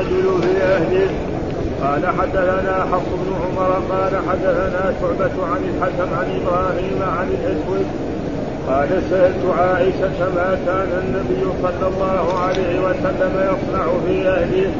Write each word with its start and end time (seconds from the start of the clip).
الرجل 0.00 0.42
في 0.42 0.62
أهله. 0.62 1.08
قال 1.82 2.06
حدثنا 2.06 2.86
حفص 2.92 3.08
بن 3.08 3.32
عمر 3.42 3.70
قال 3.90 4.12
حدثنا 4.28 4.94
شعبة 5.00 5.46
عن 5.46 5.60
الحكم 5.70 6.14
عن 6.18 6.40
إبراهيم 6.40 6.98
عن 7.18 7.28
الأسود. 7.28 7.86
قال 8.68 8.88
سألت 9.10 9.44
عائشة 9.58 10.18
ما 10.36 10.58
كان 10.66 11.02
النبي 11.02 11.44
صلى 11.62 11.88
الله 11.88 12.38
عليه 12.38 12.80
وسلم 12.80 13.32
يصنع 13.50 13.86
في 14.06 14.28
أهله. 14.28 14.70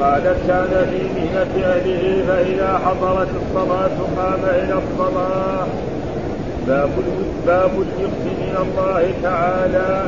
قالت 0.00 0.38
كان 0.48 0.86
في 0.90 1.20
مهنة 1.20 1.66
أهله 1.66 2.24
فإذا 2.28 2.80
حضرت 2.84 3.28
الصلاة 3.42 3.96
قام 4.16 4.44
إلى 4.44 4.74
الصلاة. 4.82 5.66
باب 6.66 6.90
باب 7.46 7.70
الجبت 7.70 8.24
من 8.24 8.56
الله 8.62 9.10
تعالى. 9.22 10.02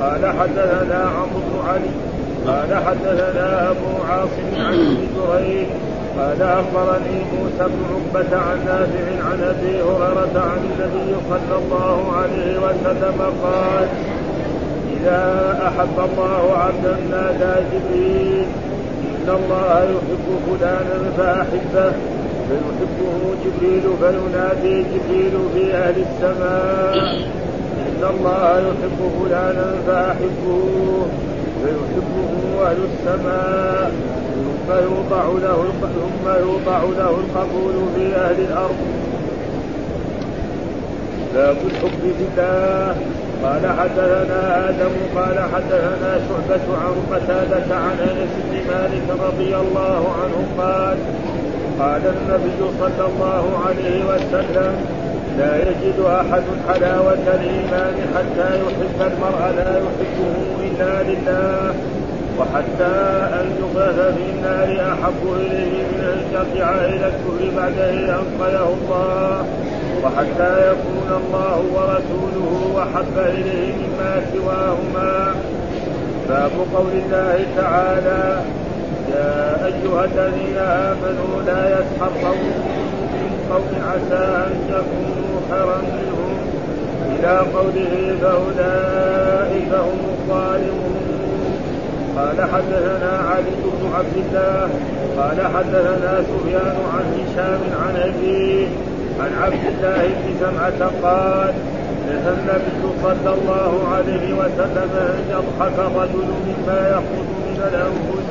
قال 0.00 0.26
حدثنا 0.40 1.10
عمرو 1.16 1.40
بن 1.40 1.68
علي. 1.68 2.07
قال 2.48 2.74
حدثنا 2.86 3.70
أبو 3.70 4.02
عاصم 4.10 4.48
عن 4.56 4.74
ابن 4.74 5.06
جريج 5.16 5.66
قال 6.18 6.42
أخبرني 6.42 7.18
موسى 7.32 7.64
بن 7.72 7.80
عقبة 7.92 8.36
عن 8.36 8.58
نافع 8.66 9.28
عن 9.28 9.40
أبي 9.42 9.82
هريرة 9.82 10.36
عن 10.52 10.60
النبي 10.70 11.16
صلى 11.30 11.58
الله 11.58 12.12
عليه 12.16 12.58
وسلم 12.58 13.20
قال 13.42 13.88
إذا 14.96 15.22
أحب 15.68 15.96
الله 16.10 16.56
عبدا 16.56 16.96
نادى 17.10 17.54
جبريل 17.72 18.46
إن 19.04 19.28
الله 19.28 19.82
يحب 19.82 20.26
فلانا 20.46 21.10
فأحبه 21.16 21.92
فيحبه 22.48 23.34
جبريل 23.44 23.82
فينادي 24.00 24.82
جبريل 24.82 25.32
في 25.54 25.74
أهل 25.74 25.94
السماء 26.08 27.18
إن 27.86 28.02
الله 28.10 28.58
يحب 28.58 29.10
فلانا 29.20 29.74
فأحبه. 29.86 31.06
فيحبه 31.60 32.30
أهل 32.66 32.78
السماء 32.90 33.92
ثم 34.34 34.68
يوضع 34.86 35.24
له 35.46 35.64
ثم 35.80 36.26
يوضع 36.44 36.80
له 36.98 37.10
القبول 37.10 37.74
في 37.94 38.16
أهل 38.16 38.40
الأرض. 38.48 38.80
باب 41.34 41.56
الحب 41.70 42.02
بالله 42.18 42.96
قال 43.44 43.66
حدثنا 43.78 44.68
آدم 44.68 44.94
قال 45.16 45.38
حدثنا 45.54 46.20
شعبة 46.28 46.66
عن 46.82 46.94
قتادة 47.12 47.76
عن 47.76 47.96
أنس 48.10 48.32
بن 48.44 48.56
مالك 48.72 49.06
رضي 49.26 49.56
الله 49.56 50.02
عنه 50.22 50.38
قال 50.58 50.96
قال 51.80 52.02
النبي 52.16 52.60
صلى 52.80 53.06
الله 53.06 53.44
عليه 53.66 54.04
وسلم 54.04 54.74
لا 55.38 55.56
يجد 55.56 55.98
أحد 56.06 56.42
حلاوة 56.68 57.26
الإيمان 57.34 57.96
حتى 58.14 58.48
يحب 58.62 58.98
المرء 59.12 59.42
لا 59.56 59.70
يحبه 59.84 60.34
إلا 60.66 61.02
لله 61.02 61.74
وحتى 62.38 62.96
أن 63.40 63.46
يقذف 63.60 64.14
في 64.16 64.24
النار 64.30 64.92
أحب 64.92 65.22
إليه 65.36 65.82
من 65.90 66.00
أن 66.12 66.20
يرجع 66.34 66.70
إلى 66.74 67.06
الكفر 67.06 67.56
بعد 67.56 67.78
أن 67.78 67.98
أنقذه 67.98 68.68
الله 68.78 69.44
وحتى 70.04 70.70
يكون 70.70 71.08
الله 71.20 71.58
ورسوله 71.74 72.52
وحب 72.76 73.16
إليه 73.18 73.72
مما 73.74 74.20
سواهما. 74.32 75.34
باب 76.28 76.50
قول 76.74 76.92
الله 76.92 77.36
تعالى 77.56 78.40
يا 79.14 79.66
أيها 79.66 80.04
الذين 80.04 80.58
آمنوا 80.58 81.42
لا 81.46 81.62
يسحر 81.68 82.10
قوم 82.24 82.52
من 83.12 83.30
قوم 83.50 83.70
عسى 83.90 84.24
أن 84.46 84.52
يكونوا 84.68 85.27
خيرا 85.50 85.78
منهم 85.78 86.36
إلى 87.14 87.38
قوله 87.38 88.16
فأولئك 88.22 89.72
هم 89.72 90.00
الظالمون. 90.14 90.98
قال 92.16 92.38
حدثنا 92.52 93.12
علي 93.30 93.50
بن 93.64 93.92
عبد 93.94 94.16
الله 94.16 94.68
قال 95.18 95.38
حدثنا 95.54 96.22
سفيان 96.30 96.76
عن 96.94 97.04
هشام 97.18 97.60
عن 97.82 97.96
أبيه 97.96 98.66
عن 99.20 99.30
عبد 99.42 99.64
الله 99.68 100.02
بن 100.02 100.34
سمعة 100.40 100.90
قال 101.02 101.54
نهى 102.08 102.32
النبي 102.38 102.82
صلى 103.02 103.34
الله 103.34 103.88
عليه 103.94 104.32
وسلم 104.32 104.90
أن 104.96 105.24
يضحك 105.30 105.78
الرجل 105.78 106.28
مما 106.46 106.88
يخرج 106.88 107.28
من 107.46 107.60
الأنفس 107.68 108.28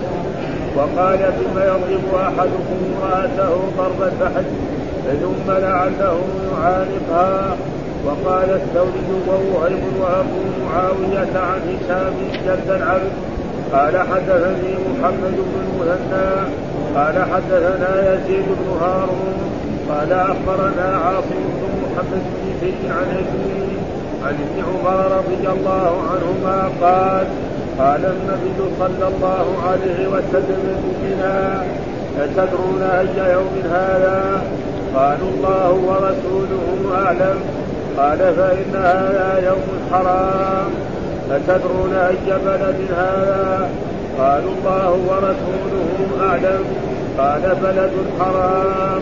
وقال 0.78 1.20
ثم 1.20 1.60
يضرب 1.60 2.16
أحدكم 2.16 2.78
امراته 2.90 3.50
ضرب 3.78 4.02
الفحل 4.02 4.46
ثم 5.22 5.52
لعله 5.52 6.20
يعانقها 6.52 7.58
وقال 8.06 8.50
الثوري 8.50 9.08
ووهيب 9.28 9.84
وأبو 10.02 10.42
معاوية 10.66 11.40
عن 11.40 11.62
هشام 11.70 12.14
جد 12.46 12.70
العبد 12.70 13.12
قال 13.74 13.98
حدثني 13.98 14.74
محمد 14.90 15.36
بن 15.38 15.56
المثنى. 15.66 16.30
قال 16.96 17.16
حدثنا 17.34 18.14
يزيد 18.14 18.46
بن 18.46 18.78
هارون. 18.82 19.38
قال 19.90 20.14
أخبرنا 20.14 20.98
عاصم 21.06 21.44
بن 21.60 21.72
محمد 21.84 22.24
بن 22.24 22.60
زيد 22.62 22.92
عن 22.92 23.08
ابي 23.18 23.78
عن 24.24 24.34
ابن 24.34 24.64
عمر 24.68 25.18
رضي 25.18 25.48
الله 25.48 26.02
عنهما 26.12 26.70
قال 26.82 27.28
قال 27.80 28.06
النبي 28.06 28.60
صلى 28.80 29.08
الله 29.08 29.46
عليه 29.70 30.08
وسلم 30.08 30.94
بنا 31.04 31.64
أتدرون 32.20 32.82
أي 32.82 33.32
يوم 33.32 33.62
هذا؟ 33.72 34.42
قالوا 34.98 35.30
الله 35.30 35.72
ورسوله 35.72 36.96
أعلم. 37.06 37.40
قال 37.98 38.18
فإن 38.18 38.76
هذا 38.76 39.42
يوم 39.48 39.80
حرام 39.92 40.72
أتدرون 41.32 41.94
أي 41.94 42.16
بلد 42.46 42.76
هذا؟ 42.98 43.70
قالوا 44.20 44.52
الله 44.52 44.92
ورسوله 44.92 46.08
أعلم. 46.30 46.64
قال 47.18 47.56
بلد 47.64 47.92
حرام 48.20 49.02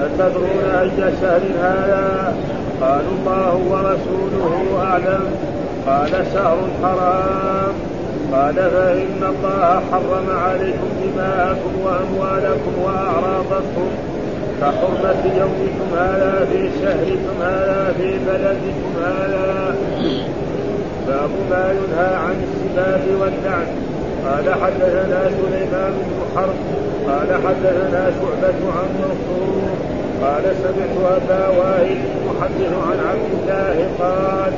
أتدرون 0.00 0.74
أي 0.80 0.90
شهر 1.20 1.40
هذا؟ 1.62 2.34
قالوا 2.80 3.12
الله 3.20 3.54
ورسوله 3.54 4.84
أعلم. 4.84 5.24
قال 5.86 6.26
شهر 6.34 6.58
حرام. 6.82 7.74
قال 8.32 8.54
فإن 8.54 9.22
الله 9.22 9.82
حرم 9.92 10.26
عليكم 10.44 10.88
دماءكم 11.02 11.72
وأموالكم 11.84 12.72
وأعراضكم. 12.84 13.90
كحرمة 14.60 15.22
يومكم 15.40 15.88
هذا 15.96 16.46
في 16.52 16.70
شهركم 16.82 17.36
هذا 17.42 17.94
في 17.98 18.18
بلدكم 18.26 18.92
هذا. 19.04 19.76
باب 21.08 21.30
ما 21.50 21.74
ينهى 21.78 22.14
عن 22.14 22.36
السباب 22.46 23.02
واللعن. 23.20 23.66
قال 24.26 24.54
حدثنا 24.62 25.30
سليمان 25.30 25.92
بن 25.92 26.36
حرب. 26.36 26.58
قال 27.08 27.28
حدثنا 27.46 28.10
شعبة 28.20 28.60
عن 28.76 28.88
منصور. 29.00 29.70
قال 30.22 30.42
سمعت 30.62 31.22
أبا 31.22 31.48
وائل 31.48 31.98
يحدث 32.26 32.72
عن 32.86 32.98
عبد 33.10 33.30
الله 33.40 33.76
قال 33.98 34.52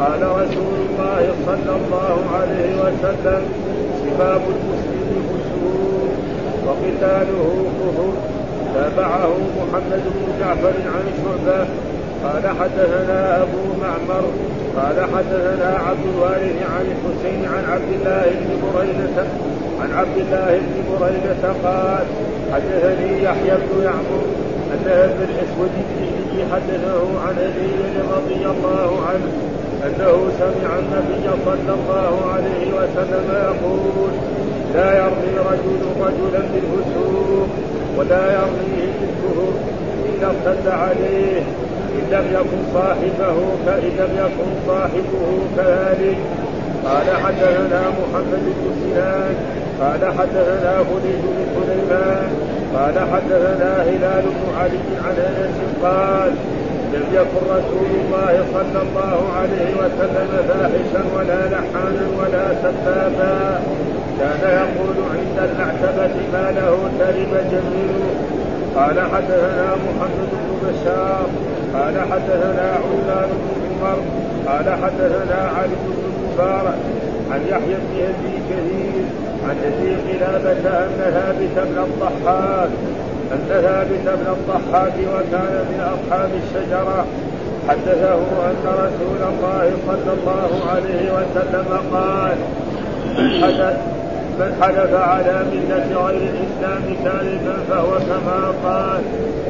قال 0.00 0.22
رسول 0.22 0.76
الله 0.88 1.22
صلى 1.46 1.76
الله 1.76 2.18
عليه 2.34 2.70
وسلم 2.82 3.42
سباب 4.02 4.42
المسلم 4.56 5.22
فسوق 5.28 6.12
وقتاله 6.66 7.66
كفر 7.80 8.31
تابعه 8.74 9.34
محمد 9.58 10.02
بن 10.14 10.26
جعفر 10.40 10.74
عن 10.94 11.04
شعبة. 11.18 11.66
قال 12.24 12.44
حدثنا 12.60 13.42
أبو 13.42 13.62
معمر. 13.82 14.24
قال 14.76 14.96
حدثنا 15.14 15.78
عبد 15.88 16.04
الوارث 16.14 16.58
عن 16.74 16.86
الحسين 16.94 17.40
عن 17.54 17.64
عبد 17.72 17.92
الله 17.98 18.24
بن 18.40 18.50
بريدة. 18.62 19.26
عن 19.80 19.92
عبد 19.92 20.16
الله 20.16 20.58
بن 20.58 20.76
بريدة 21.00 21.52
قال 21.64 22.06
حدثني 22.52 23.22
يحيى 23.22 23.54
بن 23.56 23.84
يعمر 23.84 24.22
أن 24.72 24.86
ابن 24.86 25.22
الأسود 25.22 25.70
بن 26.32 26.38
حدثه 26.52 27.20
عن 27.26 27.36
ابي 27.38 27.72
رضي 28.16 28.46
الله 28.46 28.90
عنه 29.08 29.32
أنه 29.86 30.30
سمع 30.38 30.78
النبي 30.78 31.26
صلى 31.44 31.74
الله 31.74 32.32
عليه 32.32 32.66
وسلم 32.78 33.26
يقول 33.30 34.12
لا 34.74 34.98
يرمي 34.98 35.34
رجل 35.50 35.82
رجلا 36.00 36.42
بالفسوق 36.52 37.48
ولا 37.96 38.24
يرميه 38.32 38.92
بالكفر 39.00 39.48
إن 40.08 40.24
ارتد 40.30 40.68
عليه. 40.68 41.40
إن 41.96 42.04
لم 42.10 42.26
يكن 42.38 42.60
صاحبه 42.74 43.36
فإن 43.66 43.92
لم 43.98 44.12
يكن 44.24 44.48
صاحبه 44.66 45.24
كذلك. 45.56 46.18
قال 46.84 47.16
حدثنا 47.24 47.80
محمد 47.88 48.44
بن 48.44 48.70
سنان 48.82 49.34
قال 49.80 50.18
حدثنا 50.18 50.72
خليل 50.88 51.22
بن 51.22 51.46
سليمان 51.54 52.30
قال 52.74 52.94
حدثنا 53.12 53.82
هلال 53.82 54.22
بن 54.22 54.58
علي 54.58 54.88
عن 55.04 55.16
أنس 55.18 55.58
قال 55.82 56.32
لم 56.92 57.04
يكن 57.12 57.42
رسول 57.50 57.90
الله 58.04 58.44
صلى 58.54 58.82
الله 58.82 59.32
عليه 59.36 59.70
وسلم 59.80 60.30
فاحشا 60.48 61.04
ولا 61.16 61.46
لحانا 61.46 62.06
ولا 62.18 62.46
سبابا 62.62 63.60
كان 64.18 64.42
يقول 64.60 64.96
عند 65.14 65.50
المعتبة 65.50 66.14
ما 66.32 66.50
له 66.50 66.76
ترب 66.98 67.50
جميل. 67.50 67.92
قال 68.76 69.00
حدثنا 69.00 69.76
محمد 69.86 70.30
بن 70.32 70.68
بشار 70.68 71.26
قال 71.74 71.94
حدثنا 72.12 72.72
عثمان 72.72 73.28
بن 73.28 73.84
عمر 73.84 73.98
قال 74.46 74.64
حدثنا 74.82 75.50
علي 75.56 75.76
بن 75.86 76.02
المبارك 76.04 76.78
عن 77.30 77.40
يحيى 77.48 77.74
بن 77.74 77.96
أبي 77.96 78.34
كثير 78.50 79.04
عن 79.48 79.56
أبي 79.64 79.96
قلابه 80.12 80.68
ان 80.68 81.12
ثابت 81.14 81.68
بن 81.68 81.82
الضحاك 81.82 82.68
ان 83.32 83.38
ثابت 83.48 84.18
بن 84.18 84.32
الضحاك 84.32 84.92
وكان 85.14 85.64
من 85.70 85.80
أصحاب 85.80 86.30
الشجرة. 86.42 87.06
حدثه 87.68 88.14
أن 88.50 88.64
رسول 88.64 89.20
الله 89.32 89.70
صلى 89.86 90.12
الله 90.12 90.50
عليه 90.70 91.12
وسلم 91.12 91.68
قال 91.92 92.36
من 94.42 94.62
حلف 94.62 94.94
على 94.94 95.44
ملة 95.52 96.06
غير 96.06 96.30
الإسلام 96.34 96.82
كاذبا 97.04 97.56
فهو 97.70 97.90
كما 97.90 98.52
قال 98.64 99.02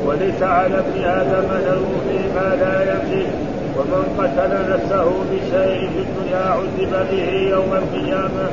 وليس 0.06 0.42
على 0.42 0.78
ابن 0.78 1.04
آدم 1.04 1.48
له 1.66 1.82
فيما 2.08 2.56
لا 2.60 2.82
يملك 2.82 3.32
ومن 3.76 4.04
قتل 4.18 4.52
نفسه 4.72 5.04
بشيء 5.30 5.90
في 5.94 6.00
الدنيا 6.06 6.44
عذب 6.56 7.06
به 7.10 7.30
يوم 7.50 7.72
القيامة 7.82 8.46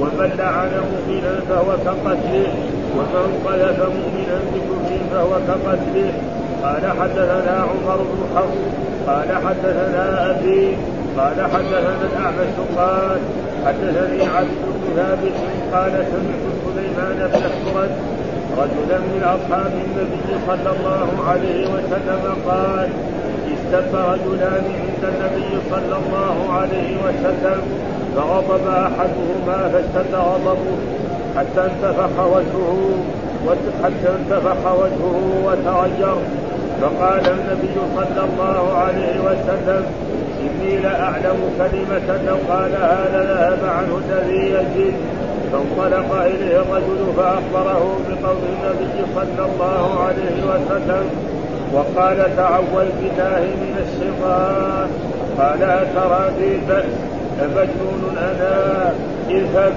ومن 0.00 0.30
لعن 0.38 0.70
مؤمنا 0.92 1.40
فهو 1.48 1.70
كقتله 1.84 2.54
ومن 2.96 3.26
قذف 3.46 3.78
مؤمنا 3.78 4.38
بكفر 4.52 4.98
فهو 5.12 5.30
كقتله. 5.48 6.12
قال 6.62 6.84
حدثنا 7.00 7.66
عمر 7.70 7.96
بن 7.96 8.20
حفص 8.36 8.58
قال 9.06 9.28
حدثنا 9.46 10.30
أبي 10.30 10.76
قال 11.18 11.42
حدثنا 11.52 11.96
الأعمش. 12.12 12.54
قال 12.76 13.20
حدثني 13.66 14.26
عبد 14.36 14.60
بن 14.74 14.96
ثابت 14.96 15.36
قال 15.72 15.92
سمعت 15.92 16.44
سليمان 16.64 17.30
بن 17.32 17.42
حرد 17.74 17.90
رجلا 18.58 18.98
من 18.98 19.22
أصحاب 19.24 19.72
النبي 19.86 20.28
صلى 20.46 20.70
الله 20.76 21.08
عليه 21.28 21.66
وسلم 21.66 22.36
قال 22.48 22.88
استب 23.52 23.94
رجلان 23.94 24.64
عند 24.80 25.02
النبي 25.12 25.50
صلى 25.70 25.96
الله 26.02 26.52
عليه 26.52 26.96
وسلم 27.04 27.60
فغضب 28.16 28.66
أحدهما 28.68 29.68
فاشتد 29.72 30.14
غضبه 30.14 30.76
حتى 31.36 31.60
انتفخ 31.70 32.26
وجهه 32.26 32.90
حتى 33.84 34.08
انتفخ 34.18 34.72
وجهه 34.72 35.16
وتغير 35.46 36.16
فقال 36.80 37.22
النبي 37.26 37.74
صلى 37.96 38.24
الله 38.24 38.78
عليه 38.78 39.20
وسلم 39.20 39.84
إني 40.44 40.76
لأعلم 40.76 41.38
كلمة 41.58 42.18
لو 42.26 42.36
قالها 42.54 43.04
لذهب 43.12 43.58
عنه 43.64 44.00
الذي 44.04 44.42
يجد 44.50 44.94
فانطلق 45.52 46.14
إليه 46.22 46.56
الرجل 46.56 47.12
فأخبره 47.16 47.98
بقول 48.08 48.36
النبي 48.54 48.98
صلى 49.14 49.46
الله 49.46 50.00
عليه 50.00 50.36
وسلم. 50.50 51.06
وقال 51.72 52.36
تعوذ 52.36 52.88
بالله 53.00 53.42
من 53.62 53.74
الشيطان. 53.84 54.88
قال 55.38 55.62
أترى 55.62 56.30
بي 56.38 56.60
بأس؟ 56.68 56.84
لمجنون 57.40 58.18
أنا؟ 58.18 58.92
إذهب. 59.30 59.72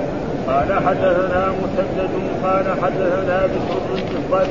قال 0.47 0.73
حدثنا 0.73 1.51
مسدد. 1.61 2.09
قال 2.43 2.65
حدثنا 2.83 3.45
بشر 3.45 3.79
بن 4.31 4.47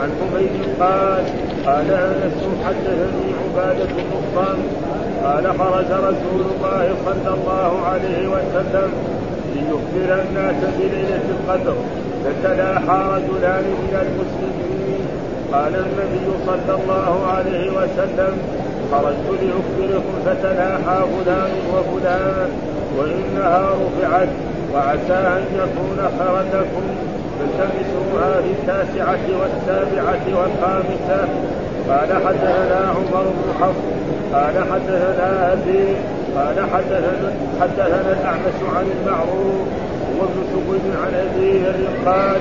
عن 0.00 0.10
حميد 0.20 0.54
قال 0.80 1.24
قال 1.66 1.90
أنس 1.90 2.42
حدثني 2.64 3.28
عبادة 3.42 3.84
بن 3.84 4.12
قال 5.24 5.44
خرج 5.58 5.90
رسول 5.92 6.40
الله 6.50 6.94
صلى 7.06 7.34
الله 7.34 7.86
عليه 7.86 8.28
وسلم 8.28 8.90
ليخبر 9.54 10.22
الناس 10.22 10.60
بليلة 10.78 11.26
القدر. 11.36 11.76
فتلاحى 12.24 12.98
رجلان 13.14 13.64
من 13.64 13.94
المسلمين. 14.04 15.04
قال 15.52 15.74
النبي 15.74 16.28
صلى 16.46 16.74
الله 16.82 17.26
عليه 17.26 17.70
وسلم 17.70 18.34
خرجت 18.92 19.28
لأخبركم 19.42 20.14
فتلاحى 20.26 20.98
فلان 21.12 21.52
وفلان 21.74 22.50
وإنها 22.98 23.70
رفعت 23.70 24.28
وعسى 24.74 25.20
أن 25.36 25.44
يكون 25.54 25.98
خرجكم. 26.18 26.84
فالتمسوها 27.38 28.32
في 28.42 28.50
التاسعة 28.50 29.26
والسابعة 29.40 30.24
والخامسة. 30.38 31.28
قال 31.88 32.12
حدثنا 32.26 32.94
عمر 32.96 33.22
بن 33.22 33.54
حفص 33.60 33.84
قال 34.34 34.54
حدثنا 34.72 35.52
أبي 35.52 35.84
قال 36.36 36.56
حدثنا 36.72 37.32
حدثنا 37.60 38.12
الأعمش 38.12 38.58
عن 38.76 38.86
المعروف 39.00 39.66
وابن 40.18 40.40
سبيل 40.52 40.96
عن 41.04 41.14
أبي 41.14 41.64
قال 42.06 42.40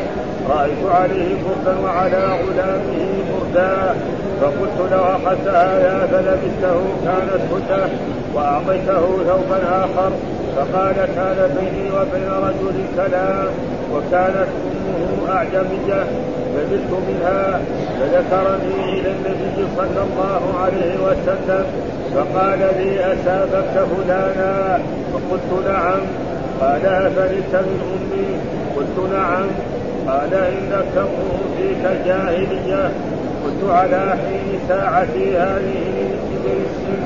رأيت 0.50 0.84
عليه 0.94 1.36
بردا 1.44 1.80
وعلى 1.84 2.18
غلامه 2.18 3.10
بردا 3.32 3.96
فقلت 4.42 4.92
لو 4.92 5.00
أخذت 5.00 5.48
هذا 5.48 6.08
فلبسته 6.12 6.80
كانت 7.06 7.42
هدى 7.54 7.94
وأعطيته 8.36 9.02
ثوبا 9.28 9.60
آخر 9.84 10.12
فقال 10.56 10.96
كان 10.96 11.58
بيني 11.60 11.92
وبين 11.92 12.30
رجل 12.30 12.76
كلام 12.96 13.48
وكانت 13.94 14.48
أمه 14.88 15.34
أعجمية. 15.36 16.04
لبثت 16.58 16.92
منها 17.08 17.60
فذكرني 18.00 19.00
إلى 19.00 19.12
النبي 19.12 19.68
صلى 19.78 20.04
الله 20.04 20.42
عليه 20.64 20.94
وسلم 21.06 21.66
فقال 22.16 22.60
لي 22.60 23.14
أسابك 23.14 23.74
فلانا؟ 23.74 24.80
فقلت 25.14 25.68
نعم. 25.68 26.02
قال 26.62 26.86
أفلست 26.86 27.56
من 27.56 27.80
أمي؟ 27.96 28.28
قلت 28.76 29.12
نعم. 29.14 29.48
قال 30.08 30.34
إنك 30.34 30.98
امرؤ 30.98 31.38
فيك 31.58 32.06
جاهلية. 32.06 32.92
قلت 33.46 33.70
على 33.70 34.10
حين 34.10 34.60
ساعتي 34.68 35.38
هذه 35.38 35.84
من 35.98 36.10
كبر 36.30 36.58
السن 36.68 37.02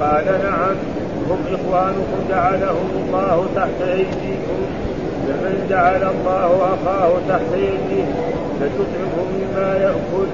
قال 0.00 0.24
نعم. 0.24 0.76
هم 1.30 1.38
إخوانكم 1.54 2.20
جعلهم 2.30 2.90
الله 3.06 3.46
تحت 3.56 3.88
أيديكم. 3.88 4.62
فمن 5.26 5.66
جعل 5.70 6.02
الله 6.02 6.50
أخاه 6.74 7.12
تحت 7.28 7.52
يده 7.56 8.04
فتطعمه 8.60 9.16
مما 9.34 9.68
يأكل 9.84 10.28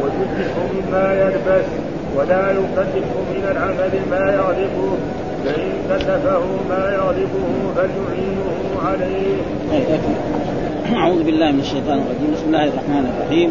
وتتبعه 0.00 0.56
مما 0.74 1.06
يلبس 1.22 1.68
ولا 2.16 2.50
يكلفه 2.50 3.16
من 3.34 3.44
العمل 3.50 3.92
ما 4.10 4.24
يغلبه 4.34 4.96
فإن 5.44 5.72
كلفه 5.88 6.44
ما 6.68 6.82
يغلبه 6.94 7.46
فليعينه 7.76 8.56
عليه. 8.86 9.36
أعوذ 10.96 11.22
بالله 11.22 11.52
من 11.52 11.60
الشيطان 11.60 11.98
الرجيم. 11.98 12.30
بسم 12.34 12.46
الله 12.46 12.64
الرحمن 12.64 13.04
الرحيم. 13.10 13.50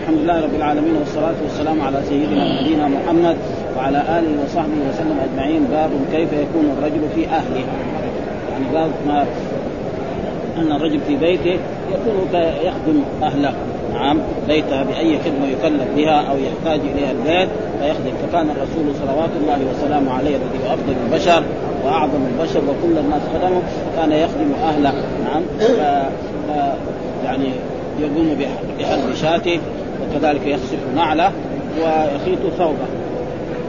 الحمد 0.00 0.18
لله 0.18 0.36
رب 0.44 0.54
العالمين 0.54 0.96
والصلاة 0.96 1.38
والسلام 1.42 1.80
على 1.80 1.98
سيدنا 2.08 2.44
ونبينا 2.44 2.88
محمد 2.88 3.36
وعلى 3.76 4.00
آله 4.18 4.32
وصحبه 4.44 4.78
وسلم 4.88 5.16
أجمعين. 5.26 5.62
باب 5.72 5.90
كيف 6.12 6.32
يكون 6.32 6.66
الرجل 6.78 7.02
في 7.14 7.22
أهله. 7.26 7.64
يعني 8.52 8.66
باب 8.72 8.90
ما 9.06 9.26
أن 10.60 10.72
الرجل 10.72 11.00
في 11.08 11.16
بيته 11.16 11.58
يكون 11.92 12.28
يخدم 12.62 13.02
أهله. 13.22 13.52
نعم 13.94 14.18
بيته 14.48 14.82
بأي 14.82 15.18
خدمة 15.18 15.46
يكلف 15.48 15.88
بها 15.96 16.20
أو 16.30 16.36
يحتاج 16.38 16.80
إليها 16.80 17.10
البيت 17.10 17.48
فيخدم. 17.80 18.12
فكان 18.22 18.50
الرسول 18.50 18.94
صلوات 19.06 19.30
الله 19.42 19.58
وسلامه 19.70 20.12
عليه 20.12 20.36
الذي 20.36 20.68
هو 20.68 20.74
أفضل 20.74 20.94
البشر 21.06 21.42
وأعظم 21.84 22.26
البشر 22.32 22.58
وكل 22.58 22.98
الناس 22.98 23.22
خدمه 23.34 23.62
كان 23.96 24.12
يخدم 24.12 24.52
أهله. 24.62 24.94
نعم 25.24 25.42
ف... 25.58 25.80
يعني 27.24 27.50
يقوم 28.00 28.36
بحلب 28.78 29.14
شاته 29.14 29.60
وكذلك 30.02 30.46
يخسف 30.46 30.78
نعله 30.96 31.32
ويخيط 31.78 32.52
ثوبه 32.58 32.86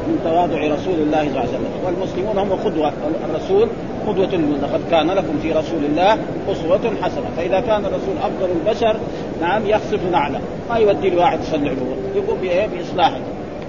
من 0.08 0.20
تواضع 0.24 0.58
رسول 0.58 0.96
الله 1.00 1.22
صلى 1.22 1.30
الله 1.30 1.40
عليه 1.40 1.50
وسلم. 1.50 1.66
والمسلمون 1.86 2.38
هم 2.38 2.52
قدوة 2.66 2.92
الرسول 3.30 3.68
قدوة 4.08 4.58
لقد 4.62 4.82
كان 4.92 5.08
لكم 5.08 5.40
في 5.42 5.52
رسول 5.52 5.86
الله 5.86 6.18
أسوة 6.52 6.92
حسنة. 7.02 7.26
فإذا 7.38 7.60
كان 7.60 7.86
الرسول 7.86 8.18
أفضل 8.24 8.50
البشر 8.62 8.98
نعم 9.42 9.66
يخسف 9.66 10.00
نعلة. 10.12 10.40
ما 10.70 10.76
يودي 10.78 11.10
لواحد 11.10 11.40
يصلي 11.40 11.70
له 11.70 11.96
يقوم 12.16 12.38
بإصلاحه. 12.42 13.20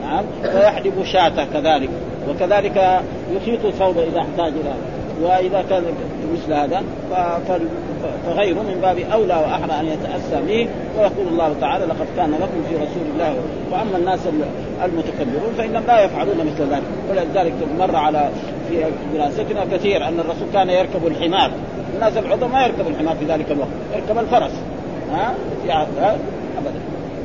نعم 0.03 0.25
ويحلب 0.55 1.05
شاته 1.05 1.45
كذلك. 1.45 1.91
وكذلك 2.29 3.01
يخيط 3.37 3.65
الثوب 3.65 3.99
إذا 3.99 4.21
احتاج 4.21 4.53
إلى 4.53 4.75
وإذا 5.23 5.65
كان 5.71 5.83
مثل 6.33 6.53
هذا 6.53 6.83
فغيره 8.27 8.63
من 8.63 8.79
باب 8.83 8.99
أولى 8.99 9.35
وأحرى 9.35 9.81
أن 9.81 9.87
يتأسى 9.87 10.47
به 10.47 10.69
ويقول 10.99 11.29
الله 11.29 11.55
تعالى 11.61 11.85
لقد 11.85 12.07
كان 12.17 12.31
لكم 12.31 12.63
في 12.69 12.75
رسول 12.75 13.07
الله 13.15 13.35
وأما 13.71 13.97
الناس 13.97 14.21
المتكبرون 14.85 15.55
فانهم 15.59 15.83
لا 15.87 16.05
يفعلون 16.05 16.37
مثل 16.37 16.73
ذلك. 16.73 16.83
ولذلك 17.11 17.53
مر 17.79 17.97
على 17.97 18.31
في 18.69 18.85
دراستنا 19.15 19.65
كثير 19.73 20.09
أن 20.09 20.21
الرسول 20.21 20.49
كان 20.53 20.71
يركب 20.71 21.07
الحمار. 21.07 21.51
الناس 21.95 22.17
العظماء 22.17 22.49
ما 22.49 22.67
يركبوا 22.67 22.91
الحمار 22.91 23.17
في 23.17 23.25
ذلك 23.25 23.51
الوقت 23.51 23.69
يركب 23.97 24.19
الفرس. 24.19 24.53
ها؟ 25.13 25.35
ابدا. 26.59 26.81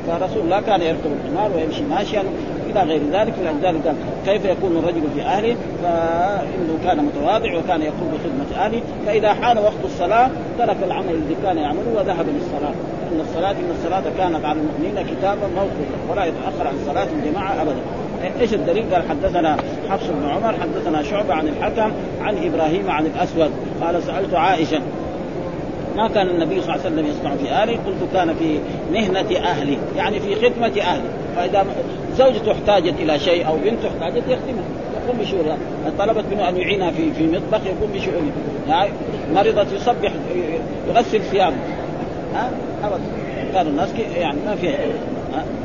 فرسول 0.06 0.42
الله 0.42 0.60
كان 0.60 0.82
يركب 0.82 1.10
الحمار 1.24 1.50
ويمشي 1.56 1.82
ماشيا 1.82 2.22
إلى 2.70 2.82
غير 2.82 3.00
ذلك. 3.12 3.34
ولذلك 3.40 3.86
قال 3.86 3.96
كيف 4.26 4.44
يكون 4.44 4.76
الرجل 4.76 5.02
في 5.14 5.22
أهله؟ 5.22 5.56
فإنه 5.82 6.78
كان 6.84 7.04
متواضع 7.04 7.58
وكان 7.58 7.82
يقوم 7.82 8.08
بخدمة 8.14 8.64
أهله. 8.64 8.80
فإذا 9.06 9.34
حان 9.34 9.58
وقت 9.58 9.84
الصلاة 9.84 10.30
ترك 10.58 10.76
العمل 10.82 11.10
الذي 11.10 11.36
كان 11.42 11.58
يعمله 11.58 11.94
وذهب 11.96 12.26
للصلاة. 12.28 12.74
إن 13.12 13.20
الصلاة 13.20 13.50
إن 13.50 13.70
الصلاة 13.70 14.02
كانت 14.18 14.44
على 14.44 14.58
المؤمنين 14.60 15.06
كتابا 15.06 15.46
موقوتا 15.56 15.98
ولا 16.10 16.24
يتأخر 16.24 16.68
عن 16.68 16.74
صلاة 16.86 17.06
الجماعة 17.12 17.62
ابدا. 17.62 17.80
إيش 18.40 18.54
الدليل؟ 18.54 18.84
قال 18.94 19.02
حدثنا 19.08 19.56
حفص 19.90 20.06
بن 20.06 20.28
عمر 20.28 20.54
حدثنا 20.60 21.02
شعبة 21.02 21.34
عن 21.34 21.48
الحكم 21.48 21.92
عن 22.20 22.36
إبراهيم 22.44 22.90
عن 22.90 23.06
الأسود. 23.06 23.50
قال 23.82 24.02
سألت 24.02 24.34
عائشة 24.34 24.80
ما 25.98 26.08
كان 26.08 26.28
النبي 26.28 26.60
صلى 26.60 26.74
الله 26.74 26.84
عليه 26.84 26.94
وسلم 26.94 27.06
يصنع 27.06 27.36
في 27.36 27.50
اهله 27.50 27.72
قلت 27.72 28.12
كان 28.12 28.34
في 28.34 28.58
مهنة 28.92 29.38
أهله 29.38 29.78
يعني 29.96 30.20
في 30.20 30.34
خدمة 30.34 30.80
أهله. 30.80 31.10
فإذا 31.36 31.66
زوجته 32.16 32.52
احتاجت 32.52 32.94
إلى 33.00 33.18
شيء 33.18 33.46
أو 33.46 33.56
بنته 33.56 33.88
احتاجت 33.88 34.22
يخدمها 34.28 34.64
يقوم 35.04 35.18
بشؤونها 35.20 35.56
طلبت 35.98 36.24
منه 36.30 36.48
أن 36.48 36.56
يعينها 36.56 36.90
في 36.90 37.12
في 37.12 37.26
مطبخ 37.26 37.66
يقوم 37.66 37.90
بشؤونه 37.94 38.32
يعني 38.68 38.90
مرضت 39.34 39.72
يصبح 39.72 40.12
يغسل 40.88 41.20
ثيابه. 41.20 41.56
ها؟ 42.34 42.50
ابدا 42.84 43.02
كانوا 43.54 43.70
الناس 43.70 43.88
يعني 44.16 44.38
ما 44.46 44.56
فيها 44.56 44.78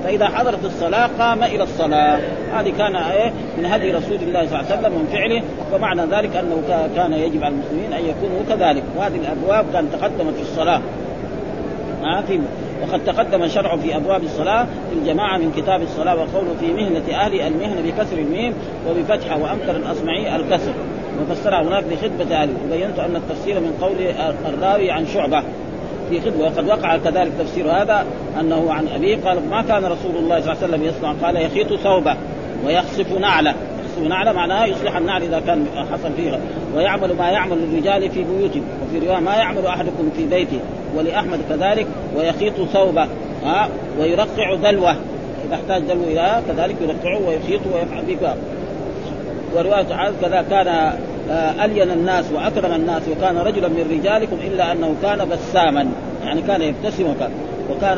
فإذا 0.04 0.28
حضرت 0.28 0.66
الصلاة 0.66 1.10
قام 1.20 1.44
إلى 1.44 1.64
الصلاة. 1.64 2.20
هذه 2.54 2.74
كان 2.78 2.96
إيه 2.96 3.34
من 3.58 3.66
هدي 3.66 3.92
رسول 3.92 4.16
الله 4.16 4.48
صلى 4.48 4.60
الله 4.60 4.72
عليه 4.72 4.80
وسلم 4.80 4.94
ومن 4.94 5.08
فعله 5.12 5.44
ومعنى 5.74 6.02
ذلك 6.02 6.36
أنه 6.36 6.62
كان 6.96 7.14
يجب 7.14 7.44
على 7.44 7.54
المسلمين 7.54 7.94
أن 7.94 8.06
يكونوا 8.06 8.44
كذلك. 8.50 8.84
وهذه 8.98 9.16
الأبواب 9.16 9.66
كانت 9.74 9.94
تقدمت 9.94 10.34
في 10.36 10.42
الصلاة. 10.42 10.82
في 12.28 12.40
وقد 12.84 13.06
تقدم 13.06 13.48
شرع 13.48 13.78
في 13.78 13.96
أبواب 13.96 14.24
الصلاة 14.24 14.64
في 14.64 15.00
الجماعة 15.00 15.38
من 15.38 15.52
كتاب 15.52 15.82
الصلاة 15.82 16.16
وقوله 16.16 16.56
في 16.60 16.74
مهنة 16.74 17.16
أهل 17.16 17.42
المهنة 17.42 17.82
بكسر 17.82 18.18
الميم 18.18 18.54
وبفتحه 18.90 19.42
وأنكر 19.42 19.76
الأصمعي 19.76 20.36
الكسر. 20.36 20.74
وفسرها 21.22 21.62
هناك 21.62 21.84
بخدمة 21.84 22.36
اهله 22.36 22.54
وبينت 22.68 23.00
أن 23.00 23.16
التفسير 23.16 23.60
من 23.60 23.78
قول 23.82 23.96
الراوي 24.54 24.92
عن 24.92 25.06
شعبة. 25.06 25.44
في 26.14 26.22
خدمه 26.22 26.46
وقد 26.46 26.68
وقع 26.68 26.98
كذلك 26.98 27.32
تفسير 27.40 27.72
هذا 27.72 28.06
أنه 28.40 28.74
عن 28.74 28.88
ابيه 28.88 29.18
قال 29.26 29.50
ما 29.50 29.62
كان 29.62 29.86
رسول 29.86 30.16
الله 30.16 30.42
صلى 30.42 30.52
الله 30.52 30.64
عليه 30.64 30.68
وسلم 30.68 30.84
يصنع 30.84 31.14
قال 31.24 31.36
يخيط 31.36 31.74
ثوبه 31.74 32.16
ويخصف 32.66 33.18
نعله. 33.20 33.54
يخصف 33.84 34.08
نعله 34.10 34.32
معناها 34.32 34.66
يصلح 34.66 34.98
النعل 34.98 35.24
إذا 35.24 35.40
كان 35.40 35.66
حصل 35.92 36.14
فيها. 36.16 36.40
ويعمل 36.76 37.18
ما 37.18 37.30
يعمل 37.30 37.58
الرجال 37.58 38.12
في 38.12 38.24
بيوتهم 38.24 38.64
وفي 38.84 39.06
رواية 39.06 39.20
ما 39.20 39.36
يعمل 39.36 39.66
أحدكم 39.68 40.10
في 40.18 40.26
بيته. 40.26 40.60
ولأحمد 40.96 41.40
كذلك 41.50 41.88
ويخيط 42.18 42.54
ثوبه 42.74 43.08
ها 43.46 43.70
ويرقع 44.00 44.56
دلوه 44.56 44.96
إذا 45.48 45.56
احتاج 45.56 45.84
دلو 45.84 46.04
إلى 46.04 46.42
كذلك 46.48 46.76
يرقعه 46.82 47.28
ويخيط 47.28 47.62
ويفعل 47.74 48.06
به 48.06 48.36
ورواية 49.56 50.12
كذا 50.22 50.46
كان 50.50 50.94
ألين 51.30 51.92
الناس 51.92 52.26
وأكرم 52.32 52.74
الناس 52.74 53.02
وكان 53.12 53.38
رجلا 53.38 53.68
من 53.68 53.88
رجالكم 53.92 54.38
إلا 54.48 54.72
أنه 54.72 54.96
كان 55.02 55.30
بساما 55.30 55.88
يعني 56.24 56.42
كان 56.42 56.62
يبتسم 56.62 57.04
وكان 57.04 57.32
وكان 57.72 57.98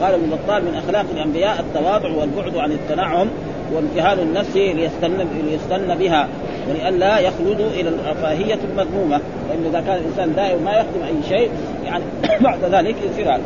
قال 0.00 0.14
ابن 0.14 0.30
بطال 0.30 0.64
من 0.64 0.74
أخلاق 0.74 1.04
الأنبياء 1.14 1.60
التواضع 1.60 2.10
والبعد 2.10 2.56
عن 2.56 2.72
التنعم 2.72 3.26
وامتهان 3.74 4.18
النفس 4.18 4.56
ليستن 4.56 5.26
ليستن 5.50 5.94
بها 5.94 6.28
ولئلا 6.68 7.18
يخلدوا 7.18 7.70
إلى 7.70 7.88
الرفاهية 7.88 8.58
المذمومة. 8.70 9.20
لأنه 9.48 9.68
إذا 9.68 9.80
كان 9.80 9.96
الإنسان 9.96 10.34
دائما 10.34 10.62
ما 10.64 10.70
يخدم 10.70 11.02
أي 11.06 11.28
شيء 11.28 11.50
يعني 11.84 12.04
بعد 12.46 12.64
ذلك 12.64 12.96
يصير 13.10 13.40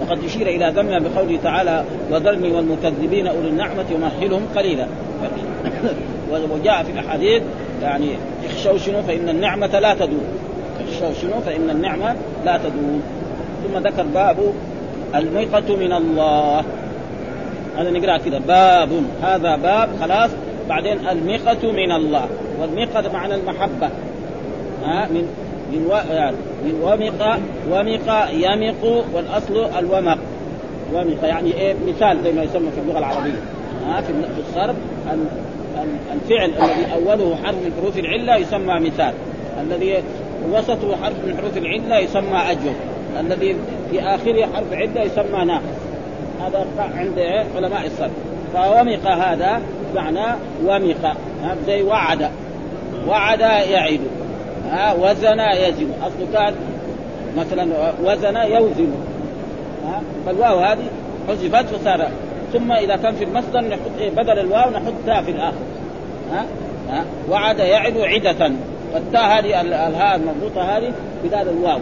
وقد 0.00 0.24
يشير 0.24 0.46
إلى 0.46 0.72
ذمها 0.76 0.98
بقوله 0.98 1.38
تعالى 1.42 1.84
وذرني 2.10 2.52
والمكذبين 2.52 3.26
أولي 3.26 3.48
النعمة 3.48 3.84
ومهلهم 3.94 4.42
قليلا. 4.56 4.86
وجاء 6.52 6.82
في 6.82 6.92
الأحاديث 6.92 7.42
يعني 7.82 8.16
اخشوا 8.44 8.78
شنو 8.78 9.02
فإن 9.02 9.28
النعمة 9.28 9.78
لا 9.78 9.94
تدوم. 9.94 10.24
اخشوا 10.80 11.12
شنو 11.22 11.40
فإن 11.40 11.70
النعمة 11.70 12.16
لا 12.44 12.58
تدوم. 12.58 13.02
ثم 13.64 13.78
ذكر 13.78 14.02
باب 14.02 14.36
الميقة 15.14 15.76
من 15.76 15.92
الله. 15.92 16.64
هذا 17.78 17.90
نقرأ 17.90 18.18
كذا 18.18 18.38
باب. 18.38 18.88
هذا 19.22 19.56
باب 19.56 19.88
خلاص. 20.00 20.30
بعدين 20.68 21.08
الميقة 21.08 21.72
من 21.72 21.92
الله. 21.92 22.26
والميقة 22.60 23.12
معنى 23.12 23.34
المحبة. 23.34 23.88
ها؟ 24.84 25.08
من 25.10 25.28
من 25.72 25.86
و... 25.86 26.12
يعني 26.14 26.36
من 26.64 26.80
ومق 26.82 27.38
ومق 27.70 28.28
يمق 28.32 29.04
والأصل 29.14 29.78
الومق. 29.78 30.18
ومق 30.94 31.24
يعني 31.24 31.54
إيه؟ 31.54 31.74
مثال 31.88 32.18
زي 32.24 32.32
ما 32.32 32.42
يسمى 32.42 32.70
في 32.70 32.80
اللغة 32.80 32.98
العربية. 32.98 33.42
ها؟ 33.86 34.00
في 34.00 34.12
الصرف 34.48 34.76
الفعل 36.12 36.50
الذي 36.50 36.92
أوله 36.94 37.36
حرف 37.36 37.54
من 37.54 37.72
حروف 37.80 37.98
العلة 37.98 38.36
يسمى 38.36 38.74
مثال. 38.74 39.12
الذي 39.60 40.02
وسطه 40.52 40.96
حرف 41.02 41.24
من 41.26 41.36
حروف 41.36 41.56
العلة 41.56 41.98
يسمى 41.98 42.38
أجر. 42.50 42.72
الذي 43.20 43.56
في 43.90 44.00
آخره 44.00 44.46
حرف 44.54 44.72
علة 44.72 45.02
يسمى 45.02 45.44
ناقص. 45.44 45.62
هذا 46.40 46.66
عند 46.78 47.18
علماء 47.56 47.86
الصرف 47.86 48.10
فومق 48.54 49.06
هذا 49.06 49.60
معنى 49.94 50.36
ومق. 50.64 51.16
زي 51.66 51.82
وعد. 51.82 52.30
وعد 53.08 53.40
يعد. 53.40 54.00
ها 54.70 54.92
وزن 54.92 55.40
يزن. 55.40 55.90
اصله 56.02 56.26
كان 56.32 56.54
مثلا 57.36 57.92
وزن 58.04 58.36
يوزن. 58.36 58.92
ها 59.86 60.02
فالواو 60.26 60.58
هذه 60.58 60.84
حذفت 61.28 61.74
فصار 61.74 62.10
ثم 62.52 62.72
إذا 62.72 62.96
كان 62.96 63.14
في 63.14 63.24
المصدر 63.24 63.60
نحط 63.60 63.98
إيه 63.98 64.10
بدل 64.10 64.38
الواو 64.38 64.70
نحط 64.70 64.92
تاء 65.06 65.22
في 65.22 65.30
الآخر. 65.30 65.56
ها؟ 66.32 66.46
ها؟ 66.90 67.04
وعد 67.30 67.58
يعد 67.58 67.98
عدة. 67.98 68.52
فالتاء 68.92 69.22
هذه 69.22 69.60
الهاء 69.60 70.16
المضبوطة 70.16 70.62
هذه 70.62 70.92
بدال 71.24 71.48
الواو. 71.48 71.78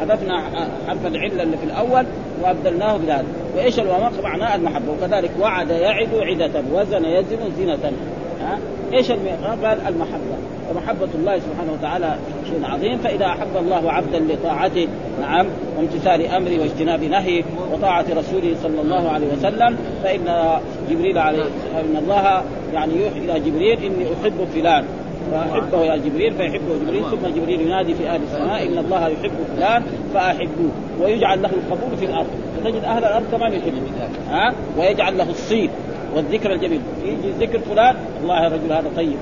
حذفنا 0.00 0.42
حرف 0.88 1.06
العله 1.06 1.42
اللي 1.42 1.56
في 1.56 1.64
الأول 1.64 2.06
وأبدلناه 2.42 2.96
بهذا 2.96 3.24
وإيش 3.56 3.78
الومق 3.80 4.22
معناه 4.22 4.54
المحبة. 4.54 4.92
وكذلك 4.92 5.30
وعد 5.40 5.70
يعد 5.70 6.08
عدة. 6.14 6.62
وزن 6.72 7.04
يزن 7.04 7.38
زنة 7.58 7.92
ها؟ 8.42 8.58
إيش 8.92 9.10
قال 9.10 9.78
المحبة. 9.88 10.38
ومحبة 10.70 11.08
الله 11.14 11.38
سبحانه 11.38 11.72
وتعالى 11.72 12.16
شيء 12.50 12.60
عظيم 12.64 12.98
فإذا 12.98 13.26
أحب 13.26 13.56
الله 13.56 13.92
عبدا 13.92 14.18
لطاعته 14.18 14.88
نعم 15.20 15.46
وامتثال 15.76 16.26
أمره 16.26 16.60
واجتناب 16.60 17.04
نهيه 17.04 17.42
وطاعة 17.72 18.04
رسوله 18.10 18.56
صلى 18.62 18.80
الله 18.80 19.08
عليه 19.08 19.26
وسلم 19.32 19.76
فإن 20.04 20.58
جبريل 20.90 21.18
عليه 21.18 21.44
إن 21.80 21.96
الله 21.96 22.42
يعني 22.74 22.92
يوحي 22.92 23.18
إلى 23.18 23.40
جبريل 23.40 23.78
إني 23.84 24.04
أحب 24.04 24.48
فلان. 24.54 24.84
فأحبه 25.32 25.84
يا 25.84 25.96
جبريل 25.96 26.34
فيحبه 26.34 26.78
جبريل 26.84 27.02
ثم 27.10 27.40
جبريل 27.40 27.60
ينادي 27.60 27.94
في 27.94 28.08
أهل 28.08 28.20
السماء 28.22 28.66
إن 28.66 28.78
الله 28.78 29.08
يحب 29.08 29.30
فلان 29.56 29.82
فأحبوه. 30.14 30.70
ويجعل 31.00 31.42
له 31.42 31.50
القبول 31.50 31.96
في 31.96 32.04
الأرض. 32.04 32.26
فتجد 32.56 32.84
أهل 32.84 33.04
الأرض 33.04 33.24
كمان 33.32 33.52
يحبون. 33.52 33.92
ها؟ 34.30 34.54
ويجعل 34.78 35.18
له 35.18 35.30
الصيت 35.30 35.70
والذكر 36.14 36.52
الجميل. 36.52 36.80
يجي 37.04 37.46
ذكر 37.46 37.58
فلان 37.58 37.96
الله 38.22 38.46
الرجل 38.46 38.72
هذا 38.72 38.90
طيب. 38.96 39.16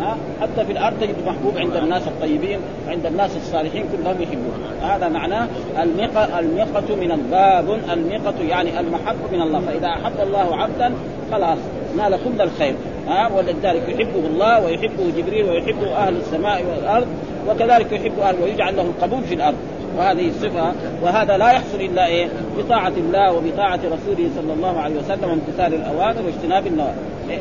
ها 0.00 0.16
حتى 0.40 0.64
في 0.64 0.72
الأرض 0.72 1.00
تجد 1.00 1.14
محبوب 1.26 1.58
عند 1.58 1.76
الناس 1.76 2.02
الطيبين 2.08 2.58
عند 2.88 3.06
الناس 3.06 3.36
الصالحين 3.36 3.84
كلهم 3.92 4.22
يحبون 4.22 4.52
هذا 4.82 5.08
معناه 5.08 5.48
المقة 5.82 6.38
المقة 6.38 6.96
من 6.96 7.12
الباب 7.12 7.78
المقة 7.92 8.42
يعني 8.48 8.80
المحبة 8.80 9.28
من 9.32 9.42
الله. 9.42 9.60
فإذا 9.60 9.88
أحب 9.88 10.20
الله 10.22 10.56
عبدا 10.56 10.92
خلاص 11.32 11.58
نال 11.96 12.18
كل 12.24 12.42
الخير. 12.42 12.74
ها 13.08 13.30
ولذلك 13.36 13.88
يحبه 13.88 14.26
الله 14.26 14.64
ويحبه 14.64 15.10
جبريل 15.16 15.44
ويحبه 15.44 15.96
أهل 15.96 16.16
السماء 16.16 16.64
والأرض 16.70 17.06
وكذلك 17.48 17.92
يحب 17.92 18.18
أهل 18.18 18.36
ويجعل 18.42 18.76
له 18.76 18.82
القبول 18.82 19.22
في 19.24 19.34
الأرض. 19.34 19.56
وهذه 19.98 20.28
الصفة 20.28 20.72
وهذا 21.02 21.36
لا 21.36 21.50
يحصل 21.50 21.80
إلا 21.80 22.06
إيه؟ 22.06 22.28
بطاعة 22.58 22.92
الله 22.96 23.32
وبطاعة 23.32 23.76
رسوله 23.76 24.30
صلى 24.36 24.52
الله 24.52 24.80
عليه 24.80 24.96
وسلم 24.96 25.30
وامتثال 25.30 25.74
الأوامر 25.74 26.22
واجتناب 26.26 26.66
النواهي. 26.66 26.94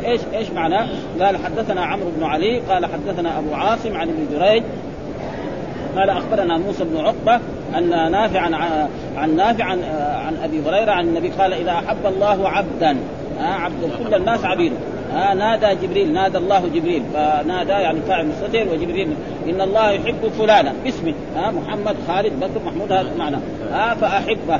إيش 0.05 0.21
إيش 0.33 0.51
معناه؟ 0.51 0.87
قال 1.21 1.37
حدثنا 1.37 1.81
عمرو 1.85 2.09
بن 2.17 2.23
علي 2.23 2.59
قال 2.59 2.85
حدثنا 2.85 3.39
أبو 3.39 3.53
عاصم 3.53 3.97
عن 3.97 4.09
ابن 4.09 4.27
جريج 4.31 4.63
قال 5.95 6.09
أخبرنا 6.09 6.57
موسى 6.57 6.83
بن 6.83 6.97
عقبة 6.97 7.39
أن 7.77 8.11
نافعا 8.11 8.55
عن 9.17 9.35
نافع 9.35 9.63
عن, 9.63 9.83
عن 10.27 10.37
أبي 10.43 10.61
هريرة 10.65 10.91
عن 10.91 11.07
النبي 11.07 11.29
قال 11.29 11.53
إذا 11.53 11.71
أحب 11.71 12.05
الله 12.05 12.49
عبدا 12.49 12.97
عبد 13.39 13.91
كل 14.03 14.13
الناس 14.13 14.45
عبيده 14.45 14.75
آه 15.17 15.33
نادى 15.33 15.87
جبريل 15.87 16.13
نادى 16.13 16.37
الله 16.37 16.67
جبريل. 16.67 17.03
فنادى 17.13 17.71
يعني 17.71 18.01
فاعل 18.01 18.27
مستتر 18.27 18.67
وجبريل. 18.73 19.07
إن 19.49 19.61
الله 19.61 19.91
يحب 19.91 20.27
فلانا. 20.39 20.73
باسمه. 20.83 21.13
آه 21.37 21.51
محمد 21.51 21.95
خالد 22.07 22.39
بكر 22.39 22.65
محمود 22.65 22.91
هذا 22.91 23.11
معنى 23.17 23.37
آه 23.73 23.93
فأحبه. 23.93 24.59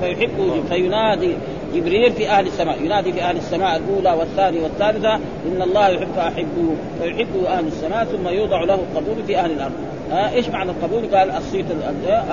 فيحبه 0.00 0.62
فينادي 0.68 1.32
جبريل 1.74 2.12
في 2.12 2.28
أهل 2.28 2.46
السماء. 2.46 2.82
ينادي 2.82 3.12
في 3.12 3.22
أهل 3.22 3.36
السماء 3.36 3.76
الأولى 3.76 4.18
والثانية 4.18 4.62
والثالثة. 4.62 5.14
إن 5.14 5.62
الله 5.62 5.88
يحب 5.88 6.08
فاحبه 6.16 6.76
فيحبه 7.02 7.48
أهل 7.48 7.66
السماء 7.66 8.04
ثم 8.04 8.28
يوضع 8.28 8.64
له 8.64 8.74
القبول 8.74 9.24
في 9.26 9.38
أهل 9.38 9.50
الأرض. 9.50 9.72
آه 10.12 10.34
إيش 10.34 10.48
معنى 10.48 10.70
القبول؟ 10.70 11.16
قال 11.16 11.30
الصيت 11.30 11.66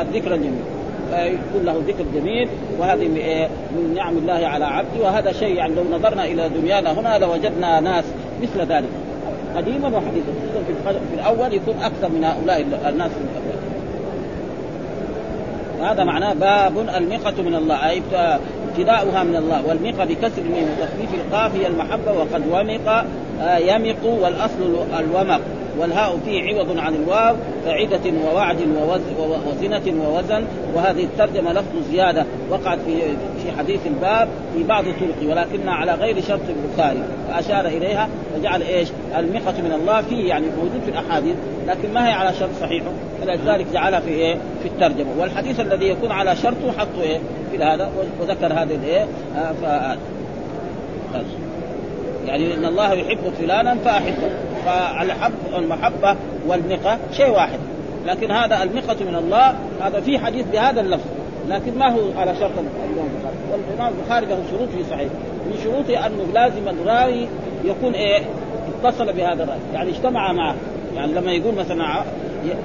الذكر 0.02 0.34
الجميل. 0.34 0.62
فيكون 1.12 1.66
له 1.66 1.82
ذكر 1.88 2.04
جميل 2.16 2.48
وهذه 2.80 3.08
من 3.08 3.94
نعم 3.96 4.18
الله 4.18 4.48
على 4.48 4.66
عبده. 4.66 5.04
وهذا 5.04 5.32
شيء 5.32 5.56
يعني 5.56 5.76
لو 5.76 5.98
نظرنا 5.98 6.26
إلى 6.26 6.50
دنيانا 6.50 7.00
هنا 7.00 7.18
لوجدنا 7.18 7.80
ناس 7.80 8.06
مثل 8.42 8.60
ذلك. 8.60 8.90
قديما 9.56 9.88
وحديثا 9.88 10.32
في 11.10 11.16
الأول 11.16 11.54
يكون 11.54 11.76
أكثر 11.82 12.10
من 12.10 12.24
هؤلاء 12.24 12.62
الناس 12.90 13.12
في 13.12 13.18
الأول. 13.18 13.52
هذا 15.92 16.04
معناه 16.04 16.34
باب 16.34 16.78
المقة 16.98 17.42
من 17.42 17.56
الله 17.56 17.90
أي 17.90 18.02
ابتداؤها 18.70 19.24
من 19.24 19.36
الله. 19.36 19.68
والمقة 19.68 20.06
بكسر 20.06 20.42
الميم 20.42 20.64
وتخفيف 20.64 21.14
القاف 21.14 21.56
هي 21.56 21.68
المحبة 21.68 22.12
وقد 22.12 22.44
ومق 22.52 23.06
آه 23.42 23.58
يمق 23.58 24.06
والأصل 24.06 24.86
الومق. 25.00 25.42
والهاء 25.80 26.20
فيه 26.26 26.42
عوض 26.44 26.78
عن 26.78 26.96
الواو 26.96 27.36
كعدة 27.66 28.12
ووعد 28.26 28.58
وزنة 29.48 30.04
ووزن. 30.04 30.44
وهذه 30.76 31.04
الترجمة 31.04 31.54
لفظ 31.54 31.92
زيادة 31.92 32.26
وقعت 32.50 32.80
في 32.86 33.02
في 33.44 33.52
حديث 33.58 33.80
الباب 33.88 34.28
في 34.56 34.64
بعض 34.64 34.84
طرقه 34.84 35.28
ولكنها 35.30 35.74
على 35.74 35.94
غير 35.94 36.22
شرط 36.22 36.42
البخاري. 36.50 37.04
فأشار 37.28 37.66
إليها 37.66 38.10
وجعل 38.38 38.62
إيش؟ 38.62 38.90
المقة 39.18 39.62
من 39.62 39.78
الله 39.82 40.02
فيه 40.02 40.30
يعني 40.30 40.46
موجود 40.58 40.82
في 40.86 40.92
الأحاديث 40.92 41.36
لكن 41.68 41.94
ما 41.94 42.08
هي 42.08 42.12
على 42.12 42.34
شرط 42.34 42.50
صحيحه 42.62 42.92
فلذلك 43.22 43.66
جعلها 43.74 44.00
في 44.00 44.10
إيه؟ 44.10 44.36
في 44.36 44.68
الترجمة. 44.68 45.10
والحديث 45.20 45.60
الذي 45.60 45.88
يكون 45.88 46.12
على 46.12 46.36
شرطه 46.36 46.72
حطه 46.78 47.02
إيه؟ 47.02 47.20
في 47.52 47.64
هذا 47.64 47.92
وذكر 48.22 48.54
هذا 48.54 48.74
الإيه؟ 48.74 49.08
آه. 49.38 49.98
يعني 52.28 52.54
إن 52.54 52.66
الله 52.66 52.94
يحب 52.94 53.34
فلانا 53.40 53.76
فأحبه. 53.76 54.30
فالحب 54.66 55.34
المحبه 55.56 56.16
والنقه 56.48 56.98
شيء 57.12 57.30
واحد. 57.30 57.60
لكن 58.06 58.32
هذا 58.32 58.64
النقه 58.64 58.96
من 59.02 59.16
الله 59.16 59.56
هذا 59.82 60.00
في 60.00 60.20
حديث 60.20 60.46
بهذا 60.46 60.82
اللفظ. 60.82 61.10
لكن 61.50 61.78
ما 61.78 61.92
هو 61.94 62.00
على 62.18 62.36
شرط 62.36 62.52
الإمام 62.52 63.10
البخاري؟ 63.16 63.36
والإمام 63.52 63.94
البخاري 64.00 64.26
له 64.26 64.44
شروط 64.52 64.70
في 64.70 64.84
صحيح. 64.90 65.10
من 65.46 65.60
شروطه 65.64 66.06
أنه 66.06 66.34
لازم 66.34 66.68
الراوي 66.68 67.28
يكون 67.64 67.94
إيه؟ 67.94 68.22
اتصل 68.84 69.14
بهذا 69.14 69.44
الراوي. 69.44 69.62
يعني 69.74 69.90
اجتمع 69.90 70.32
معه. 70.32 70.56
يعني 70.96 71.14
لما 71.14 71.32
يقول 71.32 71.56
مثلا 71.56 72.04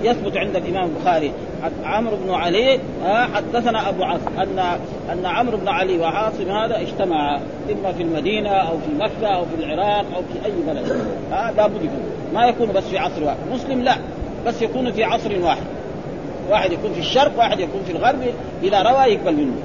يثبت 0.03 0.37
عند 0.37 0.57
الإمام 0.57 0.91
البخاري 0.97 1.33
عمرو 1.85 2.17
بن 2.17 2.31
علي 2.31 2.81
حدثنا 3.35 3.89
أبو 3.89 4.05
عاصم 4.05 4.41
ان 4.41 4.59
أن 5.13 5.27
عمرو 5.27 5.57
بن 5.57 5.69
علي 5.69 5.99
وعاصم 5.99 6.51
هذا 6.51 6.81
اجتمعا 6.81 7.41
إما 7.73 7.93
في 7.93 8.03
المدينة 8.03 8.51
أو 8.51 8.79
في 8.79 8.95
مكة 8.99 9.27
أو 9.27 9.45
في 9.45 9.65
العراق 9.65 10.05
أو 10.17 10.23
في 10.23 10.47
أي 10.47 10.53
بلد. 10.67 10.93
ها 11.33 11.53
لابد 11.57 11.77
يكون. 11.77 12.01
ما 12.35 12.47
يكون 12.47 12.73
بس 12.73 12.85
في 12.85 12.99
عصر 12.99 13.25
واحد. 13.25 13.37
مسلم 13.53 13.83
لا 13.83 13.97
بس 14.47 14.63
يكون 14.63 14.93
في 14.93 15.05
عصر 15.05 15.31
واحد. 15.43 15.63
واحد 16.51 16.73
يكون 16.73 16.93
في 16.93 17.01
الشرق 17.01 17.39
واحد 17.39 17.61
يكون 17.61 17.83
في 17.87 17.93
الغرب 17.93 18.23
اذا 18.63 18.83
روى 18.83 19.05
يقبل 19.05 19.37
منه. 19.37 19.57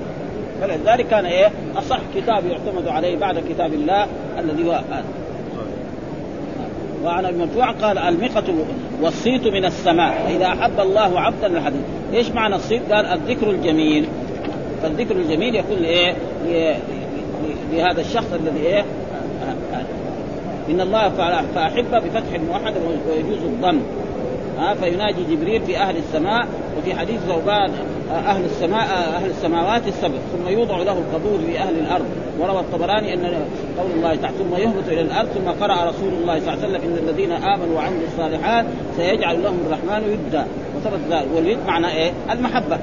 فلذلك 0.62 1.08
كان 1.08 1.26
إيه؟ 1.26 1.52
أصح 1.78 2.00
كتاب 2.16 2.46
يعتمد 2.46 2.88
عليه 2.88 3.18
بعد 3.18 3.44
كتاب 3.50 3.74
الله 3.74 4.08
الذي 4.40 4.68
هو 4.68 4.72
آه. 4.72 5.04
وعن 7.04 7.26
ابي 7.26 7.38
مرفوع 7.38 7.72
قال 7.72 7.98
المقة 7.98 8.44
والصيت 9.02 9.48
من 9.48 9.66
السماء 9.66 10.36
إذا 10.36 10.46
أحب 10.46 10.80
الله 10.80 11.20
عبدا 11.20 11.48
الحديث 11.48 11.82
إيش 12.14 12.30
معنى 12.30 12.56
الصيت؟ 12.56 12.92
قال 12.92 13.06
الذكر 13.06 13.50
الجميل 13.50 14.06
فالذكر 14.82 15.16
الجميل 15.16 15.56
يكون 15.56 15.78
لإيه؟ 15.78 16.16
لهذا 17.72 18.02
الشخص 18.02 18.34
الذي 18.34 18.60
إيه؟ 18.60 18.86
إن 20.70 20.82
الله 20.82 21.10
فأحب 21.56 21.92
بفتح 21.92 22.34
الموحد 22.36 22.74
ويجوز 23.10 23.44
الضم 23.44 23.80
ها 24.60 24.74
فيناجي 24.74 25.36
جبريل 25.36 25.62
في 25.62 25.78
أهل 25.78 25.98
السماء 25.98 26.48
وفي 26.78 26.96
حديث 26.96 27.20
ثوبان 27.20 27.72
أهل 28.12 28.46
السماء 28.46 28.84
أهل 29.16 29.30
السماوات 29.30 29.88
السبع 29.88 30.18
ثم 30.32 30.48
يوضع 30.48 30.78
له 30.78 30.98
القبول 30.98 31.40
في 31.46 31.60
أهل 31.60 31.80
الأرض. 31.80 32.06
وروى 32.40 32.60
الطبراني 32.60 33.14
أن 33.14 33.20
قول 33.80 33.92
الله 33.96 34.16
تعالى 34.16 34.38
ثم 34.38 34.56
يهبط 34.56 34.88
إلى 34.88 35.02
الأرض 35.02 35.28
ثم 35.28 35.64
قرأ 35.64 35.90
رسول 35.90 36.14
الله 36.14 36.40
صلى 36.40 36.54
الله 36.54 36.64
عليه 36.64 36.78
وسلم 36.78 36.82
إن 36.92 37.10
الذين 37.10 37.32
آمنوا 37.32 37.76
وعملوا 37.76 38.08
الصالحات 38.14 38.66
سيجعل 38.98 39.44
لهم 39.44 39.60
الرحمن 39.66 40.20
يدا 40.28 40.46
وثبت 40.78 41.00
ذلك. 41.12 41.28
واليد 41.36 41.58
معنى 41.68 41.88
إيه؟ 41.88 42.12
المحبة. 42.32 42.80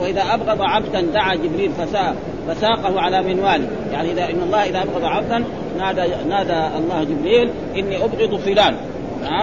وإذا 0.00 0.22
أبغض 0.34 0.62
عبدا 0.62 1.00
دعا 1.00 1.34
جبريل 1.34 1.70
فساق. 1.70 2.14
فساقه 2.48 3.00
على 3.00 3.22
منواله 3.22 3.68
يعني 3.92 4.12
إذا 4.12 4.24
إن 4.24 4.42
الله 4.42 4.64
إذا 4.64 4.82
أبغض 4.82 5.04
عبدا 5.04 5.44
نادى 5.78 6.02
نادى 6.28 6.76
الله 6.78 7.04
جبريل 7.04 7.50
إني 7.76 8.04
أبغض 8.04 8.40
فلان. 8.40 8.76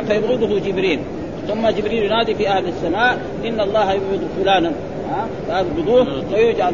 فيبغضه 0.08 0.60
جبريل. 0.60 1.00
ثم 1.48 1.70
جبريل 1.70 2.04
ينادي 2.04 2.36
في 2.36 2.50
أهل 2.50 2.68
السماء 2.68 3.20
إن 3.46 3.62
الله 3.62 3.94
يبغض 3.94 4.28
فلانا. 4.42 4.72
فيبغضوه 5.48 6.24
فيجعل 6.30 6.74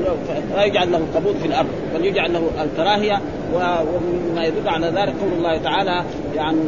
فيجعل 0.56 0.91
له 0.91 0.97
القبول 0.97 1.36
في 1.36 1.47
الأرض 1.47 1.67
بل 1.95 2.06
يجعل 2.06 2.34
له 2.34 2.50
الكراهية 2.63 3.21
ومما 3.54 4.45
يدل 4.45 4.69
على 4.69 4.88
ذلك 4.88 5.13
قول 5.21 5.34
الله 5.38 5.58
تعالى 5.58 6.04
يعني 6.36 6.60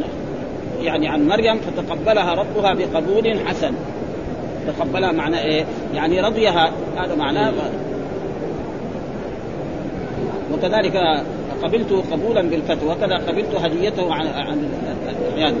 يعني 0.82 1.08
عن 1.08 1.28
مريم 1.28 1.58
فتقبلها 1.58 2.34
ربها 2.34 2.74
بقبول 2.74 3.38
حسن. 3.46 3.72
تقبلها 4.66 5.12
معنى 5.12 5.42
إيه؟ 5.42 5.64
يعني 5.94 6.20
رضيها. 6.20 6.72
هذا 6.96 7.14
معناه 7.14 7.52
وكذلك 10.52 11.24
قبلت 11.62 11.92
قبولا 12.12 12.42
بالفتوى 12.42 12.90
وكذا 12.90 13.16
قبلت 13.16 13.54
هديته 13.54 14.14
عن 14.14 14.26
عن 14.26 14.68
يعني. 15.36 15.56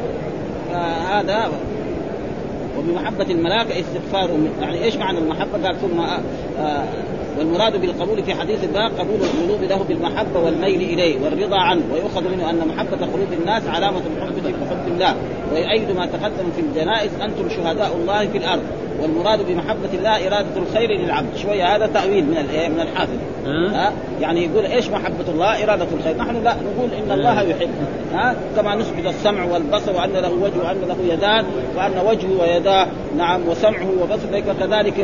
فهذا 0.72 1.50
وبمحبة 2.78 3.30
الملائكة 3.30 3.80
استغفار 3.80 4.30
يعني 4.60 4.84
إيش 4.84 4.96
معنى 4.96 5.18
المحبة؟ 5.18 5.66
قال 5.66 5.80
ثم 5.80 6.00
آه 6.00 6.20
آه 6.58 6.84
والمراد 7.38 7.80
بالقبول 7.80 8.22
في 8.22 8.34
حديث 8.34 8.64
الباب 8.64 8.90
قبول 8.98 9.20
القلوب 9.20 9.62
له 9.62 9.84
بالمحبة 9.88 10.40
والميل 10.40 10.80
إليه 10.80 11.24
والرضا 11.24 11.58
عنه 11.58 11.82
ويؤخذ 11.92 12.28
منه 12.28 12.50
أن 12.50 12.68
محبة 12.68 12.96
قلوب 12.96 13.32
الناس 13.40 13.62
علامة 13.66 14.00
الحب 14.16 14.42
بحب 14.42 14.88
الله 14.88 15.16
ويؤيد 15.52 15.90
ما 15.96 16.06
تقدم 16.06 16.50
في 16.56 16.60
الجنائز 16.60 17.10
أنتم 17.22 17.48
شهداء 17.48 17.96
الله 17.96 18.28
في 18.28 18.38
الأرض 18.38 18.62
والمراد 19.02 19.46
بمحبة 19.46 19.94
الله 19.94 20.26
إرادة 20.26 20.56
الخير 20.56 20.90
للعبد 20.90 21.36
شوية 21.36 21.76
هذا 21.76 21.86
تأويل 21.86 22.24
من 22.24 22.32
من 22.74 22.80
الحافظ 22.80 23.16
ها؟ 23.46 23.92
يعني 24.20 24.44
يقول 24.44 24.64
إيش 24.66 24.88
محبة 24.88 25.24
الله؟ 25.28 25.64
إرادة 25.64 25.86
الخير. 25.98 26.16
نحن 26.16 26.44
لا 26.44 26.54
نقول 26.54 26.90
إن 26.94 27.12
الله 27.12 27.42
يحب. 27.42 27.70
ها؟ 28.12 28.34
كما 28.56 28.74
نثبت 28.74 29.06
السمع 29.06 29.44
والبصر 29.44 29.96
وأن 29.96 30.12
له 30.12 30.32
وجه 30.32 30.58
وأن 30.66 30.80
له 30.88 31.14
يدان 31.14 31.44
وأن 31.76 32.06
وجهه 32.06 32.40
ويداه. 32.40 32.86
نعم 33.16 33.48
وسمعه 33.48 33.88
وبصره. 34.02 34.40
كذلك 34.60 34.98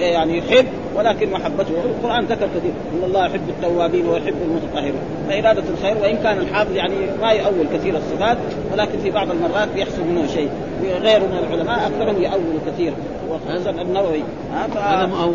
يعني 0.00 0.38
يحب. 0.38 0.66
ولكن 0.96 1.30
محبته 1.30 1.74
القرآن 1.84 2.24
ذكر 2.24 2.48
كثير. 2.56 2.72
إن 2.94 3.04
الله 3.04 3.26
يحب 3.26 3.48
التوابين 3.48 4.06
ويحب 4.08 4.34
المتطهرين. 4.42 4.94
فإرادة 5.28 5.62
الخير 5.78 5.96
وإن 6.02 6.16
كان 6.16 6.38
الحافظ 6.38 6.76
يعني 6.76 6.94
ما 7.20 7.30
يؤول 7.30 7.66
كثير 7.74 7.96
الصفات 7.96 8.36
ولكن 8.72 8.98
في 8.98 9.10
بعض 9.10 9.30
المرات 9.30 9.68
بيحصل 9.74 10.02
منه 10.02 10.26
شيء. 10.26 10.48
وغيره 10.82 11.24
من 11.24 11.38
العلماء 11.48 11.86
أكثرهم 11.86 12.22
يؤول 12.22 12.58
كثير. 12.66 12.92
وخصوصا 13.30 13.70
النووي. 13.70 14.22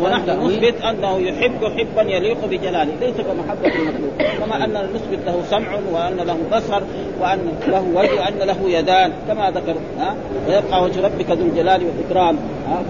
ونحن 0.02 0.30
نثبت 0.30 0.82
أنه 0.82 1.18
يحب 1.18 1.64
حبا 1.64 2.02
يليق 2.02 2.46
بجلاله. 2.50 2.92
ليس 3.00 3.16
كمحبة 3.16 3.74
المخلوق 3.74 4.12
كما 4.40 4.64
أن 4.64 4.72
نثبت 4.94 5.18
له 5.26 5.42
سمع 5.50 5.68
وأن 5.92 6.16
له 6.16 6.36
بصر 6.52 6.82
وأن 7.20 7.38
له 7.68 7.84
وجه 7.94 8.20
وأن 8.20 8.38
له 8.38 8.78
يدان 8.78 9.12
كما 9.28 9.50
ذكر 9.50 9.74
ها 9.98 10.14
ويبقى 10.48 10.82
وجه 10.82 11.00
ربك 11.00 11.30
ذو 11.30 11.46
الجلال 11.46 11.80
والإكرام. 11.84 12.36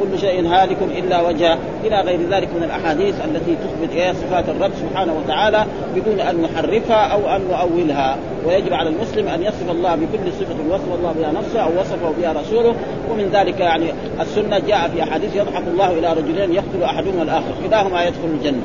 كل 0.01 0.19
شيء 0.19 0.47
هالك 0.47 0.77
إلا 0.97 1.29
وجهه 1.29 1.59
إلى 1.85 2.01
غير 2.01 2.21
ذلك 2.31 2.49
من 2.57 2.63
الأحاديث 2.63 3.15
التي 3.25 3.57
تثبت 3.57 3.97
إيه 3.97 4.13
صفات 4.13 4.49
الرب 4.49 4.71
سبحانه 4.75 5.15
وتعالى 5.15 5.65
بدون 5.95 6.21
أن 6.21 6.43
نحرفها 6.43 7.07
أو 7.07 7.37
أن 7.37 7.41
نؤولها. 7.51 8.17
ويجب 8.47 8.73
على 8.73 8.89
المسلم 8.89 9.29
أن 9.29 9.43
يصف 9.43 9.71
الله 9.71 9.95
بكل 9.95 10.33
صفة 10.33 10.55
وصف 10.71 10.95
الله 10.99 11.13
بها 11.13 11.33
نفسه 11.33 11.61
أو 11.61 11.81
وصفه 11.81 12.13
بها 12.21 12.33
رسوله. 12.33 12.75
ومن 13.11 13.31
ذلك 13.33 13.61
يعني 13.61 13.93
السنة 14.21 14.59
جاء 14.59 14.89
في 14.89 15.03
أحاديث 15.03 15.37
يضحك 15.37 15.63
الله 15.73 15.91
إلى 15.91 16.13
رجلين 16.13 16.55
يقتل 16.55 16.83
احدهما 16.83 17.23
الآخر 17.23 17.53
كلاهما 17.69 18.03
يدخل 18.05 18.29
الجنة. 18.35 18.63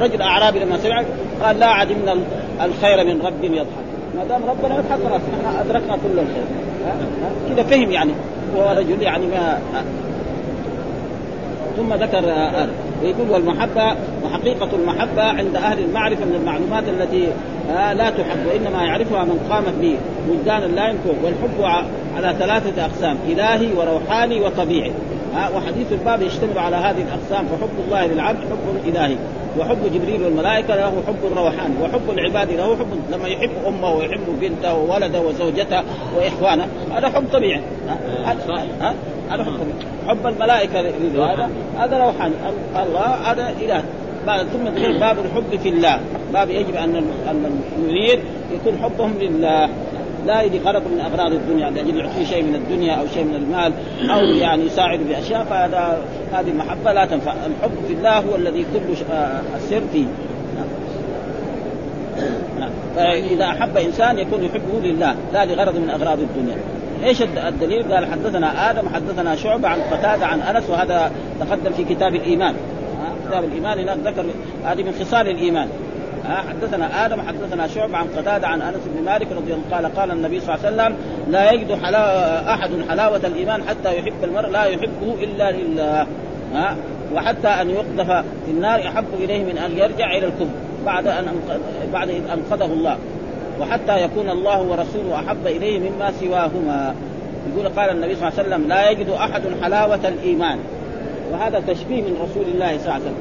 رجل 0.00 0.22
أعرابي 0.22 0.58
لما 0.58 0.78
سمع 0.78 1.02
قال 1.42 1.58
لا 1.58 1.66
عدمنا 1.66 2.16
الخير 2.64 3.04
من 3.04 3.22
رب 3.26 3.44
يضحك. 3.44 3.66
ما 4.16 4.24
دام 4.24 4.40
ربنا 4.48 4.78
يضحك 4.78 4.98
خلاص 5.08 5.20
أدركنا 5.60 5.96
كل 5.96 6.18
الخير. 6.18 6.44
كذا 7.48 7.62
فهم 7.62 7.90
يعني. 7.90 8.12
هو 8.56 8.74
رجل 8.78 9.02
يعني 9.02 9.26
ما 9.26 9.58
ثم 11.76 11.94
ذكر 11.94 12.30
آه 12.30 12.68
ويقول 13.02 13.30
والمحبة 13.30 13.96
وحقيقة 14.24 14.68
المحبة 14.72 15.22
عند 15.22 15.56
أهل 15.56 15.78
المعرفة 15.78 16.24
من 16.24 16.34
المعلومات 16.34 16.84
التي 16.88 17.28
آه 17.70 17.92
لا 17.92 18.10
تحب 18.10 18.46
وإنما 18.46 18.82
يعرفها 18.82 19.24
من 19.24 19.46
قامت 19.50 19.74
به 19.80 19.96
وجدانا 20.30 20.66
لا 20.66 20.88
يمكن 20.88 21.24
والحب 21.24 21.84
على 22.16 22.34
ثلاثة 22.38 22.84
أقسام 22.84 23.16
إلهي 23.28 23.68
وروحاني 23.76 24.40
وطبيعي. 24.40 24.92
آه 25.36 25.56
وحديث 25.56 25.92
الباب 25.92 26.22
يشتمل 26.22 26.58
على 26.58 26.76
هذه 26.76 27.02
الأقسام 27.02 27.46
فحب 27.46 27.84
الله 27.86 28.06
للعبد 28.06 28.38
حب 28.38 28.88
إلهي 28.88 29.16
وحب 29.58 29.92
جبريل 29.94 30.22
والملائكة 30.22 30.76
له 30.76 31.02
حب 31.06 31.36
روحاني 31.36 31.74
وحب 31.82 32.10
العباد 32.10 32.50
له 32.50 32.76
حب 32.76 32.86
لما 33.12 33.28
يحب 33.28 33.50
أمه 33.66 33.90
ويحب 33.90 34.40
بنته 34.40 34.74
وولده 34.74 35.20
وزوجته 35.20 35.82
وإخوانه 36.16 36.66
هذا 36.96 37.08
حب 37.08 37.24
طبيعي. 37.32 37.60
ها 38.80 38.94
هذا 39.30 39.44
حب 39.44 39.52
طبيعي. 39.52 40.08
حب 40.08 40.26
الملائكة 40.26 40.80
هذا 40.80 41.50
هذا 41.78 41.98
روحاني 41.98 42.34
الله 42.76 43.32
هذا 43.32 43.54
إله. 43.60 43.82
بعد 44.26 44.46
ثم 44.46 44.68
دخل 44.68 44.98
باب 44.98 45.16
الحب 45.18 45.60
في 45.62 45.68
الله. 45.68 46.00
باب 46.32 46.50
يجب 46.50 46.74
أن 46.74 47.04
المؤمنين 47.30 48.18
يكون 48.52 48.78
حبهم 48.82 49.14
لله. 49.20 49.68
لا 50.26 50.42
يجي 50.42 50.58
غرض 50.58 50.82
من 50.82 51.00
أغراض 51.00 51.32
الدنيا 51.32 51.70
لاجل 51.70 51.96
يعطيه 51.96 52.24
شيء 52.24 52.42
من 52.42 52.54
الدنيا 52.54 52.94
أو 52.94 53.06
شيء 53.14 53.24
من 53.24 53.34
المال 53.34 53.72
أو 54.10 54.20
يعني 54.20 54.66
يساعده 54.66 55.02
باشياء 55.04 55.44
فهذا 55.44 55.98
هذه 56.32 56.48
المحبه 56.48 56.92
لا 56.92 57.04
تنفع، 57.04 57.32
الحب 57.32 57.72
في 57.88 57.92
الله 57.92 58.18
هو 58.18 58.36
الذي 58.36 58.66
كل 58.72 58.92
السر 59.56 59.82
فيه. 59.92 60.04
فإذا 62.96 63.44
أحب 63.44 63.76
إنسان 63.76 64.18
يكون 64.18 64.44
يحبه 64.44 64.80
لله 64.82 65.14
لا 65.32 65.44
لغرض 65.44 65.76
من 65.76 65.90
أغراض 65.90 66.18
الدنيا. 66.18 66.56
إيش 67.04 67.22
الدليل؟ 67.22 67.92
قال 67.92 68.06
حدثنا 68.06 68.70
آدم 68.70 68.88
حدثنا 68.88 69.36
شعبة 69.36 69.68
عن 69.68 69.80
قتادة 69.80 70.26
عن 70.26 70.40
أنس 70.40 70.70
وهذا 70.70 71.12
تقدم 71.40 71.72
في 71.72 71.84
كتاب 71.84 72.14
الإيمان. 72.14 72.54
كتاب 73.28 73.44
الإيمان 73.44 73.78
هناك 73.78 73.98
ذكر 74.04 74.24
هذه 74.64 74.82
من 74.82 74.92
خصال 75.00 75.28
الإيمان. 75.28 75.68
حدثنا 76.28 77.06
آدم 77.06 77.20
حدثنا 77.20 77.66
شعبة 77.66 77.96
عن 77.96 78.06
قتادة 78.16 78.48
عن 78.48 78.62
أنس 78.62 78.80
بن 78.96 79.04
مالك 79.04 79.32
رضي 79.32 79.54
الله 79.54 79.64
قال 79.72 79.94
قال 79.96 80.10
النبي 80.10 80.40
صلى 80.40 80.54
الله 80.54 80.66
عليه 80.66 80.76
وسلم 80.76 80.96
لا 81.32 81.52
يجد 81.52 81.82
حلاوة 81.82 82.54
أحد 82.54 82.70
حلاوة 82.88 83.20
الإيمان 83.24 83.62
حتى 83.68 83.98
يحب 83.98 84.24
المرء 84.24 84.48
لا 84.48 84.64
يحبه 84.64 85.14
إلا 85.20 85.52
لله. 85.52 86.06
ها 86.54 86.76
وحتى 87.14 87.48
أن 87.48 87.70
يقذف 87.70 88.10
في 88.46 88.50
النار 88.50 88.80
أحب 88.80 89.04
إليه 89.14 89.44
من 89.44 89.58
أن 89.58 89.78
يرجع 89.78 90.10
إلى 90.10 90.26
الكفر 90.26 90.46
بعد 90.86 91.06
أن 91.06 91.26
بعد 91.92 92.10
ان 92.10 92.22
أنقذه 92.32 92.72
الله. 92.72 92.96
وحتى 93.60 94.02
يكون 94.04 94.30
الله 94.30 94.62
ورسوله 94.62 95.14
أحب 95.14 95.46
إليه 95.46 95.90
مما 95.90 96.12
سواهما. 96.20 96.94
يقول 97.54 97.68
قال 97.68 97.90
النبي 97.90 98.14
صلى 98.14 98.28
الله 98.28 98.38
عليه 98.38 98.48
وسلم 98.48 98.68
لا 98.68 98.90
يجد 98.90 99.08
أحد 99.08 99.42
حلاوة 99.62 100.08
الإيمان. 100.08 100.58
وهذا 101.32 101.62
تشبيه 101.68 102.02
من 102.02 102.16
رسول 102.22 102.44
الله 102.54 102.78
صلى 102.78 102.84
الله 102.84 102.92
عليه 102.92 103.04
وسلم. 103.04 103.16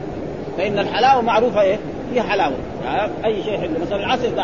فإن 0.57 0.79
الحلاوة 0.79 1.21
معروفة 1.21 1.61
إيه؟ 1.61 1.77
هي 2.13 2.21
حلاوة 2.21 2.55
يعني 2.85 3.11
أي 3.25 3.43
شيء 3.43 3.57
حلو 3.57 3.71
مثلا 3.81 3.99
العسل 3.99 4.25
إذا 4.25 4.43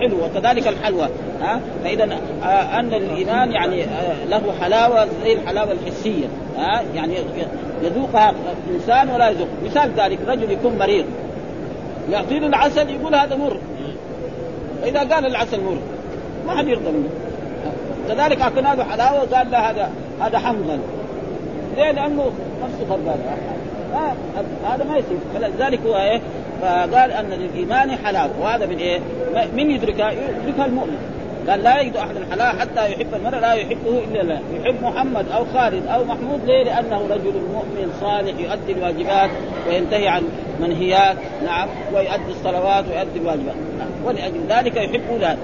حلو 0.00 0.24
وكذلك 0.24 0.68
الحلوى 0.68 1.08
ها؟ 1.40 1.60
فاذا 1.84 2.18
آه 2.42 2.80
أن 2.80 2.94
الايمان 2.94 3.52
يعني 3.52 3.84
آه 3.84 4.24
له 4.24 4.42
حلاوة 4.60 5.08
زي 5.24 5.32
الحلاوة 5.32 5.72
الحسية 5.72 6.26
ها؟ 6.58 6.82
يعني 6.94 7.14
يذوقها 7.82 8.34
الانسان 8.68 9.10
ولا 9.10 9.30
يذوق. 9.30 9.48
مثال 9.64 9.90
ذلك 9.96 10.18
رجل 10.28 10.50
يكون 10.50 10.78
مريض 10.78 11.04
يعطي 12.10 12.38
له 12.38 12.46
العسل 12.46 12.90
يقول 12.90 13.14
هذا 13.14 13.36
مر. 13.36 13.56
فاذا 14.82 14.98
قال 14.98 15.26
العسل 15.26 15.60
مر 15.60 15.78
ما 16.46 16.58
حد 16.58 16.68
يرضى 16.68 16.90
منه. 16.90 17.08
كذلك 18.08 18.40
اعطينا 18.40 18.74
له 18.74 18.84
حلاوة 18.84 19.18
وقال 19.18 19.50
له 19.50 19.58
هذا 19.58 19.90
هذا 20.20 20.38
حمضا. 20.38 20.78
ليه؟ 21.76 21.90
لأنه 21.90 22.30
نفسه 22.62 22.90
خربان. 22.90 23.18
هذا 24.66 24.84
ما 24.84 24.96
يصير. 24.96 25.18
فلذلك 25.34 25.80
هو 25.86 25.96
إيه؟ 25.96 26.20
فقال 26.62 27.10
أن 27.10 27.30
للايمان 27.30 27.90
حلاوه 27.90 28.40
وهذا 28.40 28.66
من 28.66 28.78
إيه؟ 28.78 29.00
من 29.56 29.70
يدركها؟ 29.70 30.10
يدركها 30.10 30.66
المؤمن. 30.66 30.98
قال 31.48 31.62
لا 31.62 31.80
يجد 31.80 31.96
أحد 31.96 32.16
الحلال 32.16 32.60
حتى 32.60 32.92
يحب 32.92 33.14
المرء 33.14 33.38
لا 33.38 33.52
يحبه 33.52 33.98
إلا 34.10 34.20
الله، 34.20 34.40
يحب 34.54 34.82
محمد 34.82 35.26
أو 35.28 35.44
خالد 35.54 35.86
أو 35.86 36.04
محمود 36.04 36.44
ليه؟ 36.44 36.64
لأنه 36.64 37.02
رجل 37.10 37.32
مؤمن 37.52 37.92
صالح 38.00 38.40
يؤدي 38.40 38.72
الواجبات 38.72 39.30
وينتهي 39.68 40.08
عن 40.08 40.22
منهيات. 40.60 41.16
نعم. 41.44 41.68
ويؤدي 41.94 42.30
الصلوات 42.30 42.84
ويؤدي 42.88 43.18
الواجبات. 43.18 43.54
ولأجل 44.04 44.40
ذلك 44.48 44.76
يحب 44.76 45.20
له 45.20 45.36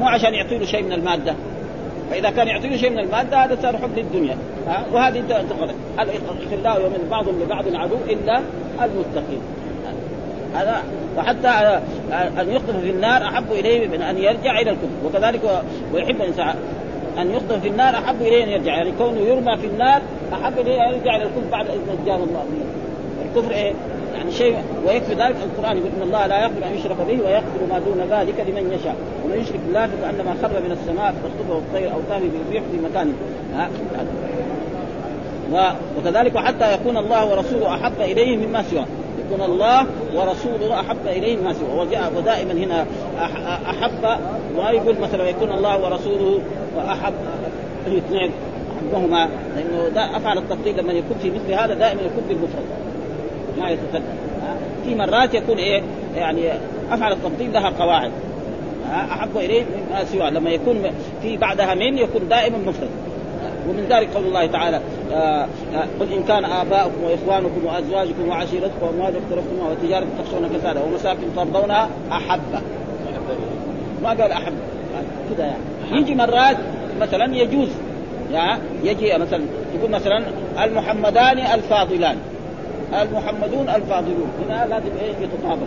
مو 0.00 0.08
عشان 0.08 0.34
يعطي 0.34 0.58
له 0.58 0.66
شيء 0.66 0.82
من 0.82 0.92
المادة. 0.92 1.34
فإذا 2.10 2.30
كان 2.30 2.48
يعطي 2.48 2.68
له 2.68 2.76
شيء 2.76 2.90
من 2.90 2.98
المادة 2.98 3.44
هذا 3.44 3.58
صار 3.62 3.76
حب 3.76 3.98
للدنيا. 3.98 4.36
ها؟ 4.66 4.84
وهذه 4.92 5.22
تغلط 5.28 5.74
الاخلاء 6.00 6.80
يوم 6.82 7.08
بعض 7.10 7.28
لبعض 7.28 7.64
عدو 7.74 7.96
إلا 8.08 8.40
المتقين. 8.84 9.40
هذا 10.54 10.82
وحتى 11.16 11.48
أن 12.12 12.50
يقذف 12.50 12.76
في 12.80 12.90
النار 12.90 13.22
أحب 13.22 13.52
إليه 13.52 13.88
من 13.88 14.02
أن 14.02 14.18
يرجع 14.18 14.60
إلى 14.60 14.70
الكفر. 14.70 14.88
وكذلك 15.06 15.62
ويحب 15.92 16.16
الانسان 16.16 16.54
أن 17.18 17.30
يقذف 17.30 17.62
في 17.62 17.68
النار 17.68 17.94
أحب 17.94 18.22
إليه 18.22 18.44
أن 18.44 18.48
يرجع. 18.48 18.74
يعني 18.74 18.92
كونه 18.98 19.20
يرمى 19.20 19.56
في 19.56 19.66
النار 19.66 20.02
أحب 20.32 20.58
إليه 20.58 20.88
أن 20.88 20.94
يرجع 20.94 21.16
إلى 21.16 21.24
الكفر 21.24 21.50
بعد 21.52 21.66
اذ 21.66 22.02
نجاه 22.02 22.16
الله. 22.16 22.44
الكفر 23.24 23.52
إيه؟ 23.52 23.72
يعني 24.18 24.32
شيء 24.32 24.56
ويكفي 24.86 25.14
ذلك 25.14 25.36
القرآن 25.44 25.76
يقول 25.76 25.90
إن 25.96 26.02
الله 26.02 26.26
لا 26.26 26.42
يغفر 26.42 26.66
أن 26.66 26.74
يشرك 26.74 26.96
به 27.08 27.20
ويغفر 27.24 27.60
ما 27.70 27.78
دون 27.78 28.00
ذلك 28.10 28.34
لمن 28.48 28.72
يشاء. 28.72 28.96
ومن 29.24 29.40
يشرك 29.40 29.60
بالله 29.66 29.86
فكانما 29.86 30.34
خر 30.42 30.60
من 30.60 30.72
السماء 30.72 31.14
تخطفه 31.14 31.58
الطير 31.58 31.92
أو 31.92 31.98
تهوي 32.10 32.28
بالريح 32.28 32.62
في 32.72 32.78
مكان. 32.78 33.12
وكذلك 35.98 36.34
وحتى 36.34 36.74
يكون 36.74 36.96
الله 36.96 37.30
ورسوله 37.30 37.74
أحب 37.74 38.00
اليه 38.00 38.36
مما 38.36 38.62
سواه. 38.62 38.86
يكون 39.26 39.44
الله 39.44 39.86
ورسوله 40.14 40.80
أحب 40.80 41.06
اليه 41.06 41.36
مما 41.36 41.52
سواه. 41.52 41.80
وجاء 41.80 42.12
ودائما 42.16 42.52
هنا 42.52 42.86
أحب 43.70 44.20
ويقول 44.56 45.00
مثلا 45.00 45.28
يكون 45.28 45.52
الله 45.52 45.84
ورسوله 45.84 46.40
واحب 46.76 47.12
الاثنين 47.86 48.30
أحبهما. 48.78 49.28
لأنه 49.56 50.16
أفعل 50.16 50.38
التفضيل 50.38 50.76
لما 50.76 50.92
يكون 50.92 51.16
في 51.22 51.30
مثل 51.30 51.52
هذا 51.52 51.74
دائما 51.74 52.02
يكون 52.02 52.24
بالمفرد 52.28 52.64
ما 53.58 53.70
يتكلم 53.70 54.02
في 54.84 54.94
مرات 54.94 55.34
يكون 55.34 55.58
إيه؟ 55.58 55.82
يعني 56.16 56.52
أفعل 56.90 57.12
التفضيل 57.12 57.52
لها 57.52 57.70
قواعد. 57.70 58.10
أحب 58.92 59.36
إليه 59.36 59.62
مما 59.62 60.04
سواه 60.04 60.30
لما 60.30 60.50
يكون 60.50 60.82
في 61.22 61.36
بعدها 61.36 61.74
من 61.74 61.98
يكون 61.98 62.28
دائما 62.28 62.58
مفرد. 62.58 62.88
ومن 63.68 63.86
ذلك 63.90 64.08
قول 64.14 64.26
الله 64.26 64.46
تعالى 64.46 64.80
آه 65.12 65.46
آه 65.74 65.86
قل 66.00 66.12
إن 66.12 66.22
كان 66.22 66.44
آباؤكم 66.44 67.04
وإخوانكم 67.04 67.66
وأزواجكم 67.66 68.28
وعشيرتكم 68.28 68.86
واموال 68.86 69.14
اقترفتموها 69.16 69.70
وتجارة 69.70 70.06
تخشون 70.18 70.48
كسادها 70.48 70.82
ومساكن 70.82 71.34
ترضونها 71.36 71.88
أحب. 72.12 72.40
ما 74.02 74.08
قال 74.08 74.32
أحب. 74.32 74.52
كذا 75.30 75.44
يعني. 75.44 76.00
يجي 76.00 76.14
مرات 76.14 76.56
مثلا 77.00 77.36
يجوز. 77.36 77.68
يعني 78.32 78.60
يجي 78.84 79.18
مثلا 79.18 79.42
يقول 79.78 79.90
مثلا 79.90 80.22
المحمدان 80.64 81.38
الفاضلان. 81.38 82.16
المحمدون 82.94 83.68
الفاضلون. 83.68 84.30
هنا 84.46 84.66
لازم 84.66 84.90
إيه؟ 85.00 85.12
يتطابق 85.24 85.66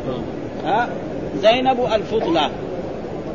ها؟ 0.66 0.90
زينب 1.42 1.80
الفضلى 1.94 2.50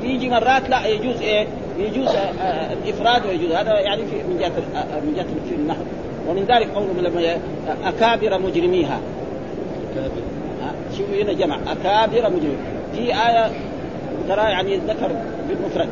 يجي 0.03 0.29
مرات 0.29 0.71
لا 0.71 0.87
يجوز 0.87 1.21
إيه؟ 1.21 1.47
يجوز 1.79 2.09
الافراد 2.73 3.27
ويجوز. 3.27 3.53
هذا 3.53 3.81
يعني 3.81 4.03
في 4.07 4.17
من 4.17 4.39
جهة 4.41 4.53
من 5.01 5.15
جهة 5.17 5.27
في 5.49 5.55
النحو 5.55 5.83
ومن 6.29 6.45
ذلك 6.45 6.69
قولهم 6.75 7.01
لما 7.01 7.39
أكابر 7.85 8.39
مجرميها. 8.39 9.01
اكابر 9.93 10.23
شوفوا 10.97 11.23
هنا 11.23 11.33
جمع؟ 11.33 11.59
أكابر 11.73 12.31
مجرمين 12.31 12.59
في 12.95 13.01
آية 13.01 13.51
ترى 14.29 14.43
يعني 14.43 14.77
ذكر 14.77 15.11
بالمفرد. 15.49 15.89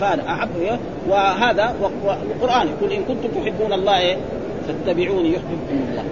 فهذا 0.00 0.22
أحب 0.28 0.48
إيه؟ 0.60 0.78
وهذا 1.08 1.74
والقران 1.80 2.68
يقول 2.68 2.92
إن 2.92 3.02
كنتم 3.08 3.28
تحبون 3.40 3.72
الله 3.72 3.98
إيه؟ 3.98 4.16
فاتبعوني 4.68 5.28
يحببكم 5.28 5.80
الله. 5.90 6.04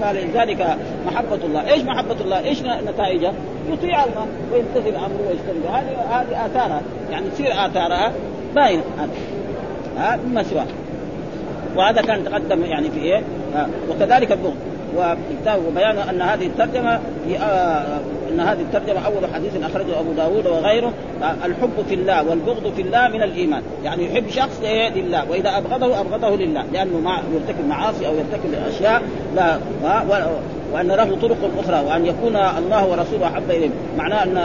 فلذلك 0.00 0.76
محبة 1.06 1.44
الله، 1.44 1.70
إيش 1.72 1.82
محبة 1.82 2.16
الله؟ 2.20 2.44
إيش 2.44 2.62
نتائجها؟ 2.62 3.32
يطيع 3.72 4.04
الله 4.04 4.26
ويمتثل 4.52 4.96
أمره 4.96 5.20
ويجتنب. 5.28 5.66
هذه 5.72 6.20
هذه 6.20 6.46
آثارها. 6.46 6.82
يعني 7.10 7.30
تصير 7.30 7.52
آثارها 7.66 8.12
باينه 8.54 8.82
ها؟ 9.98 10.18
مما 10.26 10.42
سواه 10.42 10.66
وهذا 11.76 12.02
كان 12.02 12.24
تقدم 12.24 12.64
يعني 12.64 12.90
في 12.90 12.98
إيه؟ 12.98 13.22
وكذلك 13.90 14.32
البغض. 14.32 14.56
وبيان 15.68 15.98
أن 15.98 16.22
هذه 16.22 16.46
الترجمة 16.46 17.00
آه 17.40 18.00
إن 18.32 18.40
هذه 18.40 18.60
الترجمة 18.60 19.06
أول 19.06 19.34
حديث 19.34 19.52
أخرجه 19.62 20.00
أبو 20.00 20.12
داود 20.12 20.46
وغيره 20.46 20.92
الحب 21.44 21.84
في 21.88 21.94
الله 21.94 22.28
والبغض 22.28 22.72
في 22.76 22.82
الله 22.82 23.08
من 23.08 23.22
الإيمان. 23.22 23.62
يعني 23.84 24.04
يحب 24.04 24.30
شخص 24.30 24.60
لله 24.96 25.30
وإذا 25.30 25.58
أبغضه 25.58 26.00
أبغضه 26.00 26.36
لله. 26.36 26.64
لأنه 26.72 27.00
مع 27.00 27.20
يرتكب 27.34 27.68
معاصي 27.68 28.06
أو 28.06 28.12
يرتكب 28.14 28.54
أشياء 28.68 29.02
لا 29.36 29.58
وأن 30.72 30.88
له 30.88 31.16
طرق 31.22 31.50
أخرى 31.58 31.86
وأن 31.86 32.06
يكون 32.06 32.36
الله 32.36 32.86
ورسوله 32.86 33.26
أحب 33.26 33.50
إليه. 33.50 33.70
معناه 33.98 34.22
ان 34.22 34.36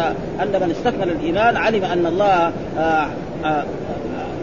أن 0.41 0.61
من 0.61 0.71
استكمل 0.71 1.09
الإيمان 1.09 1.57
علم 1.57 1.83
أن 1.83 2.05
الله 2.05 2.51
آه 2.77 3.07
آه 3.45 3.63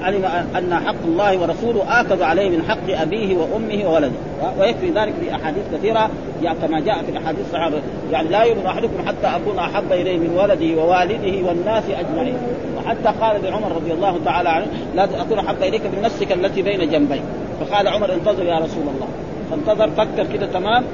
علم 0.09 0.25
أن 0.57 0.75
حق 0.87 1.05
الله 1.05 1.39
ورسوله 1.39 2.01
اكد 2.01 2.23
عليه 2.23 2.51
من 2.51 2.63
حق 2.69 3.01
أبيه 3.03 3.37
وأمه 3.37 3.91
وولده. 3.91 4.13
ويكفي 4.59 4.91
ذلك 4.91 5.15
في 5.21 5.35
أحاديث 5.35 5.63
كثيرة 5.75 6.11
يعني 6.43 6.59
كما 6.63 6.81
جاء 6.81 7.03
في 7.03 7.11
الأحاديث 7.11 7.41
الصحابه 7.47 7.83
يعني 8.13 8.29
لا 8.29 8.43
يؤمن 8.43 8.67
أحدكم 8.67 9.07
حتى 9.07 9.27
أكون 9.27 9.59
أحب 9.59 9.93
إليه 9.93 10.19
من 10.19 10.39
ولده 10.39 10.83
ووالده 10.83 11.49
والناس 11.49 11.85
أجمعين. 11.91 12.37
وحتى 12.77 13.19
قال 13.21 13.43
لعمر 13.45 13.73
رضي 13.77 13.93
الله 13.93 14.19
تعالى 14.25 14.49
عنه 14.49 14.67
لا 14.95 15.05
أكون 15.05 15.39
أحب 15.39 15.63
إليك 15.63 15.83
من 15.83 16.03
نفسك 16.03 16.33
التي 16.33 16.63
بين 16.63 16.91
جنبيك. 16.91 17.23
فقال 17.61 17.89
عمر 17.89 18.15
انتظر 18.15 18.45
يا 18.45 18.59
رسول 18.59 18.83
الله. 18.83 19.09
فانتظر 19.51 19.91
فكر 19.91 20.33
كده 20.33 20.47
تمام؟ 20.47 20.85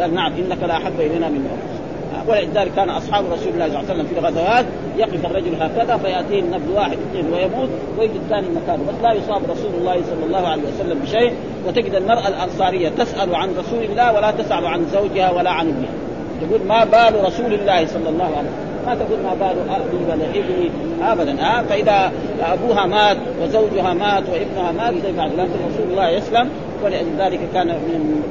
قال 0.00 0.14
نعم 0.14 0.32
إنك 0.32 0.62
لا 0.62 0.76
أحب 0.76 1.00
إلينا 1.00 1.28
من 1.28 1.44
نفسك 1.44 1.81
ولذلك 2.28 2.72
كان 2.76 2.90
أصحاب 2.90 3.24
رسول 3.32 3.52
الله 3.52 3.68
صلى 3.68 3.80
الله 3.80 3.90
عليه 3.90 3.94
وسلم 3.94 4.06
في 4.06 4.18
الغزوات 4.18 4.64
يقف 4.96 5.26
الرجل 5.26 5.54
هكذا 5.62 5.96
فياتيه 5.96 6.40
النبل 6.40 6.70
واحد 6.74 6.98
اثنين 7.10 7.32
ويموت 7.32 7.68
ويجد 7.98 8.14
الثاني 8.14 8.46
مكانه 8.48 8.82
بس 8.88 9.02
لا 9.02 9.12
يصاب 9.12 9.42
رسول 9.50 9.70
الله 9.80 9.94
صلى 9.94 10.26
الله 10.26 10.48
عليه 10.48 10.62
وسلم 10.62 10.98
بشيء. 10.98 11.32
وتجد 11.66 11.94
المرأة 11.94 12.28
الأنصارية 12.28 12.88
تسأل 12.88 13.34
عن 13.34 13.48
رسول 13.58 13.84
الله 13.84 14.12
ولا 14.12 14.30
تسأل 14.30 14.66
عن 14.66 14.86
زوجها 14.92 15.30
ولا 15.30 15.50
عن 15.50 15.68
ابنها. 15.68 15.92
تقول 16.40 16.60
ما 16.68 16.84
بال 16.84 17.24
رسول 17.24 17.54
الله 17.54 17.86
صلى 17.86 18.08
الله 18.08 18.24
عليه 18.24 18.48
وسلم؟ 18.48 18.72
ما 18.86 18.94
تقول 18.94 19.18
ما 19.22 19.34
بال 19.34 19.56
أبي 19.70 20.04
ولا 20.04 20.30
ابني؟ 20.30 20.70
ابدا. 21.02 21.42
ها 21.42 21.62
فإذا 21.62 22.12
أبوها 22.42 22.86
مات 22.86 23.16
وزوجها 23.42 23.94
مات 23.94 24.22
وابنها 24.32 24.72
مات 24.72 24.94
زي 25.02 25.12
بعد 25.12 25.32
لكن 25.32 25.50
رسول 25.72 25.90
الله 25.90 26.08
يسلم 26.08 26.48
ولذلك 26.84 27.40
كان 27.54 27.66
من 27.66 28.22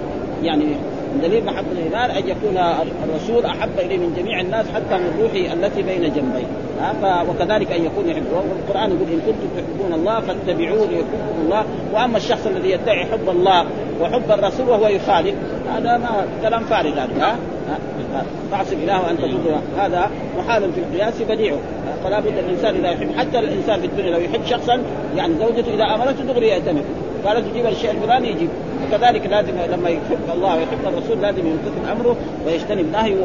يعني 0.43 0.65
دليل 1.21 1.45
محبة 1.45 1.71
الإيمان 1.71 2.12
أن 2.12 2.24
يكون 2.30 2.58
الرسول 3.04 3.45
أحب 3.45 3.80
إليه 3.80 3.97
من 3.97 4.13
جميع 4.17 4.41
الناس 4.41 4.65
حتى 4.76 4.97
من 4.97 5.19
روحه 5.21 5.54
التي 5.54 5.82
بين 5.82 6.02
جنبيه. 6.02 6.47
وكذلك 7.30 7.71
أن 7.71 7.86
يكون 7.86 8.10
يحب 8.10 8.24
والقرآن 8.34 8.89
يقول 8.89 9.12
إن 9.12 9.19
كنتم 9.19 9.47
تحبون 9.58 9.93
الله 10.00 10.19
فاتبعوني 10.19 10.93
يحبكم 10.93 11.41
الله. 11.45 11.65
وأما 11.93 12.17
الشخص 12.17 12.47
الذي 12.47 12.71
يدعي 12.71 13.06
حب 13.06 13.30
الله 13.30 13.65
وحب 14.02 14.32
الرسول 14.32 14.69
وهو 14.69 14.88
يخالف 14.88 15.36
هذا 15.76 15.97
ما 15.97 16.26
كلام 16.41 16.63
فارغ 16.63 16.91
هذا 16.91 17.10
ها؟ 17.19 17.36
تعصب 18.52 18.74
اله 18.74 19.10
ان 19.10 19.17
تضر 19.17 19.60
هذا 19.78 20.10
محال 20.38 20.74
في 20.74 20.80
القياس 20.80 21.21
بديع 21.21 21.56
فلا 22.04 22.19
بد 22.19 22.38
الإنسان 22.38 22.76
إذا 22.76 22.91
يحب 22.91 23.12
حتى 23.17 23.39
الإنسان 23.39 23.80
في 23.80 23.88
الدنيا 23.88 24.12
لو 24.12 24.19
يحب 24.19 24.45
شخصا 24.45 24.82
يعني 25.15 25.34
زوجته 25.39 25.74
إذا 25.74 25.84
أمرته 25.84 26.24
دغري 26.24 26.47
يأتمر 26.47 26.82
قالت 27.26 27.47
تجيب 27.47 27.65
الشيء 27.65 27.91
الفلاني 27.91 28.30
يجيب. 28.30 28.50
وكذلك 28.87 29.25
لازم 29.25 29.53
لما 29.71 29.89
يحب 29.89 30.29
الله 30.35 30.55
ويحب 30.55 30.85
الرسول 30.85 31.21
لازم 31.21 31.47
يمتثل 31.47 31.91
أمره 31.91 32.15
ويجتنب 32.45 32.91
نهيه 32.91 33.15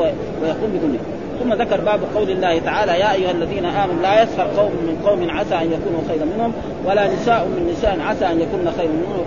ويقوم 0.42 0.70
بكله 0.74 0.98
ثم 1.42 1.52
ذكر 1.62 1.80
باب 1.80 2.00
قول 2.14 2.30
الله 2.30 2.58
تعالى 2.58 2.92
يا 2.92 3.12
أيها 3.12 3.30
الذين 3.30 3.64
آمنوا 3.64 4.02
لا 4.02 4.22
يسخر 4.22 4.46
قوم 4.56 4.70
من 4.70 5.02
قوم 5.06 5.30
عسى 5.30 5.54
أن 5.54 5.72
يكونوا 5.72 6.00
خيرا 6.08 6.24
منهم 6.24 6.52
ولا 6.86 7.14
نساء 7.14 7.44
من 7.44 7.72
نساء 7.72 7.98
عسى 8.00 8.26
أن 8.26 8.40
يكون 8.40 8.72
خيرا 8.78 8.92
منهم 8.92 9.24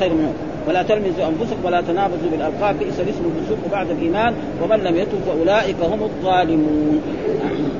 خير 0.00 0.12
منهم. 0.12 0.32
ولا 0.68 0.82
تلمزوا 0.82 1.26
أنفسكم 1.28 1.64
ولا 1.64 1.80
تنابزوا 1.80 2.30
بالألقاب 2.30 2.78
بئس 2.78 3.00
الاسم 3.00 3.32
الفسوق 3.36 3.58
بعد 3.72 3.90
الإيمان 3.90 4.34
ومن 4.62 4.76
لم 4.76 4.96
يتب 4.96 5.18
فأولئك 5.26 5.76
هم 5.82 6.02
الظالمون. 6.02 7.02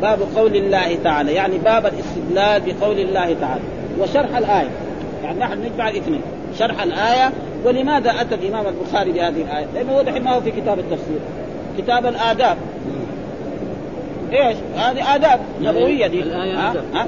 باب 0.03 0.19
قول 0.37 0.57
الله 0.57 0.99
تعالى 1.05 1.35
يعني 1.35 1.59
باب 1.59 1.87
الاستدلال 1.87 2.63
بقول 2.67 2.99
الله 2.99 3.37
تعالى. 3.41 3.63
وشرح 4.01 4.37
الآية. 4.37 4.71
يعني 5.25 5.39
نحن 5.39 5.59
نجمع 5.59 5.89
الاثنين. 5.89 6.21
شرح 6.59 6.83
الآية 6.83 7.33
ولماذا 7.65 8.11
أتى 8.21 8.35
الإمام 8.35 8.65
البخاري 8.67 9.13
بهذه 9.13 9.43
الآية؟ 9.43 9.67
لأنه 9.75 9.93
هو 9.93 10.03
دحين 10.03 10.23
ما 10.23 10.35
هو 10.35 10.41
في 10.41 10.51
كتاب 10.51 10.79
التفسير 10.79 11.19
كتاب 11.79 12.07
الآداب 12.07 12.57
إيش؟ 14.33 14.57
هذه 14.77 15.15
آداب 15.15 15.41
نبوية 15.63 16.07
دي 16.07 16.23
ها؟ 16.23 16.75
ها؟ 16.95 17.07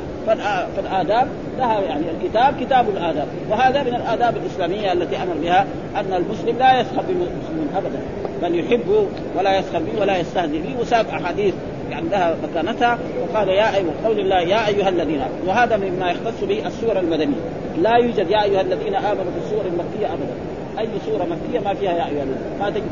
فالآداب 0.77 1.29
لها 1.59 1.81
يعني 1.81 2.05
الكتاب 2.11 2.55
كتاب 2.61 2.89
الآداب 2.89 3.27
وهذا 3.51 3.83
من 3.83 3.95
الآداب 3.95 4.37
الإسلامية 4.37 4.93
التي 4.93 5.17
أمر 5.17 5.35
بها 5.43 5.67
أن 5.97 6.13
المسلم 6.13 6.59
لا 6.59 6.81
يسخر 6.81 7.03
بمسلم 7.09 7.69
أبدا 7.77 8.01
بل 8.43 8.59
يحبه 8.59 9.07
ولا 9.39 9.59
يسخر 9.59 9.79
به 9.79 10.01
ولا 10.01 10.19
يستهزئ 10.19 10.59
به 10.59 10.81
وساق 10.81 11.09
أحاديث 11.15 11.55
يعني 11.91 12.09
لها 12.09 12.37
مكانتها 12.43 12.99
وقال 13.23 13.49
يا 13.49 13.77
أيها 13.77 13.93
قول 14.05 14.21
الله 14.21 14.41
يا 14.41 14.69
أيها 14.69 14.89
الذين 14.89 15.23
وهذا 15.47 15.77
مما 15.77 16.11
يختص 16.11 16.45
به 16.45 16.67
السورة 16.67 17.01
المدنية. 17.01 17.37
لا 17.83 17.97
يوجد 17.97 18.31
يا 18.31 18.43
أيها 18.43 18.61
الذين 18.61 18.95
آمنوا 18.95 19.33
في 19.33 19.45
السور 19.45 19.65
المكية 19.67 20.07
أبدا. 20.07 20.35
أي 20.79 20.89
سورة 21.07 21.25
مكية 21.25 21.61
ما 21.61 21.75
فيها 21.75 21.93
يا 21.93 22.07
أيها 22.07 22.25
ما 22.61 22.71
تجد. 22.71 22.83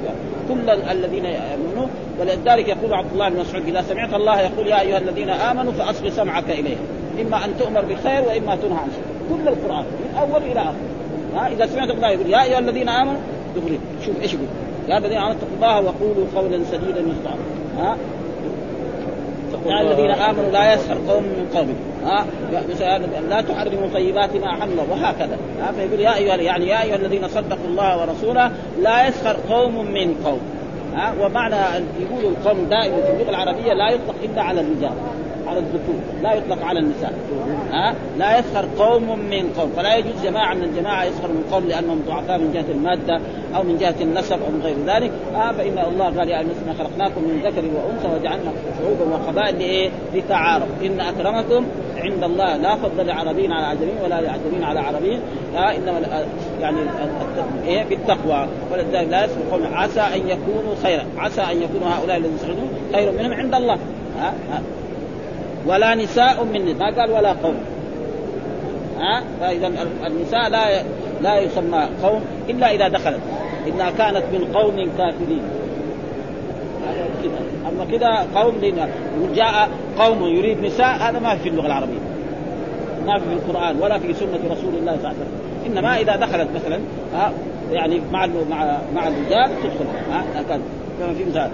كل 0.49 0.71
الذين 0.71 1.25
يؤمنون 1.25 1.91
ولذلك 2.21 2.69
يقول 2.69 2.95
عبد 2.95 3.13
الله 3.13 3.29
بن 3.29 3.41
مسعود 3.41 3.69
إذا 3.69 3.83
سمعت 3.83 4.15
الله 4.15 4.41
يقول 4.41 4.67
يا 4.67 4.81
أيها 4.81 4.99
الذين 4.99 5.31
آمنوا 5.31 5.73
فاصغ 5.73 6.11
سمعك 6.11 6.51
إليه. 6.51 6.77
إما 7.23 7.45
أن 7.45 7.59
تؤمر 7.59 7.81
بالخير 7.81 8.23
وإما 8.23 8.57
تنهى 8.57 8.79
عن 8.79 8.89
شيء 8.95 9.37
كل 9.37 9.49
القرآن 9.49 9.85
من 9.85 10.19
أول 10.19 10.43
إلى 10.43 10.61
آخر. 10.61 10.75
ها 11.35 11.49
إذا 11.49 11.67
سمعت 11.67 11.91
الله 11.91 12.11
يقول 12.11 12.31
يا 12.31 12.43
أيها 12.43 12.59
الذين 12.59 12.89
آمنوا 12.89 13.21
دغري 13.57 13.81
شوف 14.07 14.23
إيش 14.23 14.35
يقول. 14.35 14.47
يا 14.89 14.99
الذين 14.99 15.19
آمنوا 15.19 15.33
اتقوا 15.33 15.57
الله 15.57 15.81
وقولوا 15.81 16.27
قولا 16.37 16.65
سديدا 16.65 17.01
يصدع 17.01 17.31
ها 17.79 17.97
يا 19.67 19.81
الذين 19.81 20.11
آمنوا 20.11 20.51
لا 20.51 20.75
يسخر 20.75 20.95
قوم 21.09 21.23
من 21.23 21.49
قوم 21.55 21.75
ها؟ 22.05 22.27
لا 23.31 23.41
تحرموا 23.41 23.89
طيبات 23.95 24.37
ما 24.37 24.61
حل 24.61 24.79
وهكذا. 24.91 25.39
ها؟ 25.61 25.73
فيقول 25.73 26.01
يا 26.01 26.15
أيها 26.17 26.37
يعني 26.37 26.67
يا 26.69 26.83
أيها 26.83 26.97
الذين 26.97 27.29
صدقوا 27.29 27.67
الله 27.69 28.01
ورسوله 28.01 28.53
لا 28.81 29.09
يسخر 29.09 29.37
قوم 29.51 29.93
من 29.93 30.15
قوم. 30.25 30.41
ها؟ 30.97 31.15
ومعنى 31.21 31.57
يقولوا 32.01 32.31
القوم 32.31 32.65
دائما 32.65 32.97
في 32.97 33.13
اللغة 33.13 33.31
العربية 33.31 33.73
لا 33.73 33.91
يطلق 33.91 34.15
إلا 34.25 34.43
على 34.43 34.61
الرجال. 34.61 34.93
على 35.49 35.59
الذكور 35.59 35.95
لا 36.23 36.35
يطلق 36.35 36.65
على 36.65 36.81
النساء. 36.81 37.13
ها؟ 37.73 37.95
لا 38.19 38.39
يسخر 38.39 38.67
قوم 38.79 39.19
من 39.19 39.53
قوم 39.59 39.71
فلا 39.77 39.97
يجوز 39.97 40.13
جماعة 40.25 40.55
من 40.55 40.63
الجماعه 40.63 41.05
يسخر 41.05 41.29
من 41.29 41.45
قوم 41.53 41.65
لأنهم 41.69 42.03
ضعفاء 42.07 42.39
من 42.39 42.53
جهة 42.53 42.73
المادة 42.73 43.21
أو 43.57 43.63
من 43.63 43.79
جهة 43.79 43.95
النسب 44.01 44.33
أو 44.43 44.51
من 44.51 44.61
غير 44.65 44.77
ذلك. 44.87 45.13
آه 45.35 45.53
فإن 45.53 45.79
الله 45.79 46.05
قال 46.05 46.29
يا 46.29 46.39
أيها 46.39 46.75
خلقناكم 46.79 47.21
من 47.23 47.41
ذكر 47.45 47.63
وأنثى 47.75 48.09
وجعلنا 48.21 48.53
شعوبا 48.79 49.15
وقبائل 49.15 49.59
لإيه؟ 49.59 49.91
لتعارف. 50.15 50.69
إن 50.85 51.01
أكرمكم 51.01 51.67
عند 51.97 52.25
الله 52.25 52.57
لا 52.57 52.77
فضل 52.77 53.07
لعربي 53.07 53.47
على 53.47 53.67
عجمي 53.67 53.93
ولا 54.05 54.21
لعجمي 54.21 54.65
على 54.65 54.81
عربي 54.81 55.19
آه 55.57 55.77
إنما 55.77 56.25
يعني 56.61 56.79
إيه؟ 57.67 57.85
بالتقوى. 57.85 58.49
ولذلك 58.73 59.09
لا 59.11 59.25
يسبق 59.25 59.51
قوم. 59.51 59.75
عسى 59.75 60.01
أن 60.01 60.29
يكونوا 60.29 60.75
خيرا. 60.83 61.05
عسى 61.19 61.41
أن 61.41 61.63
يكونوا 61.63 61.89
هؤلاء 61.89 62.17
الذين 62.17 62.35
يسخرون 62.35 62.69
خير 62.95 63.13
منهم 63.13 63.33
عند 63.33 63.55
الله. 63.55 63.79
ها؟ 64.19 64.29
آه 64.29 64.61
ولا 65.67 65.95
نساء 65.95 66.45
من 66.45 66.79
ما 66.79 66.87
قال 66.87 67.11
ولا 67.11 67.33
قوم. 67.33 67.57
ها؟ 68.99 69.23
فإذا 69.41 69.71
النساء 70.07 70.49
لا 70.49 70.83
لا 71.23 71.41
يسمى 71.41 71.89
قوم 72.03 72.21
إلا 72.51 72.75
إذا 72.75 72.89
دخلت. 72.89 73.21
إنها 73.67 73.91
كانت 73.91 74.23
من 74.33 74.51
قوم 74.55 74.77
كافرين. 74.99 75.43
أما 77.69 77.85
كذا 77.85 78.27
قوم 78.35 78.55
جاء 79.35 79.69
قوم 79.99 80.25
يريد 80.25 80.65
نساء 80.65 80.97
هذا 80.97 81.19
ما 81.19 81.37
في 81.37 81.49
اللغة 81.49 81.67
العربية. 81.67 81.99
ما 83.07 83.19
في 83.19 83.33
القرآن 83.33 83.77
ولا 83.81 83.99
في 83.99 84.15
سنة 84.15 84.41
رسول 84.51 84.75
الله 84.75 84.93
صلى 84.93 84.97
الله 84.97 85.09
عليه 85.09 85.19
وسلم. 85.19 85.45
إنما 85.67 86.01
إذا 86.01 86.17
دخلت 86.17 86.49
مثلا 86.55 86.81
ها؟ 87.15 87.33
يعني 87.73 88.01
مع 88.13 88.27
مع 88.27 88.79
مع 88.95 89.09
الرجال 89.09 89.51
تدخل 89.63 89.87
ها؟ 90.13 90.25
كما 90.99 91.15
في 91.15 91.25
مثال. 91.25 91.51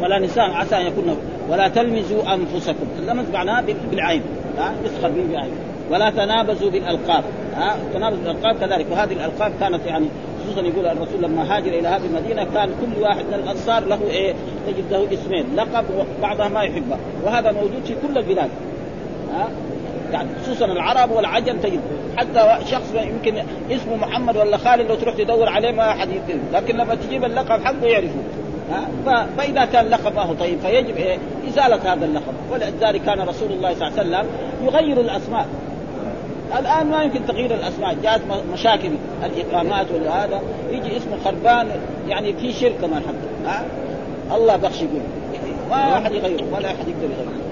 ولا 0.00 0.18
نساء 0.18 0.50
عسى 0.50 0.76
أن 0.76 0.86
يكون 0.86 1.16
ولا 1.48 1.68
تلمزوا 1.68 2.34
أنفسكم. 2.34 2.86
اللمز 2.98 3.24
معناه 3.32 3.64
بالعين 3.90 4.22
ها؟ 4.58 4.72
يسخر 4.84 5.08
به 5.08 5.22
بالعين. 5.28 5.52
ولا 5.90 6.10
تنابزوا 6.10 6.70
بالألقاب 6.70 7.24
ها؟ 7.56 7.76
تنابز 7.94 8.16
بالألقاب 8.16 8.56
كذلك. 8.60 8.86
وهذه 8.90 9.12
الألقاب 9.12 9.52
كانت 9.60 9.86
يعني 9.86 10.06
خصوصا 10.44 10.60
يقول 10.60 10.86
الرسول 10.86 11.22
لما 11.22 11.56
هاجر 11.56 11.78
إلى 11.78 11.88
هذه 11.88 12.06
المدينة 12.06 12.44
كان 12.44 12.68
كل 12.68 13.02
واحد 13.02 13.24
من 13.26 13.34
الأنصار 13.34 13.84
له 13.84 13.98
إيه؟ 14.10 14.34
تجد 14.66 14.84
له 14.90 15.06
اسمين 15.12 15.44
لقب 15.56 15.84
وبعضها 16.18 16.48
ما 16.48 16.62
يحبه. 16.62 16.96
وهذا 17.24 17.52
موجود 17.52 17.82
في 17.84 17.94
كل 18.06 18.18
البلاد 18.18 18.50
ها؟ 19.34 19.48
يعني 20.12 20.28
خصوصا 20.42 20.64
العرب 20.64 21.10
والعجم 21.10 21.58
تجد. 21.58 21.80
حتى 22.16 22.58
شخص 22.70 22.94
يمكن 22.94 23.42
اسمه 23.70 23.96
محمد 23.96 24.36
ولا 24.36 24.56
خالد 24.56 24.88
لو 24.88 24.94
تروح 24.94 25.14
تدور 25.14 25.48
عليه 25.48 25.70
ما 25.70 25.90
أحد 25.90 26.08
لكن 26.52 26.76
لما 26.76 26.94
تجيب 26.94 27.24
اللقب 27.24 27.64
حقه 27.64 27.86
يعرفه. 27.86 28.22
فإذا 29.36 29.64
كان 29.64 29.88
لقبه 29.88 30.32
طيب 30.32 30.58
فيجب 30.60 30.96
إيه؟ 30.96 31.18
إزالة 31.48 31.92
هذا 31.92 32.04
اللقب. 32.04 32.34
ولذلك 32.52 33.02
كان 33.02 33.20
رسول 33.20 33.52
الله 33.52 33.74
صلى 33.74 33.88
الله 33.88 33.98
عليه 33.98 34.08
وسلم 34.08 34.26
يغير 34.64 35.00
الأسماء. 35.00 35.46
الآن 36.58 36.86
ما 36.86 37.02
يمكن 37.02 37.26
تغيير 37.26 37.54
الأسماء. 37.54 37.96
جاءت 38.02 38.20
مشاكل 38.52 38.90
الإقامات 39.24 39.86
وهذا 39.90 40.40
يجي 40.70 40.96
اسمه 40.96 41.16
خربان 41.24 41.68
يعني 42.08 42.32
في 42.32 42.52
شرك 42.52 42.74
كمان 42.80 43.02
حتى 43.02 43.48
ها؟ 43.48 43.64
الله 44.36 44.56
بخش 44.56 44.82
يقول. 44.82 45.00
ما 45.70 45.98
أحد 45.98 46.12
يغيره 46.12 46.44
ولا 46.52 46.66
أحد 46.66 46.88
يقدر 46.88 47.08
يغيره. 47.14 47.42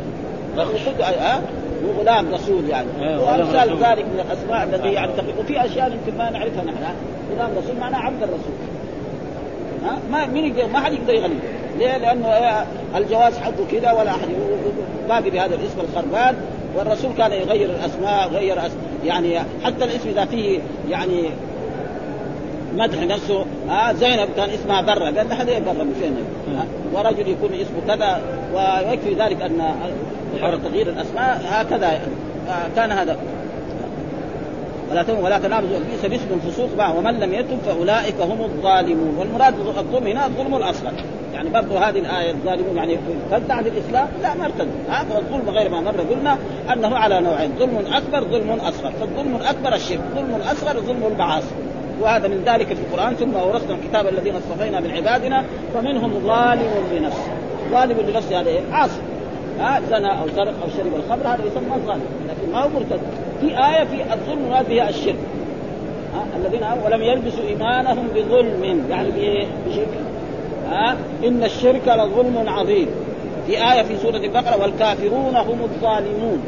ها؟ 1.03 1.41
وغلام 1.85 2.35
رسول 2.35 2.69
يعني. 2.69 2.89
وأمثال 3.01 3.71
ذلك 3.71 4.05
من 4.05 4.25
الأسماء 4.27 4.65
الذي 4.65 4.93
يعني 4.93 5.13
وفي 5.39 5.65
أشياء 5.65 5.93
يمكن 5.93 6.19
ما 6.19 6.31
نعرفها 6.31 6.65
نحن. 6.65 6.85
غلام 7.37 7.51
رسول 7.59 7.77
معناه 7.81 7.99
عبد 7.99 8.23
الرسول. 8.23 8.53
ما 10.13 10.27
مين 10.27 10.55
ما 10.73 10.81
حد 10.81 10.93
يقدر 10.93 11.15
يغني 11.15 11.35
ليه؟ 11.79 11.97
لأنه 11.97 12.29
الجواز 12.97 13.39
حقه 13.39 13.67
كذا 13.73 13.93
ولا 13.93 14.11
احد 14.11 14.29
باقي 15.09 15.31
بهذا 15.31 15.55
الاسم 15.55 15.81
الخربان. 15.81 16.37
والرسول 16.77 17.13
كان 17.19 17.33
يغير 17.33 17.71
الأسماء 17.71 18.29
غير 18.29 18.53
أسماء 18.53 18.71
يعني 19.05 19.39
حتى 19.65 19.85
الاسم 19.85 20.09
إذا 20.09 20.25
فيه 20.25 20.59
يعني 20.91 21.31
مدح 22.75 23.03
نفسه 23.03 23.45
آه 23.71 23.93
زينب 23.93 24.29
كان 24.37 24.51
اسمها 24.51 24.83
برة. 24.83 25.05
قال 25.05 25.29
لها 25.29 25.45
ليه 25.45 25.59
برة 25.59 25.83
مش 25.83 26.03
آه 26.03 26.65
ورجل 26.93 27.29
يكون 27.29 27.51
اسمه 27.55 27.95
كذا. 27.95 28.21
ويكفي 28.55 29.15
ذلك 29.15 29.43
ان 29.43 29.75
تغيير 30.65 30.89
الأسماء 30.89 31.43
هكذا 31.49 31.93
يعني. 31.93 32.13
آه 32.49 32.77
كان 32.77 32.93
هذا. 32.93 33.17
ولا 34.91 35.03
تم 35.03 35.25
ولا 35.25 35.39
تنابزوا 35.39 35.79
بئس 35.79 36.07
باسم 36.07 36.27
الفسوق 36.31 36.69
معه. 36.79 36.99
ومن 36.99 37.21
لم 37.21 37.35
يتب 37.35 37.59
فأولئك 37.67 38.21
هم 38.21 38.41
الظالمون. 38.45 39.17
والمراد 39.19 39.55
الظلم 39.79 40.07
هنا 40.07 40.27
الظلم 40.27 40.55
الأصغر. 40.57 40.93
يعني 41.35 41.49
برضو 41.49 41.77
هذه 41.77 41.99
الآية 41.99 42.31
الظالمون 42.31 42.77
يعني 42.77 42.99
ارتد 43.33 43.51
عن 43.51 43.67
الإسلام؟ 43.67 44.09
لا 44.23 44.35
ما 44.35 44.45
ارتد 44.45 44.69
هذا 44.89 45.19
الظلم 45.19 45.51
غير 45.51 45.71
ما 45.71 45.81
مر. 45.81 46.01
قلنا 46.01 46.39
أنه 46.73 46.97
على 46.97 47.21
نوعين. 47.21 47.51
ظلم 47.59 47.85
أكبر 47.93 48.25
ظلم 48.25 48.51
أصغر. 48.51 48.93
فالظلم 49.01 49.37
الأكبر 49.37 49.75
الشرك 49.75 50.01
ظلم 50.15 50.35
الأصغر 50.37 50.81
ظلم 50.81 51.07
المعاصي. 51.13 51.55
وهذا 52.01 52.29
من 52.29 52.43
ذلك 52.47 52.67
في 52.67 52.81
القرآن. 52.81 53.15
ثم 53.15 53.35
أورثنا 53.35 53.75
الكتاب 53.75 54.07
الذين 54.07 54.35
اصطفينا 54.37 54.81
من 54.81 54.91
عبادنا 54.91 55.45
فمنهم 55.75 56.11
ظالم 56.27 56.71
لنفسه. 56.93 57.33
ظالم 57.71 58.11
لنفسه 58.11 58.41
هذا 58.41 58.49
إيه؟ 58.49 58.61
عاصي. 58.73 59.01
ها 59.61 59.81
زنى 59.91 60.21
أو 60.21 60.29
سرق 60.37 60.55
أو 60.63 60.69
شرب 60.77 60.95
الخمر 60.97 61.27
هذا 61.27 61.45
يسمى 61.47 61.87
ظالم 61.87 62.05
لكن 62.29 62.53
ما 62.53 62.63
هو 62.63 62.69
مرتد. 62.69 63.01
في 63.41 63.47
آية 63.47 63.85
في 63.85 64.13
الظلم 64.15 64.39
المراد 64.45 64.69
بها 64.69 64.89
الشرك. 64.89 65.19
الذين 66.37 66.63
ولم 66.85 67.03
يلبسوا 67.03 67.45
إيمانهم 67.45 68.09
بظلم. 68.15 68.85
يعني 68.91 69.11
بشرك. 69.69 69.89
ها؟ 70.71 70.97
إن 71.25 71.45
الشرك 71.45 71.89
لظلم 71.89 72.49
عظيم. 72.49 72.87
في 73.47 73.53
آية 73.73 73.83
في 73.83 73.97
سورة 73.97 74.17
البقرة 74.17 74.63
والكافرون 74.63 75.37
هم 75.37 75.59
الظالمون. 75.63 76.43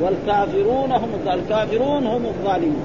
والكافرون 0.00 0.92
هم 0.92 1.08
الكافرون 1.26 2.06
هم 2.06 2.26
الظالمون. 2.26 2.82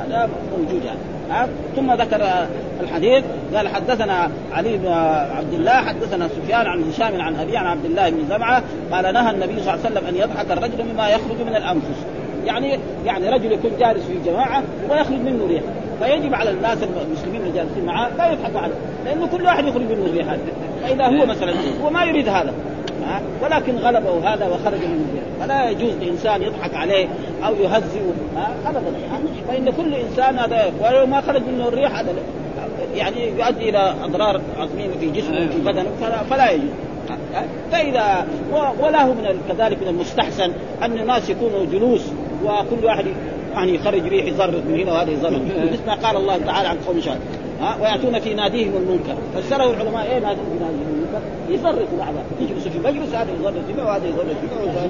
هذا 0.00 0.28
موجود 0.58 0.84
يعني. 0.84 1.48
ثم 1.76 1.92
ذكر 1.92 2.46
الحديث 2.80 3.24
قال 3.54 3.68
حدثنا 3.68 4.30
علي 4.52 4.76
بن 4.76 4.88
عبد 5.36 5.54
الله 5.54 5.72
حدثنا 5.72 6.28
سفيان 6.28 6.66
عن 6.66 6.84
هشام 6.90 7.20
عن 7.20 7.36
ابي 7.36 7.56
عن 7.56 7.66
عبد 7.66 7.84
الله 7.84 8.10
بن 8.10 8.26
زمعه 8.28 8.62
قال 8.92 9.14
نهى 9.14 9.30
النبي 9.30 9.62
صلى 9.62 9.74
الله 9.74 9.84
عليه 9.84 9.94
وسلم 9.94 10.06
أن 10.06 10.16
يضحك 10.16 10.50
الرجل 10.50 10.84
مما 10.92 11.08
يخرج 11.08 11.40
من 11.46 11.56
الأنفس. 11.56 12.04
يعني 12.46 12.78
يعني 13.06 13.28
رجل 13.28 13.52
يكون 13.52 13.70
جالس 13.80 14.06
في 14.06 14.30
جماعة 14.30 14.62
ويخرج 14.90 15.18
منه 15.18 15.46
ريح. 15.48 15.62
فيجب 16.02 16.34
على 16.34 16.50
الناس 16.50 16.78
المسلمين 16.82 17.40
اللي 17.40 17.52
جالسين 17.52 17.84
معه 17.84 18.08
لا 18.18 18.32
يضحكوا 18.32 18.60
عليه 18.60 18.74
لأنه 19.04 19.26
كل 19.26 19.42
واحد 19.42 19.66
يخرج 19.66 19.82
منه 19.82 20.06
الريح 20.06 20.36
فإذا 20.82 21.06
هو 21.06 21.26
مثلا 21.26 21.52
هو 21.84 21.90
ما 21.90 22.04
يريد 22.04 22.28
هذا 22.28 22.54
ولكن 23.42 23.76
غلبه 23.76 24.34
هذا 24.34 24.46
وخرج 24.46 24.78
من 24.78 25.06
البيت 25.08 25.24
فلا 25.40 25.70
يجوز 25.70 25.94
لإنسان 25.94 26.42
يضحك 26.42 26.74
عليه 26.74 27.08
أو 27.46 27.54
يهزئه 27.54 28.12
ابدا. 28.66 28.92
فإن 29.48 29.70
كل 29.70 29.94
إنسان 29.94 30.38
هذا 30.38 30.72
ولو 30.80 31.06
ما 31.06 31.20
خرج 31.20 31.42
منه 31.42 31.68
الريح 31.68 31.98
هذا 31.98 32.12
يعني 32.94 33.28
يؤدي 33.28 33.68
إلى 33.68 33.94
أضرار 34.04 34.40
عظيمة 34.58 34.94
في 35.00 35.10
جسمه 35.10 35.46
في 35.46 35.58
بدنه 35.58 35.90
فلا, 36.00 36.22
فلا 36.22 36.50
يجوز. 36.50 36.70
فاذا 37.72 38.26
وله 38.52 39.06
من 39.06 39.40
كذلك 39.48 39.82
من 39.82 39.88
المستحسن 39.88 40.52
أن 40.82 40.98
الناس 40.98 41.30
يكونوا 41.30 41.64
جلوس 41.72 42.02
وكل 42.44 42.84
واحد 42.84 43.04
يعني 43.54 43.74
يخرج 43.74 44.06
ريح 44.08 44.26
يزرد 44.26 44.66
من 44.68 44.80
هنا 44.80 44.92
وهذا 44.92 45.10
يزرد 45.10 45.42
مثل 45.72 45.86
ما 45.86 45.94
قال 45.94 46.16
الله 46.16 46.38
تعالى 46.38 46.68
عن 46.68 46.76
قوم 46.86 47.00
شاد. 47.00 47.18
ها؟ 47.60 47.76
ويأتون 47.82 48.20
في 48.20 48.34
ناديهم 48.34 48.72
المنكر. 48.76 49.14
فسره 49.34 49.70
العلماء 49.70 50.02
إيه 50.02 50.18
ناديهم 50.18 50.44
في 50.44 50.64
ناديهم 50.64 50.88
المنكر؟ 50.94 51.20
يفرقوا 51.48 51.98
بعض 51.98 52.14
يجلسوا 52.40 52.70
في 52.70 52.78
مجلس 52.78 53.14
هذا 53.14 53.32
يزرد 53.40 53.54
فيه 53.66 53.82
وهذا 53.82 54.06
يزرد 54.06 54.36
فيه 54.40 54.88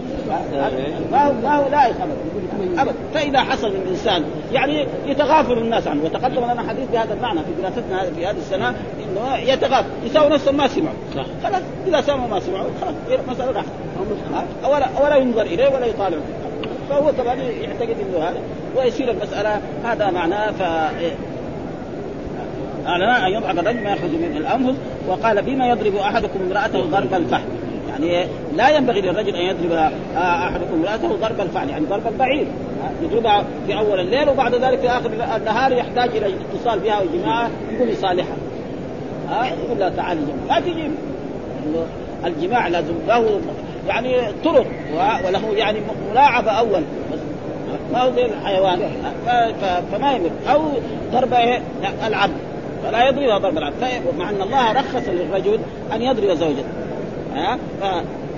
ما 1.12 1.26
هو 1.26 1.32
ما 1.32 1.56
هو 1.56 1.68
لائق 1.68 1.94
ابدا 2.02 2.82
ابدا 2.82 2.94
فإذا 3.14 3.40
حصل 3.40 3.68
للانسان 3.68 4.24
يعني 4.52 4.86
يتغافل 5.06 5.58
الناس 5.58 5.88
عنه. 5.88 6.04
وتقدم 6.04 6.44
لنا 6.44 6.68
حديث 6.68 6.88
بهذا 6.92 7.14
المعنى 7.14 7.40
في 7.40 7.62
دراستنا 7.62 8.10
في 8.16 8.26
هذه 8.26 8.36
السنة 8.36 8.68
إنه 8.68 9.36
يتغافل. 9.36 9.88
يساوي 10.04 10.30
نفسهم 10.30 10.56
ما 10.56 10.68
سمعوا 10.68 10.96
خلاص. 11.42 11.62
إذا 11.86 12.00
سمعوا 12.00 12.28
ما 12.28 12.40
سمعوا 12.40 12.68
خلاص. 12.80 12.94
مسألة 13.28 13.50
راحت. 13.50 13.66
ولا 14.64 14.88
ولا 15.04 15.16
ينظر 15.16 15.42
إليه 15.42 15.68
ولا 15.68 15.86
يطالع 15.86 16.18
فهو 16.90 17.10
طبعا 17.10 17.34
يعتقد 17.34 17.96
إنه 18.00 18.24
هذا 18.24 18.40
ويصير 18.76 19.10
المسألة 19.10 19.60
هذا 19.84 20.10
معناه 20.10 20.50
ف 20.50 20.62
أعلن 22.86 23.02
أن 23.02 23.32
يضحك 23.32 23.58
الرجل 23.58 23.84
ما 23.84 23.90
يخرج 23.90 24.10
من 24.10 24.36
الأنفس 24.36 24.78
وقال 25.08 25.42
بما 25.42 25.68
يضرب 25.68 25.96
أحدكم 25.96 26.40
امرأته 26.46 26.80
ضرب 26.80 27.14
الفحم. 27.14 27.48
يعني 27.88 28.26
لا 28.56 28.76
ينبغي 28.76 29.00
للرجل 29.00 29.36
أن 29.36 29.44
يضرب 29.44 29.92
أحدكم 30.16 30.74
امرأته 30.74 31.08
ضرب 31.08 31.40
الفعل 31.40 31.68
يعني 31.68 31.86
ضرب 31.86 32.06
البعير. 32.06 32.46
يضربها 33.02 33.44
في 33.66 33.78
أول 33.78 34.00
الليل 34.00 34.28
وبعد 34.28 34.54
ذلك 34.54 34.78
في 34.78 34.88
آخر 34.88 35.10
النهار 35.36 35.72
يحتاج 35.72 36.10
إلى 36.16 36.26
اتصال 36.26 36.78
بها 36.78 37.00
وجماعة 37.00 37.50
يقول 37.72 37.88
يصالحها 37.88 38.36
ها 39.30 39.46
يقول 39.46 39.78
لها 39.78 39.88
تعالي 39.88 40.20
لا 40.48 40.60
تجيب 40.60 40.92
الجماع 42.24 42.68
لازم 42.68 42.94
له 43.08 43.40
يعني 43.88 44.32
طرق 44.44 44.66
وله 45.26 45.54
يعني 45.56 45.78
ملاعبة 46.10 46.50
أول. 46.50 46.82
ما 47.92 48.02
هو 48.02 48.12
زي 48.12 48.24
الحيوان. 48.24 48.78
فما 49.92 50.12
يمر 50.12 50.30
أو 50.52 50.60
ضرب 51.12 51.34
العبد 52.06 52.36
فلا 52.84 53.08
يضربها 53.08 53.38
ضرب 53.38 53.58
العبد 53.58 53.76
مع 54.18 54.30
أن 54.30 54.42
الله 54.42 54.72
رخص 54.72 55.08
للرجل 55.08 55.58
أن 55.92 56.02
يضرب 56.02 56.36
زوجته. 56.36 56.64
ها؟ 57.34 57.58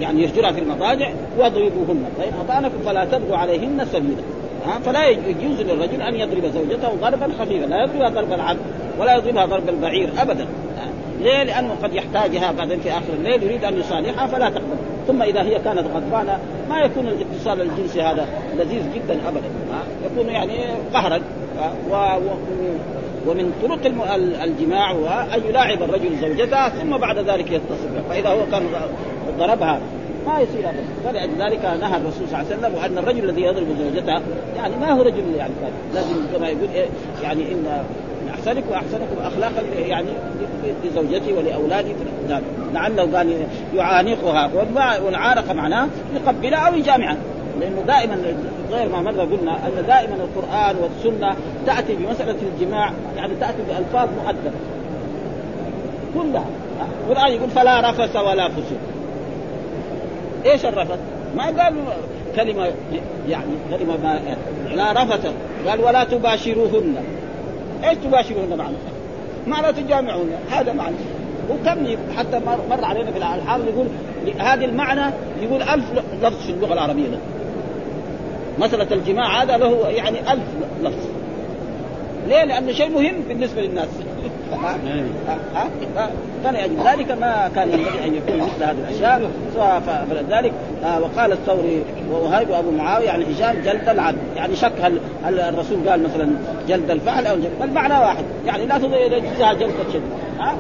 يعني 0.00 0.22
يهجرها 0.22 0.52
في 0.52 0.60
المضاجع 0.60 1.10
واضربوهن 1.38 2.04
فإن 2.18 2.32
أطعنكم 2.40 2.78
فلا 2.84 3.04
تبغوا 3.04 3.36
عليهن 3.36 3.86
سبيلا. 3.92 4.22
ها؟ 4.66 4.78
فلا 4.78 5.08
يجوز 5.08 5.60
للرجل 5.60 6.02
أن 6.02 6.14
يضرب 6.14 6.46
زوجته 6.46 6.88
ضربا 7.00 7.28
خفيفا. 7.40 7.66
لا 7.66 7.84
يضربها 7.84 8.08
ضرب 8.08 8.32
العبد 8.32 8.60
ولا 8.98 9.16
يضربها 9.16 9.46
ضرب 9.46 9.68
البعير 9.68 10.10
أبدا. 10.18 10.46
ليه؟ 11.20 11.42
لأنه 11.42 11.74
قد 11.82 11.94
يحتاجها 11.94 12.52
بعدين 12.52 12.80
في 12.80 12.90
آخر 12.90 13.12
الليل 13.18 13.42
يريد 13.42 13.64
أن 13.64 13.78
يصالحها 13.78 14.26
فلا 14.26 14.50
تقبل، 14.50 14.76
ثم 15.06 15.22
إذا 15.22 15.42
هي 15.42 15.58
كانت 15.58 15.84
غضبانة 15.94 16.38
ما 16.68 16.78
يكون 16.78 17.08
الاتصال 17.08 17.60
الجنسي 17.60 18.02
هذا 18.02 18.26
لذيذ 18.58 18.82
جدا 18.94 19.28
ابدا، 19.28 19.46
يكون 20.04 20.28
يعني 20.28 20.58
قهرا 20.94 21.20
و... 21.90 21.94
ومن 23.26 23.52
طرق 23.62 23.80
الجماع 24.42 24.92
هو 24.92 25.06
أن 25.34 25.40
يلاعب 25.48 25.82
الرجل 25.82 26.16
زوجته 26.20 26.68
ثم 26.68 26.96
بعد 26.96 27.18
ذلك 27.18 27.50
يتصل 27.50 28.08
فإذا 28.08 28.28
هو 28.28 28.46
كان 28.52 28.62
ضربها 29.38 29.80
ما 30.26 30.40
يصير 30.40 30.68
ابدا 30.68 30.84
فلذلك 31.04 31.64
نهى 31.80 31.96
الرسول 31.96 32.28
صلى 32.28 32.40
الله 32.40 32.46
عليه 32.50 32.56
وسلم 32.56 32.74
وان 32.74 32.98
الرجل 32.98 33.24
الذي 33.24 33.42
يضرب 33.42 33.66
زوجته 33.78 34.22
يعني 34.56 34.76
ما 34.80 34.90
هو 34.92 35.02
رجل 35.02 35.34
يعني 35.36 35.52
لازم 35.94 36.14
كما 36.34 36.48
يقول 36.48 36.68
إيه 36.74 36.86
يعني 37.22 37.52
إن 37.52 37.84
احسنك 38.46 38.64
واحسنكم 38.70 39.16
اخلاقا 39.22 39.62
يعني 39.78 40.08
لزوجتي 40.84 41.32
ولأولادي. 41.32 41.94
لعله 42.72 43.16
قال 43.16 43.46
يعانقها 43.74 44.50
والعانق 45.04 45.52
معناه 45.52 45.88
يقبلها 46.14 46.68
أو 46.68 46.74
يجامعها. 46.74 47.16
لأنه 47.60 47.82
دائما 47.86 48.16
غير 48.70 48.88
ما 48.88 49.00
مره 49.00 49.22
قلنا 49.22 49.52
أن 49.52 49.86
دائما 49.86 50.14
القرآن 50.14 50.76
والسنة 50.76 51.36
تأتي 51.66 51.94
بمسألة 51.94 52.36
الجماع 52.54 52.92
يعني 53.16 53.34
تأتي 53.34 53.58
بألفاظ 53.68 54.08
مؤدبة. 54.24 54.58
كلها. 56.14 56.46
القرآن 57.08 57.32
يقول 57.32 57.50
فلا 57.50 57.90
رفث 57.90 58.16
ولا 58.16 58.48
فسوق. 58.48 58.78
إيش 60.46 60.66
الرفث؟ 60.66 60.98
ما 61.36 61.44
قال 61.44 61.74
كلمة 62.36 62.72
يعني 63.28 63.52
كلمة 63.70 63.96
ما 64.02 64.20
لا 64.74 64.92
رفث. 64.92 65.32
قال 65.68 65.80
ولا 65.80 66.04
تباشروهن. 66.04 66.96
إيش 67.84 67.98
تباشروهن 67.98 68.58
معنى؟ 68.58 68.76
معنى 69.46 69.72
تجامعهن 69.72 70.30
هذا 70.50 70.72
معنى 70.72 70.96
وكم 71.50 71.96
حتى 72.16 72.40
مر 72.70 72.84
علينا 72.84 73.10
في 73.10 73.18
الحال 73.18 73.60
يقول 73.68 73.86
هذه 74.38 74.64
المعنى 74.64 75.14
يقول 75.42 75.62
ألف 75.62 75.84
لفظ 76.22 76.46
في 76.46 76.50
اللغة 76.50 76.72
العربية 76.72 77.08
له 77.08 77.18
مسألة 78.58 78.94
الجماع 78.94 79.42
هذا 79.42 79.56
له 79.56 79.88
يعني 79.88 80.32
ألف 80.32 80.44
لفظ 80.82 81.06
ليه؟ 82.28 82.44
لأنه 82.44 82.72
شيء 82.72 82.90
مهم 82.90 83.14
بالنسبة 83.28 83.62
للناس 83.62 83.88
فلأجل 86.44 86.76
ذلك 86.84 87.10
ما 87.10 87.50
كان 87.54 87.70
ينبغي 87.70 88.04
أن 88.04 88.14
يكون 88.14 88.36
مثل 88.36 88.64
هذه 88.64 88.76
الأشياء. 88.88 89.30
فلذلك 90.10 90.52
آه، 90.84 91.00
وقال 91.00 91.32
الثوري 91.32 91.82
ووهيب 92.12 92.50
وأبو 92.50 92.70
معاوية 92.70 93.06
يعني 93.06 93.24
هشام 93.24 93.62
جلد 93.64 93.88
العبد 93.88 94.18
يعني 94.36 94.56
شك 94.56 94.72
هل, 94.82 95.40
الرسول 95.40 95.88
قال 95.88 96.02
مثلا 96.02 96.30
جلد 96.68 96.90
الفعل 96.90 97.26
أو 97.26 97.36
جلد 97.36 97.62
المعنى 97.62 97.94
واحد. 97.94 98.24
يعني 98.46 98.66
لا 98.66 98.78
تجزها 98.78 99.52
جلد 99.52 99.74
الشد 99.88 100.02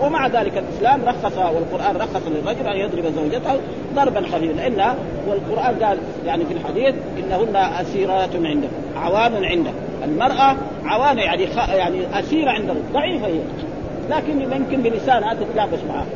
ومع 0.02 0.26
ذلك 0.26 0.52
الإسلام 0.58 1.00
رخص 1.04 1.38
والقرآن 1.38 1.96
رخص 1.96 2.22
للرجل 2.26 2.66
أن 2.66 2.76
يضرب 2.76 3.12
زوجته 3.16 3.60
ضربا 3.94 4.20
خفيفا. 4.20 4.52
لأن 4.52 4.94
والقرآن 5.28 5.84
قال 5.84 5.98
يعني 6.26 6.44
في 6.44 6.52
الحديث 6.54 6.94
إنهن 7.18 7.56
أسيرات 7.56 8.30
عنده 8.36 8.68
عوان 8.96 9.44
عنده 9.44 9.70
المرأة 10.04 10.56
عوان 10.84 11.18
يعني 11.18 11.46
خ... 11.46 11.68
يعني 11.68 12.18
أسيرة 12.18 12.50
عنده 12.50 12.74
ضعيفة 12.92 13.26
هي. 13.26 13.40
لكن 14.10 14.40
يمكن 14.40 14.82
بلسانها 14.82 15.34
تتلابس 15.34 15.78
معها 15.88 16.06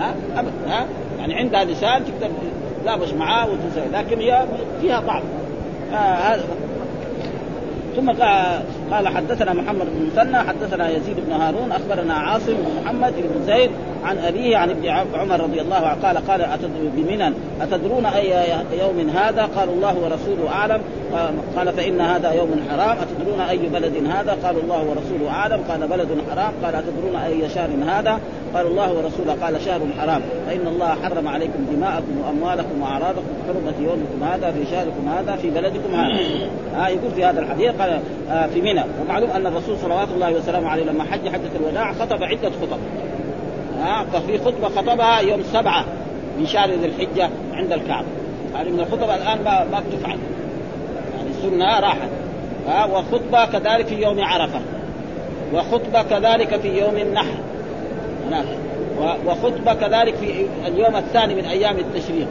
ها؟ 0.00 0.14
ابدا 0.36 0.52
ها؟ 0.68 0.86
يعني 1.18 1.34
عندها 1.34 1.64
لسان 1.64 2.02
تقدر 2.04 2.30
تتلابس 2.80 3.12
معاه 3.12 3.46
وتسوي 3.46 3.88
لكن 3.92 4.20
هي 4.20 4.46
فيها 4.80 5.00
ضعف. 5.00 5.22
آه 5.92 6.38
ثم 7.96 8.10
قال 8.90 9.08
حدثنا 9.08 9.52
محمد 9.52 9.86
بن 9.86 10.06
مثنى 10.06 10.38
حدثنا 10.38 10.90
يزيد 10.90 11.16
بن 11.26 11.32
هارون 11.32 11.72
أخبرنا 11.72 12.14
عاصم 12.14 12.52
بن 12.52 12.82
محمد 12.82 13.12
بن 13.16 13.46
زيد 13.46 13.70
عن 14.06 14.18
أبيه 14.18 14.56
عن 14.56 14.70
ابن 14.70 14.88
عمر 15.14 15.40
رضي 15.40 15.60
الله 15.60 15.76
عنه 15.76 16.02
قال 16.02 16.26
قال 16.26 16.46
بمنى 16.96 17.34
أتدرون 17.60 18.06
أي 18.06 18.32
يوم 18.80 19.08
هذا؟ 19.08 19.48
قالوا 19.56 19.74
الله 19.74 19.94
ورسوله 19.98 20.48
أعلم. 20.52 20.80
قال 21.56 21.72
فإن 21.72 22.00
هذا 22.00 22.32
يوم 22.32 22.60
حرام. 22.70 22.96
أتدرون 22.98 23.40
أي 23.40 23.56
بلد 23.56 24.06
هذا؟ 24.06 24.36
قالوا 24.44 24.62
الله 24.62 24.78
ورسوله 24.78 25.30
أعلم. 25.30 25.60
قال 25.68 25.88
بلد 25.88 26.08
حرام. 26.30 26.52
قال 26.64 26.74
أتدرون 26.74 27.16
أي 27.16 27.48
شهر 27.48 27.68
هذا؟ 27.86 28.20
قال 28.54 28.66
الله 28.66 28.92
ورسوله 28.92 29.44
قال 29.44 29.62
شهر 29.62 29.80
حرام. 29.98 30.22
فإن 30.46 30.66
الله 30.66 30.88
حرم 31.02 31.28
عليكم 31.28 31.66
دماءكم 31.72 32.20
وأموالكم 32.24 32.82
وأعراضكم 32.82 33.34
حرمه 33.46 33.88
يومكم 33.90 34.24
هذا 34.32 34.52
في 34.52 34.70
شهركم 34.70 35.08
هذا 35.08 35.36
في 35.36 35.50
بلدكم 35.50 35.94
هذا. 35.94 36.18
آه 36.76 36.88
يقول 36.88 37.10
في 37.10 37.24
هذا 37.24 37.40
الحديث 37.40 37.70
قال 37.80 38.00
آه 38.30 38.46
في 38.46 38.60
منى. 38.60 38.84
ومعلوم 39.00 39.30
أن 39.30 39.46
الرسول 39.46 39.76
صلوات 39.78 40.08
الله 40.14 40.32
وسلامه 40.32 40.68
عليه 40.68 40.84
لما 40.84 41.04
حج 41.04 41.28
حجة 41.28 41.50
الوداع 41.60 41.92
خطب 41.92 42.22
عدة 42.22 42.50
خطب. 42.50 42.78
آه 43.82 44.04
ففي 44.04 44.38
خطبة 44.38 44.68
خطبها 44.68 45.20
يوم 45.20 45.42
سبعة 45.42 45.84
من 46.38 46.46
شهر 46.46 46.70
ذي 46.70 46.86
الحجة 46.86 47.30
عند 47.52 47.72
الكعبة. 47.72 48.06
هذه 48.54 48.68
من 48.68 48.80
الخطب 48.80 49.10
الآن 49.10 49.44
ما 49.44 49.64
ما 49.72 49.82
تفعل 49.92 50.18
يعني 51.16 51.30
السنة 51.30 51.80
راحت. 51.80 52.08
آه 52.68 52.92
وخطبة 52.92 53.44
كذلك 53.44 53.86
في 53.86 54.02
يوم 54.02 54.20
عرفة. 54.20 54.60
وخطبة 55.54 56.02
كذلك 56.02 56.60
في 56.60 56.78
يوم 56.78 56.96
النحر. 56.96 57.38
هناك. 58.26 58.46
وخطبة 59.26 59.74
كذلك 59.74 60.14
في 60.14 60.46
اليوم 60.66 60.96
الثاني 60.96 61.34
من 61.34 61.44
أيام 61.44 61.76
التشريق. 61.78 62.28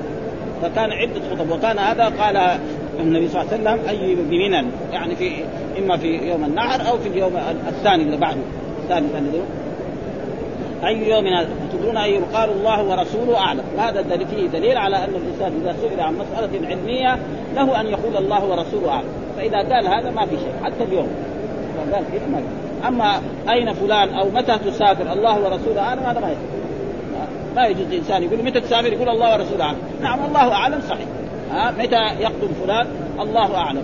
فكان 0.61 0.91
عدة 0.91 1.21
خطب. 1.31 1.51
وكان 1.51 1.79
هذا 1.79 2.05
قال 2.19 2.59
النبي 2.99 3.27
صلى 3.27 3.41
الله 3.41 3.53
عليه 3.53 3.81
وسلم 3.81 3.89
أي 3.89 4.15
بمنن. 4.15 4.71
يعني 4.93 5.15
في 5.15 5.31
إما 5.77 5.97
في 5.97 6.07
يوم 6.07 6.43
النحر 6.43 6.89
أو 6.89 6.97
في 6.97 7.09
اليوم 7.09 7.37
الثاني 7.67 8.03
اللي 8.03 8.17
بعده. 8.17 8.41
الثاني 8.83 9.07
أي 10.85 11.09
يوم 11.09 11.45
تدرون 11.73 11.97
أي 11.97 12.17
قال 12.17 12.49
الله 12.49 12.83
ورسوله 12.83 13.37
أعلم. 13.37 13.63
وهذا 13.77 14.03
فيه 14.17 14.47
دليل 14.47 14.77
على 14.77 14.95
أن 14.95 15.15
الإنسان 15.15 15.61
إذا 15.61 15.75
سئل 15.81 15.99
عن 15.99 16.13
مسألة 16.13 16.67
علمية 16.67 17.19
له 17.55 17.81
أن 17.81 17.87
يقول 17.87 18.17
الله 18.17 18.45
ورسوله 18.45 18.89
أعلم. 18.89 19.07
فإذا 19.37 19.57
قال 19.57 19.87
هذا 19.87 20.09
ما 20.09 20.25
في 20.25 20.37
شيء 20.37 20.53
حتى 20.63 20.83
اليوم. 20.83 21.07
قال 21.93 22.03
كذا 22.11 22.27
ما 22.27 22.41
أما 22.87 23.21
أين 23.49 23.73
فلان 23.73 24.09
أو 24.09 24.29
متى 24.29 24.57
تسافر 24.57 25.13
الله 25.13 25.39
ورسوله 25.39 25.81
أعلم 25.81 25.99
هذا 25.99 26.19
ما 26.19 26.27
يصير 26.27 26.55
ما 27.55 27.65
يجوز 27.65 27.87
الإنسان 27.87 28.23
يقول 28.23 28.43
متى 28.43 28.61
تسافر 28.61 28.93
يقول 28.93 29.09
الله 29.09 29.33
ورسوله 29.33 29.63
أعلم. 29.63 29.77
نعم 30.01 30.25
الله 30.25 30.53
أعلم 30.53 30.81
صحيح. 30.89 31.07
ها 31.51 31.71
متى 31.71 32.21
يقدم 32.21 32.47
فلان 32.63 32.87
الله 33.19 33.55
أعلم. 33.55 33.83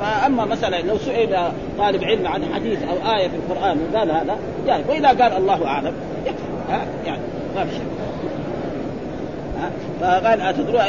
فأما 0.00 0.44
مثلا 0.44 0.80
لو 0.80 0.98
سئل 0.98 1.36
طالب 1.78 2.04
علم 2.04 2.26
عن 2.26 2.42
حديث 2.54 2.78
أو 2.82 3.16
آية 3.16 3.28
في 3.28 3.36
القرآن 3.36 3.78
وقال 3.92 4.10
هذا 4.10 4.36
يعني 4.66 4.82
وإذا 4.88 5.08
قال 5.08 5.36
الله 5.36 5.66
أعلم 5.66 5.92
يكفي. 6.26 6.42
ها؟ 6.70 6.86
يعني 7.06 7.22
ما 7.56 7.64
في 7.64 7.70
شيء 7.70 7.86
فقال 10.00 10.40
أتدرون 10.40 10.80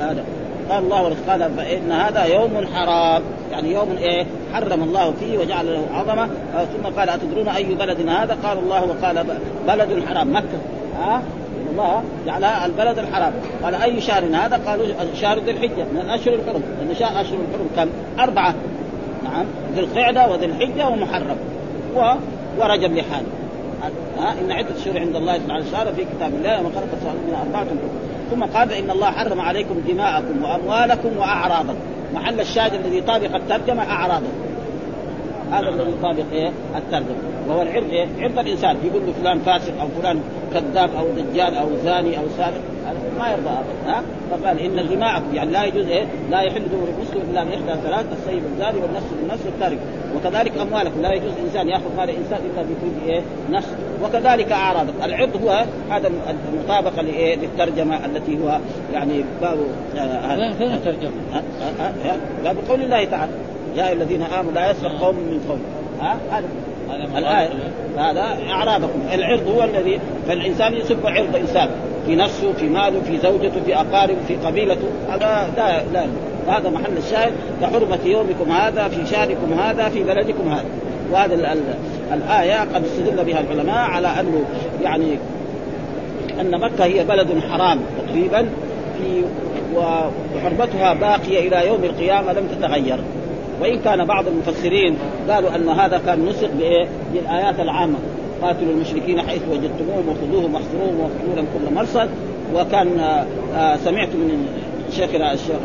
هذا؟ 0.00 0.24
قال 0.70 0.84
الله 0.84 1.16
قال 1.28 1.50
فإن 1.56 1.92
هذا 1.92 2.24
يوم 2.24 2.66
حرام. 2.74 3.22
يعني 3.52 3.72
يوم 3.72 3.96
إيه؟ 3.98 4.26
حرم 4.54 4.82
الله 4.82 5.14
فيه 5.20 5.38
وجعل 5.38 5.66
له 5.66 5.86
عظمة. 5.92 6.28
ثم 6.54 7.00
قال 7.00 7.08
أتدرون 7.08 7.48
أي 7.48 7.74
بلد 7.74 8.08
هذا؟ 8.08 8.38
قال 8.44 8.58
الله 8.58 8.84
وقال 8.84 9.26
بلد 9.66 10.04
حرام. 10.08 10.36
مكة. 10.36 10.58
ها؟ 11.00 11.22
الله 11.74 12.02
جعلها 12.26 12.66
البلد 12.66 12.98
الحرام. 12.98 13.32
قال 13.62 13.74
أي 13.74 14.00
شهر 14.00 14.24
هذا؟ 14.24 14.60
قالوا 14.66 14.86
شهر 15.14 15.38
ذي 15.38 15.50
الحجة. 15.50 15.84
من 15.92 16.00
الاشهر 16.04 16.34
الحرم. 16.34 16.62
لأن 16.80 16.94
شهر 16.94 17.20
أشهر 17.20 17.38
الحرم 17.48 17.68
كم؟ 17.76 17.88
أربعة. 18.22 18.54
نعم. 19.24 19.44
ذي 19.74 19.80
القعدة 19.80 20.30
وذي 20.30 20.46
الحجة 20.46 20.88
ومحرم. 20.88 21.36
و... 21.96 22.14
ورجب 22.58 22.92
لحاله. 22.92 23.26
ها؟ 24.18 24.32
إن 24.40 24.52
عدة 24.52 24.68
الشهور 24.76 24.98
عند 24.98 25.16
الله 25.16 25.38
سبحانه 25.38 25.64
وتعالى 25.68 25.92
في 25.92 26.04
كتاب 26.04 26.34
الله 26.34 26.60
وما 26.60 26.68
خلق 26.68 26.88
السماوات 26.92 27.16
من 27.26 27.34
أربعة. 27.46 27.66
ثم 28.30 28.58
قال 28.58 28.72
ان 28.72 28.90
الله 28.90 29.10
حرم 29.10 29.40
عليكم 29.40 29.74
دماءكم 29.88 30.44
وأموالكم 30.44 31.08
وأعراضكم. 31.18 31.78
محل 32.14 32.40
الشاهد 32.40 32.74
الذي 32.74 33.00
طابق 33.00 33.34
الترجمة 33.34 33.82
أعراضكم. 33.82 34.32
هذا 35.52 35.68
الذي 35.68 35.90
يطابق 35.90 36.24
إيه؟ 36.32 36.50
الترجمة. 36.76 37.16
وهو 37.48 37.62
العرض 37.62 37.90
إيه؟ 37.90 38.06
عرض 38.18 38.38
الإنسان. 38.38 38.76
يقول 38.84 39.02
له 39.06 39.12
فلان 39.22 39.38
فاسق 39.38 39.80
أو 39.80 39.88
فلان 40.00 40.20
كذاب 40.54 40.90
أو 40.98 41.06
دجال 41.16 41.54
أو 41.54 41.68
زاني 41.84 42.18
أو 42.18 42.24
سارق 42.36 42.60
ما 43.18 43.28
يرضى 43.30 43.50
ها؟ 43.86 44.02
فقال 44.30 44.58
إن 44.58 44.88
دماءكم 44.88 45.34
يعني 45.34 45.50
لا 45.50 45.64
يجوز 45.64 45.86
إيه؟ 45.86 46.06
لا 46.30 46.40
يحل 46.40 46.62
دور 46.70 46.88
المسلم 46.88 47.30
إلا 47.30 47.44
من 47.44 47.52
احدى 47.52 47.80
ثلاث 47.82 48.06
السيد 48.12 48.42
الزاني 48.52 48.78
والنفس 48.78 49.06
بالنفس 49.20 49.46
والتارك. 49.46 49.78
وكذلك 50.16 50.52
اموالكم 50.58 51.02
لا 51.02 51.12
يجوز 51.12 51.32
انسان 51.44 51.68
يأخذ 51.68 51.96
مال 51.96 52.10
انسان 52.10 52.38
إلا 52.52 52.62
بكل 52.62 53.10
إيه؟ 53.10 53.22
نفس 53.50 53.68
وكذلك 54.04 54.52
أعراضك. 54.52 54.94
العرض 55.04 55.42
هو 55.44 55.64
هذا 55.90 56.10
المطابقة 56.52 57.02
لإيه؟ 57.02 57.36
للترجمة 57.36 58.04
التي 58.04 58.38
هو 58.44 58.58
يعني 58.92 59.24
باب 59.40 59.58
آه 59.96 60.00
هذا 60.00 60.52
فين 60.52 60.72
الترجمة؟ 60.72 61.12
لا 62.44 62.52
بقول 62.52 62.82
الله 62.82 63.04
تعالى 63.04 63.32
يا 63.76 63.92
الذين 63.92 64.22
آمنوا 64.22 64.52
لا 64.52 64.70
يسرق 64.70 65.00
قوم 65.00 65.14
من 65.14 65.44
قوم. 65.48 65.60
ها؟ 66.00 66.16
هذا. 66.30 66.46
الآية 67.18 67.48
هذا 67.98 68.38
أعراضكم 68.50 69.00
العرض 69.14 69.48
هو 69.48 69.64
الذي 69.64 70.00
فالإنسان 70.28 70.74
يسب 70.74 71.06
عرض 71.06 71.36
إنسان. 71.36 71.68
في 72.06 72.16
نفسه 72.16 72.52
في 72.52 72.68
ماله 72.68 73.00
في 73.00 73.18
زوجته 73.18 73.60
في 73.66 73.76
أقاربه 73.76 74.18
في 74.28 74.36
قبيلته. 74.36 74.88
هذا 75.08 75.50
لا 75.56 75.82
لا 75.92 76.06
هذا 76.48 76.70
محل 76.70 76.96
الشاهد. 76.96 77.32
كحرمة 77.62 77.98
يومكم 78.04 78.52
هذا 78.52 78.88
في 78.88 79.06
شهركم 79.06 79.52
هذا 79.52 79.88
في 79.88 80.02
بلدكم 80.02 80.48
هذا. 80.48 80.64
وهذا 81.12 81.34
ال 81.34 81.46
ال 81.46 81.60
الآية 82.12 82.60
قد 82.60 82.84
استدل 82.84 83.24
بها 83.24 83.40
العلماء 83.40 83.90
على 83.90 84.08
أنه 84.08 84.44
يعني 84.82 85.18
أن 86.40 86.60
مكة 86.60 86.84
هي 86.84 87.04
بلد 87.04 87.28
حرام 87.50 87.78
تقريبا. 88.06 88.48
في 88.98 89.24
وحرمتها 89.74 90.94
باقية 90.94 91.48
إلى 91.48 91.66
يوم 91.66 91.84
القيامة 91.84 92.32
لم 92.32 92.46
تتغير. 92.46 92.98
وإن 93.60 93.78
كان 93.78 94.04
بعض 94.04 94.24
المفسرين 94.28 94.96
قالوا 95.28 95.56
أن 95.56 95.68
هذا 95.68 96.00
كان 96.06 96.26
نسق 96.26 96.50
بإيه؟ 96.58 96.86
بالآيات 97.14 97.60
العامة 97.60 97.98
قاتلوا 98.42 98.72
المشركين 98.72 99.20
حيث 99.20 99.42
وجدتموهم 99.50 100.08
وخذوهم 100.08 100.54
واحصروهم 100.54 101.00
واقتلوا 101.00 101.36
لهم 101.36 101.46
كل 101.54 101.74
مرصد 101.74 102.08
وكان 102.54 103.00
آه 103.54 103.76
سمعت 103.76 104.08
من 104.08 104.46
شيخنا 104.96 105.32
الشيخ 105.32 105.56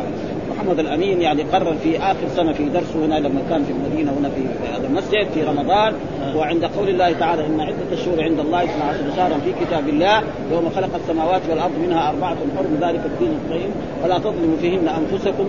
محمد 0.60 0.80
الأمين 0.80 1.22
يعني 1.22 1.44
قرر 1.44 1.76
في 1.84 1.98
آخر 1.98 2.28
سنة 2.36 2.54
في 2.54 2.64
درسه 2.64 3.06
هنا 3.06 3.20
لما 3.20 3.42
كان 3.50 3.64
في 3.64 3.72
المدينة 3.72 4.12
هنا 4.20 4.30
في 4.30 4.42
هذا 4.76 4.88
المسجد 4.88 5.28
في 5.34 5.44
رمضان. 5.44 5.94
وعند 6.36 6.66
قول 6.66 6.90
الله 6.90 7.12
تعالى 7.12 7.46
إن 7.46 7.62
عدة 7.62 7.92
الشهور 7.92 8.24
عند 8.24 8.40
الله 8.40 8.64
12 8.64 8.98
شهرا 9.16 9.38
في 9.38 9.66
كتاب 9.66 9.90
الله 9.90 10.22
يوم 10.52 10.70
خلق 10.76 10.90
السماوات 10.96 11.42
والأرض 11.50 11.72
منها 11.88 12.10
أربعة 12.10 12.38
حرم 12.58 12.78
ذلك 12.82 13.02
الدين 13.06 13.32
القيم. 13.46 13.72
فلا 14.04 14.18
تظلموا 14.18 14.58
فيهن 14.62 14.88
أنفسكم. 14.88 15.46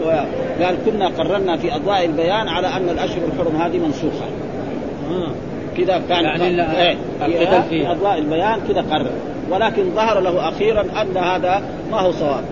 قال 0.62 0.76
كنا 0.86 1.08
قررنا 1.08 1.56
في 1.56 1.74
أضواء 1.74 2.04
البيان 2.04 2.48
على 2.48 2.66
أن 2.66 2.88
الأشهر 2.88 3.22
الحرم 3.32 3.56
هذه 3.56 3.78
منسوخة. 3.78 4.26
كذا 5.76 6.02
كان 6.08 6.24
يعني 6.24 6.46
إيه 6.82 6.96
في, 7.26 7.68
في 7.68 7.90
أضواء 7.90 8.18
البيان 8.18 8.60
كذا 8.68 8.84
قرر. 8.90 9.10
ولكن 9.50 9.90
ظهر 9.94 10.20
له 10.20 10.48
أخيرا 10.48 10.80
أن 10.80 11.16
هذا 11.16 11.62
ما 11.90 12.00
هو 12.00 12.12
صواب. 12.12 12.44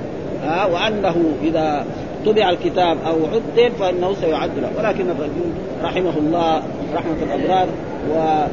ها 0.45 0.67
وأنه 0.67 1.17
إذا 1.45 1.85
طبع 2.27 2.51
الكتاب 2.51 2.97
أو 3.07 3.17
عدل 3.27 3.71
فإنه 3.71 4.15
سيعدل 4.15 4.67
ولكن 4.79 5.11
الرجل 5.11 5.53
رحمه 5.83 6.19
الله 6.19 6.63
رحمة 6.95 7.17
الأبرار 7.23 7.69
و 8.15 8.45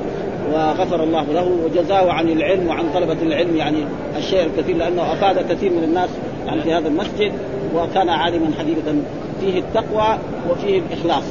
وغفر 0.53 1.03
الله 1.03 1.23
له 1.23 1.51
وجزاه 1.65 2.11
عن 2.11 2.29
العلم 2.29 2.67
وعن 2.67 2.85
طلبة 2.93 3.17
العلم 3.21 3.55
يعني 3.55 3.77
الشيء 4.17 4.45
الكثير 4.45 4.77
لأنه 4.77 5.13
أفاد 5.13 5.51
كثير 5.51 5.71
من 5.71 5.83
الناس 5.83 6.09
يعني 6.47 6.61
في 6.61 6.73
هذا 6.73 6.87
المسجد 6.87 7.31
وكان 7.75 8.09
عالما 8.09 8.47
حقيقة 8.57 8.95
فيه 9.41 9.59
التقوى 9.59 10.17
وفيه 10.49 10.79
الإخلاص. 10.79 11.23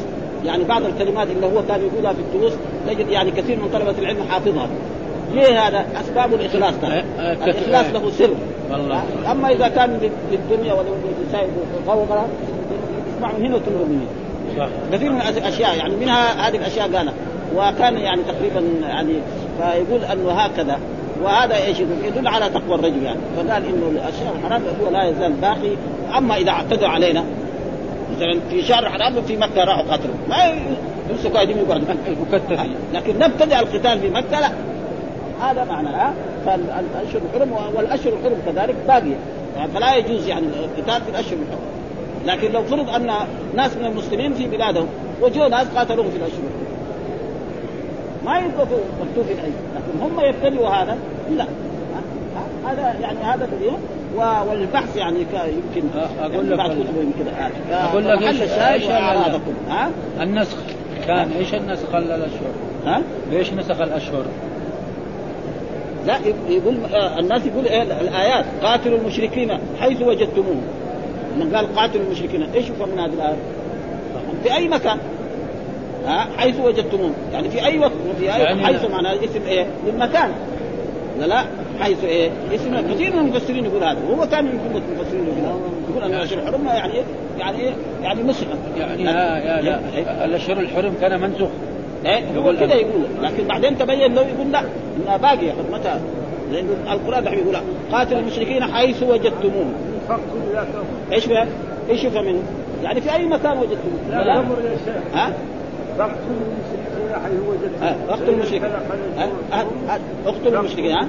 يعني 0.45 0.65
بعض 0.65 0.83
الكلمات 0.85 1.29
اللي 1.31 1.47
هو 1.47 1.63
كان 1.69 1.81
يقولها 1.81 2.13
في 2.13 2.21
الدروس 2.21 2.53
تجد 2.89 3.09
يعني 3.09 3.31
كثير 3.31 3.57
من 3.57 3.69
طلبة 3.73 3.99
العلم 3.99 4.23
حافظها. 4.31 4.69
ليه 5.35 5.69
هذا؟ 5.69 5.85
أسباب 6.01 6.35
الإخلاص 6.35 6.75
ترى 6.83 7.05
الإخلاص 7.19 7.87
له 7.95 8.11
سر. 8.11 8.35
والله. 8.71 9.03
أما 9.31 9.49
إذا 9.49 9.69
كان 9.69 10.11
للدنيا 10.33 10.73
ولا 10.73 10.89
للإنسان 10.89 11.49
غوغرة 11.87 12.29
يسمع 13.17 13.33
من 13.39 13.47
هنا 13.47 13.57
وتنظر 13.57 13.85
من 13.85 14.07
هنا 14.57 14.69
كثير 14.93 15.13
من 15.13 15.21
الأشياء 15.21 15.77
يعني 15.77 15.97
منها 15.97 16.49
هذه 16.49 16.57
الأشياء 16.57 16.97
قالها. 16.97 17.15
وكان 17.57 17.97
يعني 17.97 18.23
تقريبا 18.23 18.87
يعني 18.87 19.13
فيقول 19.59 20.05
أنه 20.05 20.31
هكذا. 20.31 20.79
وهذا 21.23 21.57
إيش 21.57 21.81
يدل 21.81 22.29
على 22.29 22.51
تقوى 22.51 22.75
الرجل 22.75 23.03
يعني. 23.03 23.19
فقال 23.37 23.65
إنه 23.67 23.89
الأشياء 23.91 24.35
الحرام 24.39 24.63
هو 24.83 24.91
لا 24.91 25.09
يزال 25.09 25.33
باقي. 25.33 25.77
أما 26.19 26.37
إذا 26.37 26.51
اعتدوا 26.51 26.89
علينا 26.89 27.25
مثلا 28.17 28.41
في 28.51 28.63
شهر 28.63 28.87
الحرام 28.87 29.23
في 29.23 29.37
مكة 29.37 29.65
راحوا 29.65 29.93
قتلوا. 29.93 30.15
ما 30.29 30.37
يمسكوا 31.11 31.35
قاعدين 31.35 31.59
يقعدوا. 31.59 31.87
لكن 32.95 33.19
نبتدع 33.19 33.61
القتال 33.61 34.01
في 34.01 34.11
مكة 34.11 34.41
لا. 34.41 34.51
هذا 35.41 35.65
معناه 35.65 36.13
فالاشهر 36.47 37.23
الحرم 37.35 37.53
والأشهر 37.75 38.13
الحرم 38.13 38.37
كذلك 38.47 38.75
باقية. 38.89 39.17
يعني 39.57 39.73
فلا 39.73 39.97
يجوز 39.97 40.27
يعني 40.29 40.47
القتال 40.47 41.03
في 41.03 41.11
الأشهر 41.11 41.33
الحرم. 41.33 41.75
لكن 42.27 42.53
لو 42.53 42.63
فرض 42.63 42.91
أن 42.91 43.11
ناس 43.57 43.77
من 43.77 43.85
المسلمين 43.85 44.35
في 44.35 44.47
بلادهم 44.47 44.87
وجوا 45.23 45.49
ناس 45.49 45.67
قاتلوهم 45.77 46.11
في 46.11 46.17
الأشهر 46.17 46.39
الحرم. 46.39 46.75
ما 48.25 48.39
يوقفوا 48.39 48.79
مكتوب 49.01 49.25
العلم 49.25 49.55
لكن 49.77 50.03
هم 50.03 50.21
يبتدئوا 50.21 50.69
هذا؟ 50.69 50.99
لا. 51.37 51.47
هذا 52.67 52.97
يعني 53.01 53.19
هذا 53.19 53.45
الذي 53.45 53.77
والبحث 54.17 54.97
يعني 54.97 55.19
يمكن 55.21 55.89
أقول 56.21 56.51
لك 56.51 56.61
يمكن 56.61 57.27
أقول 57.71 58.09
لك 58.09 58.23
إيش 58.23 58.41
إيش 58.41 58.85
النسخ. 60.21 60.57
كان 61.07 61.31
إيش 61.39 61.55
النسخ 61.55 61.95
الأشهر؟ 61.95 62.53
ها؟ 62.87 63.03
ليش 63.31 63.53
نسخ 63.53 63.81
الأشهر؟ 63.81 64.25
لا 66.07 66.19
يقول 66.49 66.77
الناس 67.19 67.47
يقول 67.47 67.67
إيه 67.67 67.83
الآيات 67.83 68.45
قاتلوا 68.63 68.99
المشركين 68.99 69.59
حيث 69.81 70.03
وجدتموهم. 70.03 70.63
من 71.39 71.57
قال 71.57 71.77
قاتلوا 71.77 72.05
المشركين 72.05 72.43
إيش 72.43 72.69
يفهم 72.69 72.89
من 72.89 72.99
هذه 72.99 73.13
الآية؟ 73.13 73.37
في 74.43 74.57
أي 74.57 74.69
مكان؟ 74.69 74.99
ها؟ 76.07 76.27
حيث 76.37 76.61
وجدتموه 76.61 77.11
يعني 77.33 77.49
في 77.49 77.65
أي 77.67 77.79
وقت 77.79 77.93
في 78.19 78.35
أي 78.35 78.41
يعني 78.41 78.67
حيث 78.67 78.85
معناه 78.85 79.15
اسم 79.15 79.41
إيه؟ 79.49 79.67
للمكان 79.87 80.31
لا 81.21 81.27
لا 81.27 81.45
حيث 81.81 82.05
إيه؟ 82.05 82.31
اسم 82.55 82.95
كثير 82.95 83.13
من 83.13 83.19
المفسرين 83.19 83.65
يقول 83.65 83.85
هذا. 83.85 83.99
وهو 84.11 84.27
كان 84.29 84.45
من 84.45 84.51
جمله 84.51 84.83
المفسرين 84.93 85.25
يقول 85.25 85.61
يقول 85.91 86.03
أن 86.03 86.15
الأشهر 86.15 86.39
الحرم 86.39 86.67
يعني 86.67 86.93
إيه؟ 86.93 87.03
يعني 87.39 87.61
إيه؟ 87.61 87.73
يعني 88.03 88.23
مسلم 88.23 88.49
يعني 88.77 89.05
لا 89.05 89.39
يا 89.39 89.61
لا. 89.63 90.25
الأشهر 90.25 90.61
الحرم 90.61 90.95
كان 91.01 91.21
منسوخ. 91.21 91.49
إيه؟ 92.07 92.39
هو 92.39 92.53
كذا 92.57 92.75
يقول. 92.75 93.03
لكن 93.23 93.47
بعدين 93.47 93.79
تبين 93.79 94.15
له 94.15 94.23
يقول 94.23 94.53
لا. 94.53 94.61
إنها 94.97 95.17
باقية 95.17 95.53
حرمتها 95.53 96.01
لأن 96.53 96.69
القرآن 96.93 97.25
دحين 97.25 97.39
يقول 97.39 97.57
قاتل 97.93 98.19
المشركين 98.19 98.65
حيث 98.65 99.03
وجدتموهم 99.03 99.73
إيش 101.13 101.25
فيها؟ 101.25 101.47
إيش 101.91 102.05
يفهم 102.05 102.25
منه؟ 102.25 102.43
يعني 102.83 103.01
في 103.01 103.15
أي 103.15 103.27
مكان 103.27 103.59
وجدتموهم 103.59 104.11
لا 104.11 104.25
لا. 104.25 104.35
يا 104.35 104.77
شيخ. 104.85 104.95
ها؟ 105.15 105.33
فاقتلوا 105.99 106.37
المشركين 106.47 107.15
حيث 107.25 107.41
وجدتموهم 107.49 108.09
اقتلوا 108.09 108.35
المشركين. 108.35 108.65
اقتلوا 110.27 110.61
المشركين 110.61 110.91
ها؟ 110.91 111.01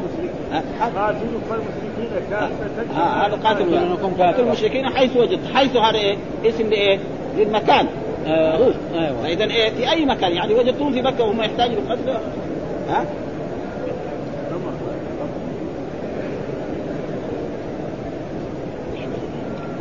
قاتلوا 0.95 1.29
المشركين 1.51 2.29
كافة 2.29 3.25
هذا 3.25 3.35
قاتل. 3.43 4.23
قاتل 4.23 4.43
المشركين 4.43 4.89
حيث 4.89 5.17
وجدت. 5.17 5.47
حيث 5.53 5.75
هذا 5.75 5.97
إيه؟ 5.97 6.17
اسم 6.45 6.69
لإيه؟ 6.69 6.99
للمكان. 7.37 7.87
أيوه. 8.25 9.23
فإذا 9.23 9.43
إيه 9.43 9.69
في 9.69 9.91
أي 9.91 10.05
مكان 10.05 10.31
يعني 10.31 10.53
وجدتهم 10.53 10.93
في 10.93 11.01
مكة 11.01 11.23
وهم 11.23 11.41
يحتاجوا 11.41 11.75
للقتل 11.75 12.09
ها؟ 12.89 13.05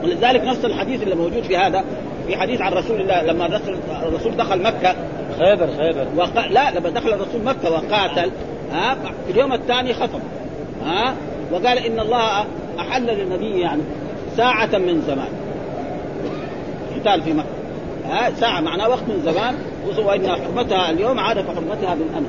ولذلك 0.05 0.45
نص 0.45 0.65
الحديث 0.65 1.03
اللي 1.03 1.15
موجود 1.15 1.43
في 1.43 1.57
هذا 1.57 1.85
في 2.27 2.37
حديث 2.37 2.61
عن 2.61 2.73
رسول 2.73 3.01
الله 3.01 3.23
لما 3.23 3.47
الرسول 3.47 3.79
الرسول 4.03 4.37
دخل 4.37 4.63
مكة. 4.63 4.95
خيبر 5.39 5.67
خيبر. 5.77 6.07
وق... 6.17 6.47
لا 6.47 6.71
لما 6.71 6.91
دخل 6.91 7.09
الرسول 7.09 7.43
مكة 7.45 7.71
وقاتل 7.71 8.31
ها؟ 8.73 8.95
في 9.27 9.33
اليوم 9.33 9.53
الثاني 9.53 9.95
خطب 9.95 10.21
ها؟ 10.85 11.15
وقال 11.53 11.79
إن 11.79 12.01
الله 12.01 12.45
أحل 12.79 13.07
للنبي 13.07 13.61
يعني 13.61 13.83
ساعة 14.37 14.79
من 14.79 15.03
زمان. 15.07 15.29
قتال 16.97 17.23
في 17.23 17.33
مكة. 17.33 17.54
ها 18.11 18.31
ساعة 18.41 18.61
معناه 18.61 18.89
وقت 18.89 19.03
من 19.09 19.23
زمان 19.25 19.55
وإن 20.07 20.29
حرمتها 20.29 20.91
اليوم 20.91 21.19
عاد 21.19 21.39
كحرمتها 21.39 21.95
بالأمس. 21.95 22.29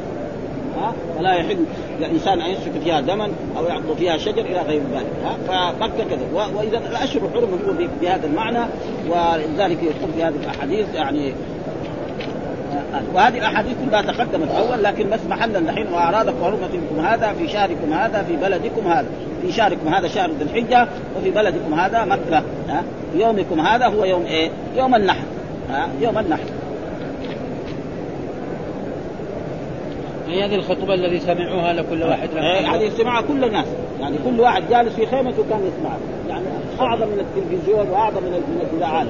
ها 0.78 0.94
فلا 1.18 1.34
يحل 1.34 1.58
للانسان 2.00 2.42
أن 2.42 2.52
يسفك 2.52 2.72
فيها 2.84 3.02
دما 3.02 3.30
أو 3.58 3.66
يعض 3.66 3.98
فيها 3.98 4.18
شجر 4.18 4.42
إلى 4.42 4.62
غير 4.62 4.82
ذلك. 4.94 5.12
ها 5.50 5.72
فمكه 5.72 6.04
كذا 6.04 6.50
وإذا 6.56 6.78
الأشهر 6.78 7.26
الحرم 7.26 7.60
هو 7.68 7.88
بهذا 8.02 8.28
المعنى 8.28 8.66
ولذلك 9.10 9.84
يدخل 9.84 10.14
في 10.16 10.24
هذه 10.24 10.36
الأحاديث 10.44 10.96
يعني 10.96 11.34
وهذه 13.14 13.38
الأحاديث 13.38 13.74
كلها 13.86 14.02
تقدمت 14.02 14.52
أول 14.52 14.84
لكن 14.84 15.10
بس 15.10 15.20
محلا 15.30 15.60
الحين 15.60 15.88
واعراض 15.88 16.44
حرمتكم 16.44 17.00
هذا 17.00 17.34
في 17.34 17.48
شهركم 17.48 17.94
هذا 17.94 18.24
في 18.24 18.36
بلدكم 18.36 18.88
هذا. 18.88 19.08
في 19.42 19.52
شهركم 19.52 19.88
هذا 19.88 20.08
شهر 20.08 20.30
ذي 20.30 20.44
الحجة 20.44 20.88
وفي 21.18 21.32
بلدكم 21.32 21.74
هذا 21.74 22.06
مكة. 22.06 22.44
ها 22.70 22.84
يومكم 23.16 23.60
هذا 23.60 23.86
هو 23.88 24.06
يوم 24.06 24.26
إيه؟ 24.26 24.50
يوم 24.78 24.96
النحر. 24.96 25.24
ها 25.70 25.90
يوم 26.02 26.18
النحر. 26.18 26.44
هي 30.28 30.46
هذه 30.46 30.56
الخطبة 30.56 30.94
الذي 30.94 31.20
سمعوها 31.20 31.74
لكل 31.74 32.04
واحد 32.04 32.30
هذه 32.38 32.82
يسمعها 32.82 33.22
كل 33.22 33.44
الناس. 33.44 33.68
يعني 34.02 34.18
كل 34.26 34.40
واحد 34.40 34.64
جالس 34.70 34.96
في 34.96 35.06
خيمته 35.06 35.44
كان 35.50 35.60
يسمعها. 35.68 36.00
يعني 36.30 36.46
أعظم 36.80 37.08
من 37.08 37.20
التلفزيون 37.20 37.90
وأعظم 37.90 38.24
من 38.24 38.32
من 38.32 38.68
الاذاعات 38.72 39.08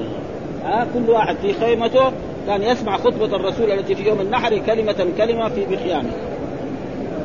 ها 0.66 0.88
كل 0.94 1.10
واحد 1.10 1.36
في 1.36 1.54
خيمته 1.54 2.12
كان 2.48 2.62
يسمع 2.62 2.98
خطبة 2.98 3.36
الرسول 3.36 3.72
التي 3.72 3.96
في 3.96 4.08
يوم 4.08 4.22
النحر 4.22 4.58
كلمة 4.58 5.06
كلمة 5.18 5.50
في 5.50 5.66
بخيانه 5.66 6.10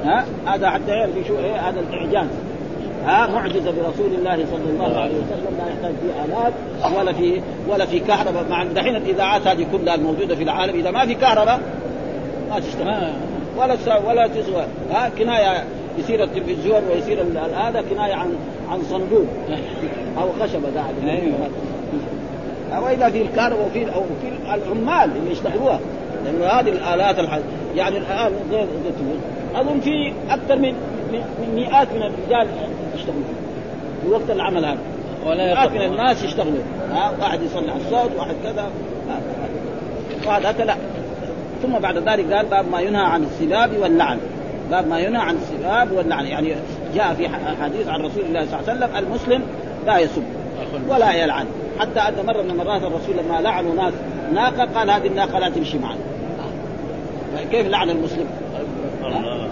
ها 0.05 0.25
هذا 0.47 0.71
حتى 0.71 0.91
يعرف 0.91 1.13
شو 1.29 1.39
إيه 1.39 1.69
هذا 1.69 1.81
الإعجاز. 1.81 2.29
ها 3.07 3.27
معجزة 3.27 3.71
برسول 3.71 4.15
الله 4.19 4.37
صلى 4.37 4.71
الله 4.71 5.01
عليه 5.01 5.15
وسلم 5.15 5.59
لا 5.59 5.67
يحتاج 5.69 5.95
في 5.95 6.25
آلات 6.25 6.53
ولا 6.99 7.13
في 7.13 7.41
ولا 7.69 7.87
في 7.87 8.01
كهرباء. 8.01 8.45
مع 8.51 8.65
دحين 8.65 8.97
الإذاعات 8.97 9.47
هذه 9.47 9.67
كلها 9.73 9.95
الموجودة 9.95 10.35
في 10.35 10.43
العالم 10.43 10.75
إذا 10.75 10.91
ما 10.91 11.07
في 11.07 11.15
كهرباء 11.15 11.61
ما 12.51 12.61
تشتغل. 12.61 13.13
ولا 13.59 13.77
ولا 14.09 14.27
تسوى 14.27 14.65
ها 14.91 15.11
كناية 15.19 15.65
يصير 15.99 16.25
التلفزيون 16.25 16.83
ويصير 16.91 17.23
هذا 17.55 17.85
كناية 17.91 18.15
عن 18.15 18.35
عن 18.71 18.83
صندوق. 18.91 19.27
أو 20.19 20.29
خشبة 20.41 20.69
قاعد 20.77 20.95
أيوه. 21.05 21.51
وإذا 22.85 23.09
في 23.09 23.23
الكهرباء 23.23 23.67
وفي 23.67 23.85
أو 23.85 24.03
في 24.23 24.55
العمال 24.55 25.17
اللي 25.17 25.33
يشتغلوها. 25.33 25.81
لأنه 26.25 26.47
هذه 26.47 26.69
الآلات 26.69 27.19
الحج... 27.19 27.41
يعني 27.77 27.99
الآن 27.99 28.33
أظن 29.55 29.81
في 29.81 30.13
أكثر 30.31 30.57
من 30.57 30.75
من 31.13 31.53
مئات 31.55 31.89
من 31.93 32.03
الرجال 32.03 32.49
يشتغلون. 32.95 33.25
في 34.03 34.09
وقت 34.09 34.31
العمل 34.31 34.65
هذا. 34.65 34.79
ولا 35.27 35.55
مئات 35.55 35.71
من 35.71 35.83
الناس 35.83 36.25
يشتغلون. 36.25 36.65
ها؟ 36.93 37.13
واحد 37.21 37.43
يصنع 37.43 37.77
الصوت 37.77 38.11
واحد 38.19 38.35
كذا. 38.45 38.71
وهذا 40.27 40.65
لا. 40.65 40.77
ثم 41.63 41.79
بعد 41.79 41.97
ذلك 41.97 42.33
قال 42.33 42.47
باب 42.47 42.71
ما 42.71 42.81
ينهى 42.81 43.05
عن 43.05 43.23
السباب 43.23 43.71
واللعن. 43.81 44.19
باب 44.71 44.89
ما 44.89 44.99
ينهى 44.99 45.23
عن 45.23 45.37
السباب 45.37 45.93
واللعن. 45.93 46.27
يعني 46.27 46.55
جاء 46.95 47.15
في 47.15 47.29
حديث 47.63 47.89
عن 47.89 48.01
رسول 48.01 48.25
الله 48.25 48.47
صلى 48.47 48.61
الله 48.61 48.71
عليه 48.71 48.87
وسلم 48.87 48.97
المسلم 48.97 49.43
لا 49.87 49.99
يسب 49.99 50.23
ولا 50.89 51.13
يلعن. 51.13 51.47
حتى 51.79 52.01
أن 52.01 52.27
مره 52.27 52.43
من 52.43 52.51
المرات 52.51 52.83
الرسول 52.83 53.17
لما 53.17 53.41
لعنوا 53.41 53.75
ناس 53.75 53.93
ناقة 54.35 54.69
قال 54.75 54.91
هذه 54.91 55.07
الناقة 55.07 55.39
لا 55.39 55.49
تمشي 55.49 55.79
معنا. 55.79 56.01
كيف 57.51 57.69
لعن 57.69 57.91
المسلم؟ 57.91 58.27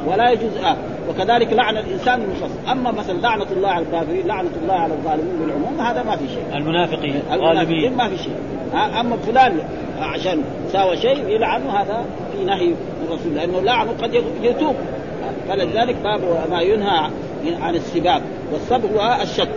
ولا 0.06 0.30
يجوز 0.30 0.56
آه. 0.64 0.76
وكذلك 1.08 1.52
لعن 1.52 1.76
الإنسان 1.76 2.22
المخصص 2.22 2.70
أما 2.70 2.90
مثلا 2.92 3.20
لعنة 3.20 3.46
الله 3.52 3.68
على 3.68 3.84
الكافرين 3.84 4.26
لعنة 4.26 4.50
الله 4.62 4.74
على 4.74 4.94
الظالمين 4.94 5.36
بالعموم 5.40 5.80
هذا 5.80 6.02
ما 6.02 6.16
في 6.16 6.28
شيء. 6.28 6.56
المنافقين 6.56 7.22
المنافقين 7.32 7.96
ما 7.96 8.08
في 8.08 8.18
شيء. 8.18 8.36
أما 9.00 9.16
فلان 9.16 9.58
عشان 10.00 10.42
ساوى 10.72 10.96
شيء 10.96 11.28
يلعنه 11.28 11.70
هذا 11.70 12.04
في 12.32 12.44
نهي 12.44 12.66
من 12.66 13.06
الرسول 13.08 13.34
لأنه 13.34 13.60
لعنه 13.60 13.90
قد 14.02 14.14
يتوب. 14.42 14.76
فلذلك 15.48 15.96
باب 16.04 16.20
ما 16.50 16.60
ينهى 16.60 17.10
عن 17.60 17.74
السباب. 17.74 18.22
والسب 18.52 18.96
هو 18.96 19.18
الشد 19.22 19.48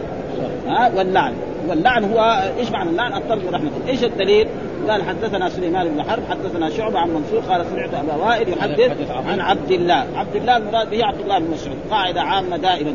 ها 0.67 0.91
واللعن. 0.97 1.33
واللعن 1.67 2.03
هو 2.03 2.51
إيش 2.59 2.71
معنى 2.71 2.89
اللعن؟ 2.89 3.13
الطرد 3.13 3.45
رحمة 3.53 3.71
إيش 3.87 4.03
الدليل؟ 4.03 4.47
قال 4.89 5.03
حدثنا 5.03 5.49
سليمان 5.49 5.87
بن 5.87 6.03
حرب 6.03 6.23
حدثنا 6.29 6.69
شعبة 6.69 6.99
عن 6.99 7.09
منصور 7.09 7.39
قال 7.39 7.65
سمعت 7.65 7.93
أبا 7.93 8.15
وائل 8.15 8.49
يحدث 8.49 9.11
عن 9.11 9.39
عبد 9.39 9.71
الله، 9.71 10.05
عبد 10.15 10.35
الله 10.35 10.57
المراد 10.57 10.89
به 10.89 11.05
عبد 11.05 11.19
الله 11.19 11.39
بن 11.39 11.51
مسعود، 11.51 11.77
قاعدة 11.91 12.21
عامة 12.21 12.57
دائما. 12.57 12.93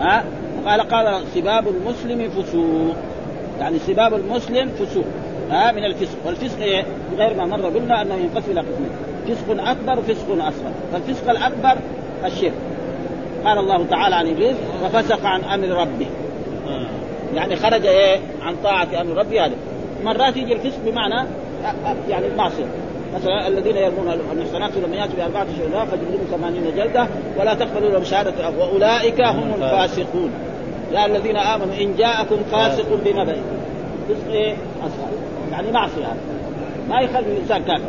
ها؟ 0.00 0.24
قال 0.66 0.80
قال 0.80 1.22
سباب 1.34 1.68
المسلم 1.68 2.30
فسوق. 2.30 2.96
يعني 3.60 3.78
سباب 3.78 4.14
المسلم 4.14 4.68
فسوق. 4.68 5.04
ها؟ 5.50 5.72
من 5.72 5.84
الفسق. 5.84 6.18
والفسق 6.26 6.60
إيه؟ 6.60 6.84
غير 7.16 7.34
ما 7.34 7.46
مر 7.46 7.66
قلنا 7.66 8.02
أنه 8.02 8.14
ينقسم 8.14 8.50
إلى 8.50 8.60
قسمين. 8.60 8.90
فسق 9.28 9.68
أكبر 9.70 9.98
وفسق 9.98 10.30
أصغر. 10.30 10.72
فالفسق 10.92 11.30
الأكبر 11.30 11.78
الشرك. 12.24 12.52
قال 13.44 13.58
الله 13.58 13.86
تعالى 13.90 14.14
عن 14.14 14.26
إبليس 14.26 14.56
وفسق 14.84 15.26
عن 15.26 15.44
أمر 15.44 15.68
ربه. 15.68 16.06
يعني 17.34 17.56
خرج 17.56 17.86
إيه؟ 17.86 18.18
عن 18.42 18.56
طاعة 18.64 18.88
أمر 19.00 19.16
ربه 19.16 19.46
هذا. 19.46 19.54
مرات 20.04 20.36
يجي 20.36 20.52
الفسق 20.52 20.78
بمعنى 20.86 21.28
يعني 22.08 22.26
المعصيه 22.26 22.66
مثلا 23.14 23.48
الذين 23.48 23.76
يرمون 23.76 24.08
المحصنات 24.32 24.70
لما 24.76 24.96
ياتوا 24.96 25.14
بأربعة 25.16 25.46
شهداء 25.58 25.84
فجلدهم 25.84 26.26
ثمانين 26.30 26.76
جلدة 26.76 27.08
ولا 27.38 27.54
تقبلوا 27.54 27.90
لهم 27.90 28.04
شهادة 28.04 28.50
واولئك 28.58 29.20
هم 29.20 29.54
الفاسقون. 29.54 30.30
يا 30.92 31.06
الذين 31.06 31.36
آمنوا 31.36 31.74
إن 31.80 31.96
جاءكم 31.96 32.36
فاسق 32.52 32.86
بنبأ. 33.04 33.36
فسق 34.08 34.30
إيه؟ 34.30 34.54
أصغر. 34.80 35.08
يعني 35.52 35.72
معصية. 35.72 36.16
ما 36.88 37.00
يخلي 37.00 37.26
الإنسان 37.26 37.62
كافر. 37.62 37.84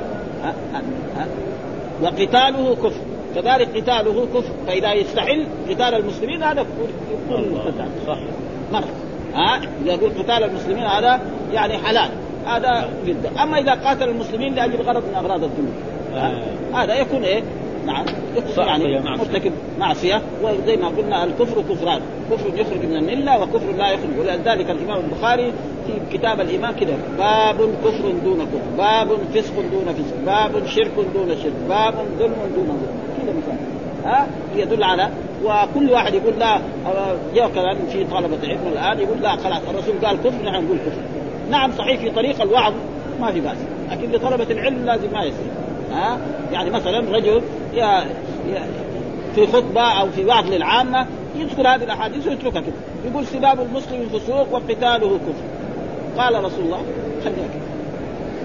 وقتاله 2.01 2.75
كفر. 2.75 3.01
كذلك 3.35 3.77
قتاله 3.77 4.27
كفر. 4.33 4.51
فإذا 4.67 4.93
يستحل 4.93 5.45
قتال 5.69 5.93
المسلمين 5.93 6.43
هذا 6.43 6.65
يكون 7.31 7.61
صح 8.07 8.17
مرة. 8.71 9.06
ها؟ 9.37 9.61
يقول 9.85 10.09
قتال 10.09 10.43
المسلمين 10.43 10.83
هذا 10.83 11.21
يعني 11.53 11.77
حلال. 11.77 12.09
هذا 12.47 12.89
جدا 13.05 13.43
أما 13.43 13.59
إذا 13.59 13.71
قاتل 13.71 14.09
المسلمين 14.09 14.55
لأجل 14.55 14.81
غرض 14.81 15.03
من 15.03 15.15
أغراض 15.15 15.43
الدنيا 15.43 15.73
آه. 16.13 16.83
هذا 16.83 16.95
يكون 16.95 17.23
إيه؟ 17.23 17.43
نعم. 17.85 18.05
يعني 18.57 18.99
مرتكب 18.99 19.51
معصية. 19.79 20.21
وزي 20.43 20.77
ما 20.77 20.87
قلنا 20.87 21.23
الكفر 21.23 21.61
كفران. 21.61 22.01
كفر 22.31 22.47
يخرج 22.55 22.85
من 22.85 22.97
الملة 22.97 23.41
وكفر 23.41 23.71
لا 23.77 23.91
يخرج. 23.91 24.19
ولذلك 24.19 24.69
الإمام 24.69 24.99
البخاري 25.05 25.53
في 25.87 26.17
كتاب 26.17 26.41
الإيمان 26.41 26.75
كده 26.75 26.93
باب 27.17 27.55
كفر 27.85 28.11
دون 28.23 28.45
كفر. 28.45 28.77
باب 28.77 29.07
فسق 29.33 29.53
دون 29.71 29.93
فسق. 29.93 30.25
باب 30.25 30.67
شرك 30.67 30.91
دون 31.13 31.37
شرك. 31.43 31.53
باب 31.69 31.93
ظلم 32.19 32.35
دون 32.55 32.65
ظلم. 32.65 32.97
كذا 33.21 33.33
مثال 33.37 33.57
ها؟ 34.05 34.27
يدل 34.55 34.83
على 34.83 35.09
وكل 35.43 35.91
واحد 35.91 36.13
يقول 36.13 36.39
لا 36.39 36.59
جاء 37.35 37.49
كمان 37.49 37.77
في 37.91 38.03
طلبة 38.03 38.37
علم 38.47 38.67
الآن 38.71 38.99
يقول 38.99 39.21
لا 39.21 39.35
خلاص 39.35 39.61
الرسول 39.69 40.05
قال 40.05 40.17
كفر 40.17 40.45
نحن 40.45 40.65
نقول 40.65 40.77
كفر. 40.77 41.01
نعم 41.49 41.71
صحيح 41.71 41.99
في 42.01 42.09
طريق 42.09 42.41
الوعظ 42.41 42.73
ما 43.21 43.31
في 43.31 43.39
بأس 43.39 43.57
لكن 43.91 44.11
لطلبة 44.11 44.51
العلم 44.51 44.85
لازم 44.85 45.13
ما 45.13 45.23
يصير. 45.23 45.51
ها؟ 45.91 46.17
يعني 46.51 46.69
مثلا 46.69 46.99
رجل 46.99 47.41
يا 47.73 48.05
في 49.35 49.47
خطبة 49.47 49.81
أو 49.81 50.09
في 50.09 50.25
وعظ 50.25 50.51
للعامة 50.51 51.07
يذكر 51.35 51.67
هذه 51.67 51.83
الأحاديث 51.83 52.27
ويتركها 52.27 52.61
كده. 52.61 52.73
يقول 53.11 53.25
سباب 53.25 53.59
المسلم 53.59 54.09
فسوق 54.13 54.53
وقتاله 54.53 55.17
كفر. 55.17 55.47
قال 56.17 56.43
رسول 56.43 56.65
الله 56.65 56.81
خليها 57.23 57.47
كده. 57.47 57.76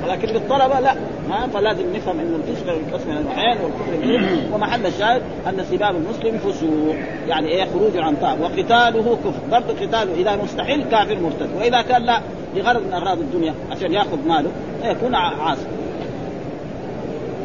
ولكن 0.05 0.29
للطلبة 0.29 0.81
لا. 0.81 0.93
ها 1.31 1.47
فلازم 1.55 1.97
نفهم 1.97 2.21
إنه 2.21 2.37
الفسق 2.37 2.67
ينقسم 2.67 3.11
من 3.11 3.17
النوعين 3.17 3.59
والكفر 3.61 4.55
ومحل 4.55 4.87
الشاهد 4.87 5.23
أن 5.49 5.65
سباب 5.71 5.97
المسلم 5.97 6.39
فسوق 6.39 6.95
يعني 7.29 7.49
إيه 7.49 7.65
خروج 7.65 7.97
عن 7.97 8.17
طاعة. 8.17 8.43
وقتاله 8.43 9.19
كفر. 9.25 9.41
برضه 9.51 9.75
قتاله 9.81 10.15
إذا 10.15 10.37
مستحيل 10.37 10.85
كافر 10.91 11.19
مرتد. 11.21 11.49
وإذا 11.59 11.83
كان 11.83 12.03
لا 12.03 12.21
لغرض 12.57 12.83
من 12.87 12.93
أغراض 12.93 13.19
الدنيا 13.19 13.55
عشان 13.71 13.93
يأخذ 13.93 14.29
ماله 14.29 14.51
يكون 14.85 15.15
عاصي. 15.15 15.67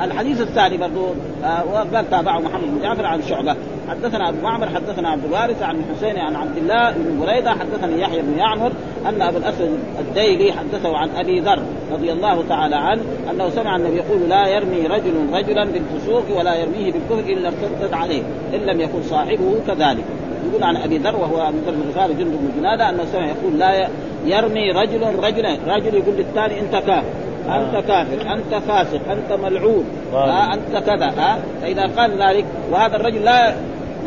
الحديث 0.01 0.41
الثاني 0.41 0.77
برضو 0.77 1.05
آه 1.43 1.63
وقال 1.65 2.09
تابعه 2.09 2.39
محمد 2.39 2.67
بن 2.67 2.81
جعفر 2.81 3.05
عن 3.05 3.21
شعبة. 3.29 3.55
حدثنا 3.89 4.29
أبو 4.29 4.37
معمر 4.43 4.69
حدثنا 4.69 5.09
عبد 5.09 5.25
الوارث 5.25 5.63
عن 5.63 5.81
حسين 5.91 6.17
عن 6.17 6.35
عبد 6.35 6.57
الله 6.57 6.91
بن 6.91 7.19
بريدة 7.19 7.51
حدثني 7.51 8.01
يحيى 8.01 8.21
بن 8.21 8.37
يعمر 8.37 8.71
أن 9.09 9.21
أبو 9.21 9.37
الأسود 9.37 9.79
الديلي 9.99 10.51
حدثه 10.51 10.97
عن 10.97 11.09
أبي 11.09 11.39
ذر 11.39 11.59
رضي 11.93 12.11
الله 12.11 12.43
تعالى 12.49 12.75
عنه 12.75 13.01
أنه 13.31 13.49
سمع 13.49 13.75
النبي 13.75 13.95
يقول 13.95 14.29
لا 14.29 14.47
يرمي 14.47 14.87
رجل 14.87 15.13
رجلا 15.33 15.65
بالفسوق 15.65 16.23
ولا 16.37 16.55
يرميه 16.55 16.91
بالكفر 16.91 17.33
إلا 17.33 17.47
ارتدت 17.47 17.93
عليه 17.93 18.21
إن 18.53 18.59
لم 18.59 18.81
يكن 18.81 19.03
صاحبه 19.03 19.55
كذلك. 19.67 20.03
يقول 20.49 20.63
عن 20.63 20.75
أبي 20.75 20.97
ذر 20.97 21.15
وهو 21.15 21.51
من 21.51 21.63
ذر 21.65 21.73
الغفار 21.73 22.11
جند 22.11 22.31
بن 22.31 22.51
جنادة 22.59 22.89
أنه 22.89 23.05
سمع 23.05 23.25
يقول 23.25 23.59
لا 23.59 23.87
يرمي 24.25 24.71
رجل 24.71 25.01
رجلا 25.23 25.57
رجل 25.67 25.93
يقول 25.93 26.15
للثاني 26.17 26.59
أنت 26.59 26.75
كافر 26.75 27.03
أنت 27.49 27.87
كافر 27.87 28.33
أنت 28.33 28.63
فاسق 28.67 29.01
أنت 29.11 29.39
ملعون 29.41 29.85
ها 30.13 30.53
أنت 30.53 30.83
كذا 30.85 31.05
ها 31.05 31.39
فإذا 31.61 31.89
قال 31.97 32.11
ذلك 32.21 32.45
وهذا 32.71 32.95
الرجل 32.95 33.23
لا 33.23 33.55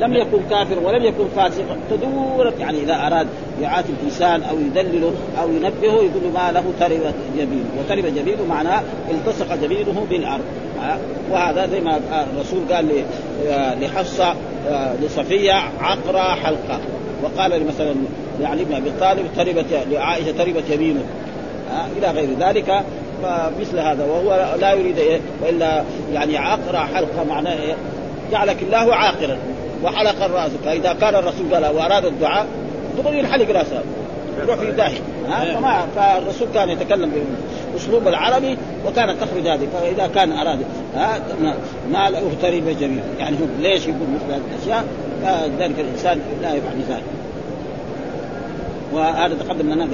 لم 0.01 0.15
يكن 0.15 0.39
كافر 0.51 0.79
ولم 0.79 1.05
يكن 1.05 1.25
فاسقا 1.37 1.77
تدور 1.91 2.53
يعني 2.61 2.79
إذا 2.79 2.95
أراد 3.07 3.27
يعاتب 3.63 3.95
الإنسان 4.01 4.43
أو 4.43 4.57
يدلله 4.59 5.13
أو 5.43 5.49
ينبهه 5.49 5.95
يقول 5.95 6.33
ما 6.35 6.53
له 6.53 6.65
ترب 6.81 7.15
جبينه 7.39 7.65
وترب 7.79 8.15
جبينه 8.15 8.45
معناه 8.49 8.83
التصق 9.11 9.55
جبينه 9.63 10.07
بالأرض. 10.11 10.45
وهذا 11.31 11.67
زي 11.67 11.81
ما 11.81 12.01
الرسول 12.35 12.61
قال 12.73 13.05
لحفصة 13.81 14.35
لصفية 15.03 15.53
عقرى 15.81 16.37
حلقة. 16.43 16.81
وقال 17.23 17.67
مثلا 17.67 17.95
لعلي 18.41 18.65
بن 18.65 18.75
أبي 18.75 18.91
طالب 19.01 19.27
تربت 19.37 19.67
لعائشة 19.91 20.31
تربت 20.31 20.71
يمينه 20.71 21.05
إلى 21.99 22.11
غير 22.11 22.29
ذلك 22.41 22.83
فمثل 23.23 23.79
هذا. 23.79 24.05
وهو 24.05 24.57
لا 24.61 24.73
يريد 24.73 24.99
إيه؟ 24.99 25.21
وإلا 25.43 25.85
يعني 26.13 26.39
عقر 26.39 26.77
حلقة 26.77 27.25
معناه 27.29 27.61
إيه؟ 27.63 27.75
جعلك 28.33 28.63
الله 28.63 28.95
عاقرا. 28.95 29.39
وحلق 29.85 30.25
الرأس. 30.25 30.51
فإذا 30.65 30.93
كان 30.93 31.15
الرسول 31.15 31.55
قال 31.55 31.77
وأراد 31.77 32.05
الدعاء 32.05 32.47
دغري 32.99 33.19
ينحلق 33.19 33.51
راسه 33.51 33.83
يروح 34.43 34.59
في 34.59 34.73
داهية. 34.73 35.01
ها؟ 35.29 35.55
فما 35.55 35.87
فالرسول 35.97 36.49
كان 36.55 36.69
يتكلم 36.69 37.13
بالاسلوب 37.73 38.09
العربي 38.09 38.59
وكانت 38.87 39.23
تخرج 39.23 39.49
هذه. 39.49 39.69
فإذا 39.73 40.07
كان 40.15 40.33
اراد 40.33 40.59
ها؟ 40.95 41.21
ما 41.93 42.11
له 42.11 42.33
تريب 42.43 42.65
جميل. 42.81 43.03
يعني 43.19 43.37
ليش 43.61 43.83
يقول 43.83 44.09
مثل 44.15 44.33
هذه 44.33 44.41
الأشياء؟ 44.55 44.85
فذلك 45.23 45.81
الإنسان 45.81 46.21
لا 46.43 46.55
يفعل 46.55 46.81
ذلك. 46.89 47.20
وهذا 48.93 49.35
تقدم 49.35 49.71
لنا 49.71 49.87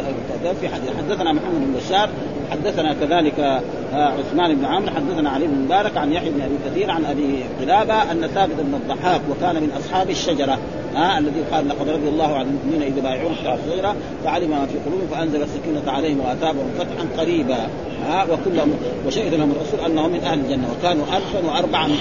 في 0.61 0.69
حديث. 0.69 0.91
حدثنا 0.99 1.33
محمد 1.33 1.55
بن 1.55 1.81
بشار 1.81 2.09
حدثنا 2.51 2.95
كذلك 2.95 3.63
عثمان 3.93 4.55
بن 4.55 4.65
عمرو 4.65 4.91
حدثنا 4.91 5.31
علي 5.31 5.47
بن 5.47 5.65
مبارك 5.65 5.97
عن 5.97 6.13
يحيى 6.13 6.31
بن 6.31 6.41
أبي 6.41 6.55
كثير 6.67 6.91
عن 6.91 7.05
أبي 7.05 7.45
قلابة 7.61 8.13
أن 8.13 8.27
ثابت 8.27 8.55
بن 8.59 8.75
الضحاك 8.75 9.21
وكان 9.31 9.55
من 9.55 9.71
أصحاب 9.79 10.11
الشجرة 10.11 10.59
ها 10.95 11.19
الذي 11.19 11.41
قال 11.53 11.69
لقد 11.69 11.89
رضي 11.89 12.09
الله 12.09 12.35
عن 12.37 12.47
المؤمنين 12.47 12.83
اذا 12.93 13.03
بايعون 13.03 13.33
تحت 13.45 13.59
الشجره 13.67 13.97
فعلم 14.25 14.51
ما 14.51 14.67
في 14.67 14.79
قلوبهم 14.87 15.09
فأنزل 15.11 15.43
السكينة 15.43 15.93
عليهم 15.93 16.21
وأتابهم 16.21 16.71
فتحا 16.79 17.23
قريبا. 17.23 17.69
ها 18.07 18.25
وكلهم 18.25 18.71
وشهد 19.07 19.35
لهم 19.35 19.51
الرسول 19.51 19.81
أنهم 19.91 20.11
من 20.13 20.21
أهل 20.21 20.39
الجنة 20.39 20.69
وكانوا 20.79 21.05
1400 21.17 21.97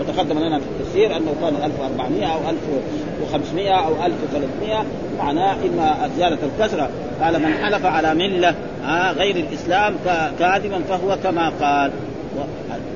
وتقدم 0.00 0.38
لنا 0.38 0.58
في 0.58 0.64
التفسير 0.64 1.16
أنه 1.16 1.34
كانوا 1.40 1.66
1400 1.66 2.26
أو 2.26 2.38
1500 2.50 3.70
أو 3.70 4.06
1300 4.06 4.84
معناه 5.18 5.52
إما 5.52 6.10
زيادة 6.16 6.38
الكسرة. 6.42 6.90
قال 7.22 7.42
من 7.42 7.54
حلف 7.54 7.86
على 7.86 8.14
ملة 8.14 8.54
آه 8.84 9.12
غير 9.12 9.36
الإسلام 9.36 9.94
كاذبا 10.38 10.80
فهو 10.88 11.16
كما 11.22 11.52
قال. 11.60 11.92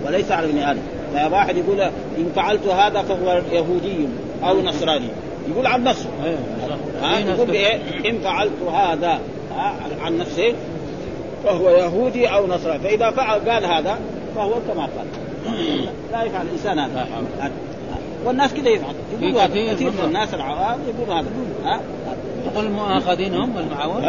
وليس 0.06 0.32
على 0.32 0.46
ابن 0.46 0.58
آدم 0.58 0.80
فواحد 1.14 1.56
يقول 1.56 1.80
إن 2.18 2.30
فعلت 2.36 2.66
هذا 2.66 3.02
فهو 3.02 3.42
يهودي 3.52 4.08
أو 4.44 4.60
نصراني. 4.60 5.08
يقول 5.50 5.66
عن 5.66 5.84
نفسه. 5.84 6.08
ها 7.02 7.18
يقول 7.18 7.50
إيه؟ 7.50 7.78
إن 8.10 8.18
فعلت 8.18 8.62
هذا 8.72 9.20
عن 10.00 10.18
نفسه 10.18 10.54
فهو 11.44 11.70
يهودي 11.70 12.26
أو 12.26 12.46
نصراني. 12.46 12.78
فإذا 12.78 13.10
فعل 13.10 13.50
قال 13.50 13.64
هذا 13.64 13.98
فهو 14.36 14.52
كما 14.68 14.82
قال. 14.82 15.06
لا 16.12 16.22
يفعل 16.22 16.46
الإنسان 16.46 16.78
هذا. 16.78 17.06
والناس 18.24 18.54
كذا 18.54 18.68
يفعل. 18.68 18.94
يقولوا 19.20 19.42
هذا. 19.42 19.74
كثير 19.74 19.90
من 19.90 20.04
الناس 20.04 20.34
العوام 20.34 20.78
يقولوا 20.88 21.20
هذا. 21.20 21.28
ها؟ 21.64 21.80
تقول 22.46 22.66
المؤاخذين 22.66 23.34
هم 23.34 23.58
المعاون 23.58 24.04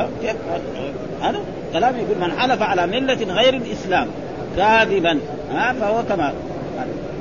هذا 1.21 1.39
كلام 1.73 1.95
يقول 1.95 2.17
من 2.21 2.39
حلف 2.39 2.61
على 2.61 2.87
ملة 2.87 3.33
غير 3.33 3.53
الإسلام 3.53 4.07
كاذبا 4.57 5.19
ها؟ 5.51 5.73
فهو 5.73 6.03
كما 6.03 6.33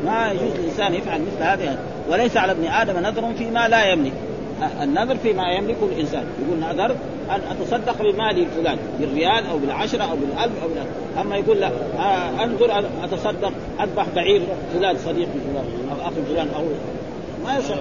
ما 0.07 0.33
يجوز 0.33 0.55
الإنسان 0.59 0.95
يفعل 0.95 1.21
مثل 1.21 1.43
هذه. 1.43 1.79
وليس 2.11 2.37
على 2.37 2.53
ابن 2.53 2.65
آدم 2.65 2.99
نذر 2.99 3.33
فيما 3.39 3.69
لا 3.69 3.85
يملك. 3.85 4.13
النذر 4.83 5.17
فيما 5.17 5.53
يملكه 5.53 5.85
الإنسان. 5.93 6.25
يقول 6.47 6.75
نذر 6.75 6.97
أن 7.31 7.41
أتصدق 7.51 8.03
بمال 8.03 8.39
الفلان 8.39 8.79
بالريال 9.01 9.47
أو 9.51 9.59
بالعشرة 9.59 10.03
أو 10.03 10.17
بالألف 10.17 10.63
أو 10.63 10.69
بالألف. 10.69 10.89
أما 11.21 11.37
يقول 11.37 11.61
لا 11.61 11.71
انظر 12.45 12.79
أن 12.79 12.85
أتصدق 13.03 13.53
أذبح 13.81 14.07
بعير 14.17 14.43
فلان 14.75 14.97
صديقي 14.97 15.27
فلان 15.53 15.65
أو 15.91 16.09
أخي 16.09 16.23
فلان 16.33 16.49
أو 16.57 16.63
ما 17.45 17.59
يصح 17.59 17.75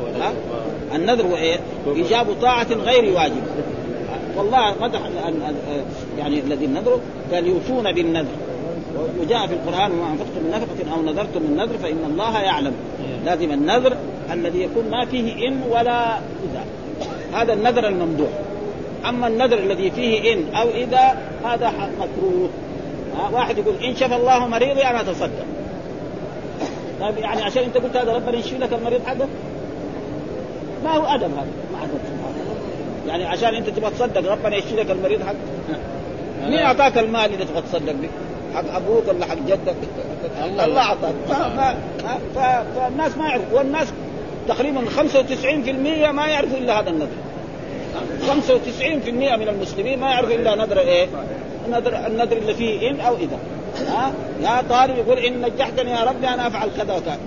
النذر 0.95 1.25
هو 1.25 1.36
إيه؟ 1.38 1.59
إيجاب 1.95 2.27
طاعة 2.41 2.67
غير 2.73 3.15
واجب. 3.15 3.43
والله 4.38 4.73
مدح 4.82 4.99
يعني 6.17 6.39
الذي 6.39 6.67
نذروا 6.67 6.99
قال 7.34 7.47
يوفون 7.47 7.91
بالنذر. 7.91 8.36
وجاء 9.21 9.47
في 9.47 9.53
القرآن 9.53 9.91
وما 9.91 10.11
انفقتم 10.11 10.43
من 10.43 10.51
نفقه 10.51 10.95
أو 10.95 11.01
نذرتم 11.01 11.41
من 11.41 11.57
نذر 11.57 11.77
فان 11.77 12.11
الله 12.11 12.39
يعلم. 12.39 12.73
لازم 13.26 13.51
النذر 13.51 13.97
الذي 14.32 14.61
يكون 14.61 14.89
ما 14.89 15.05
فيه 15.05 15.47
إن 15.47 15.61
ولا 15.70 16.17
إذا. 16.17 16.63
هذا 17.34 17.53
النذر 17.53 17.88
الممدوح. 17.88 18.30
أما 19.09 19.28
النذر 19.28 19.57
الذي 19.57 19.91
فيه 19.91 20.34
إن 20.34 20.55
أو 20.55 20.70
إذا 20.70 21.17
هذا 21.45 21.74
مكروه. 21.99 22.49
واحد 23.32 23.57
يقول 23.57 23.76
إن 23.84 23.95
شفى 23.95 24.15
الله 24.15 24.47
مريضي 24.47 24.82
أنا 24.82 25.01
أتصدق. 25.01 25.45
طيب 27.01 27.17
يعني 27.17 27.41
عشان 27.43 27.63
أنت 27.63 27.78
قلت 27.78 27.97
هذا 27.97 28.13
ربنا 28.13 28.38
يشفي 28.38 28.57
لك 28.57 28.74
المريض 28.74 29.01
حقك 29.05 29.28
ما 30.84 30.97
هو 30.97 31.05
أدب 31.05 31.32
هذا. 31.32 31.47
ما 31.74 31.84
أدب. 31.84 31.99
يعني 33.07 33.26
عشان 33.26 33.55
أنت 33.55 33.70
تبغى 33.70 33.91
تصدق 33.91 34.32
ربنا 34.32 34.55
يشفي 34.55 34.76
لك 34.76 34.91
المريض 34.91 35.22
حق 35.24 35.36
مين 36.43 36.59
أعطاك 36.59 36.97
المال 36.97 37.34
اللي 37.34 37.45
تبغى 37.45 37.61
تصدق 37.61 37.91
به؟ 37.91 38.09
حق 38.60 38.76
أبوك 38.76 39.07
ولا 39.07 39.26
حق 39.26 39.38
جدك؟ 39.47 39.76
الله. 40.45 40.66
الله 40.66 40.82
أعطاك. 40.82 41.14
فالناس 42.36 43.18
ما 43.18 43.28
يعرفوا 43.28 43.57
والناس 43.57 43.88
تقريبا 44.47 44.82
95% 46.10 46.12
ما 46.12 46.28
يعرفوا 46.28 46.57
إلا 46.57 46.80
هذا 46.80 46.89
النذر 46.89 47.07
95% 48.28 49.38
من 49.38 49.47
المسلمين 49.47 49.99
ما 49.99 50.10
يعرفوا 50.10 50.36
إلا 50.36 50.55
نذر 50.55 50.80
إيه؟ 50.80 51.07
النذر 51.68 52.07
النذر 52.07 52.38
اللي 52.38 52.53
فيه 52.53 52.89
إن 52.89 52.99
أو 52.99 53.16
إذا. 53.16 53.38
ها؟ 53.88 54.12
يا 54.41 54.64
طالب 54.70 54.97
يقول 54.97 55.18
إن 55.18 55.41
نجحتني 55.41 55.91
يا 55.91 56.03
ربي 56.03 56.28
أنا 56.28 56.47
أفعل 56.47 56.70
كذا 56.78 56.93
وكذا. 56.93 57.18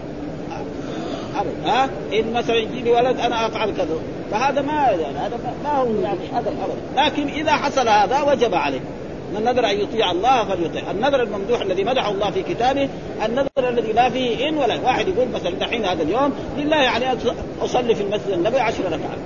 ها؟ 1.64 1.88
إن 2.12 2.32
مثلا 2.32 2.56
يجي 2.56 2.80
لي 2.80 2.90
ولد 2.90 3.20
أنا 3.20 3.46
أفعل 3.46 3.70
كذا. 3.76 3.86
فهذا 4.30 4.62
ما 4.62 4.72
يعني 4.72 5.18
هذا 5.18 5.38
ما 5.64 5.70
هو 5.70 5.86
يعني 6.02 6.18
هذا 6.32 6.50
ابدا. 6.50 7.06
لكن 7.06 7.28
إذا 7.28 7.52
حصل 7.52 7.88
هذا 7.88 8.22
وجب 8.22 8.54
عليه. 8.54 8.80
من 9.34 9.44
نذر 9.44 9.66
أن 9.66 9.80
يطيع 9.80 10.10
الله 10.10 10.44
فليطيع، 10.44 10.90
النذر 10.90 11.22
الممدوح 11.22 11.60
الذي 11.60 11.84
مدحه 11.84 12.10
الله 12.10 12.30
في 12.30 12.42
كتابه 12.42 12.88
النذر 13.24 13.68
الذي 13.68 13.92
لا 13.92 14.10
فيه 14.10 14.48
إن 14.48 14.58
ولا 14.58 14.80
واحد 14.84 15.08
يقول 15.08 15.28
مثلا 15.28 15.50
دحين 15.50 15.84
هذا 15.84 16.02
اليوم 16.02 16.32
لله 16.58 16.76
يعني 16.76 17.04
أصلي 17.60 17.94
في 17.94 18.02
المسجد 18.02 18.30
النبوي 18.30 18.60
عشر 18.60 18.84
ركعات. 18.84 19.18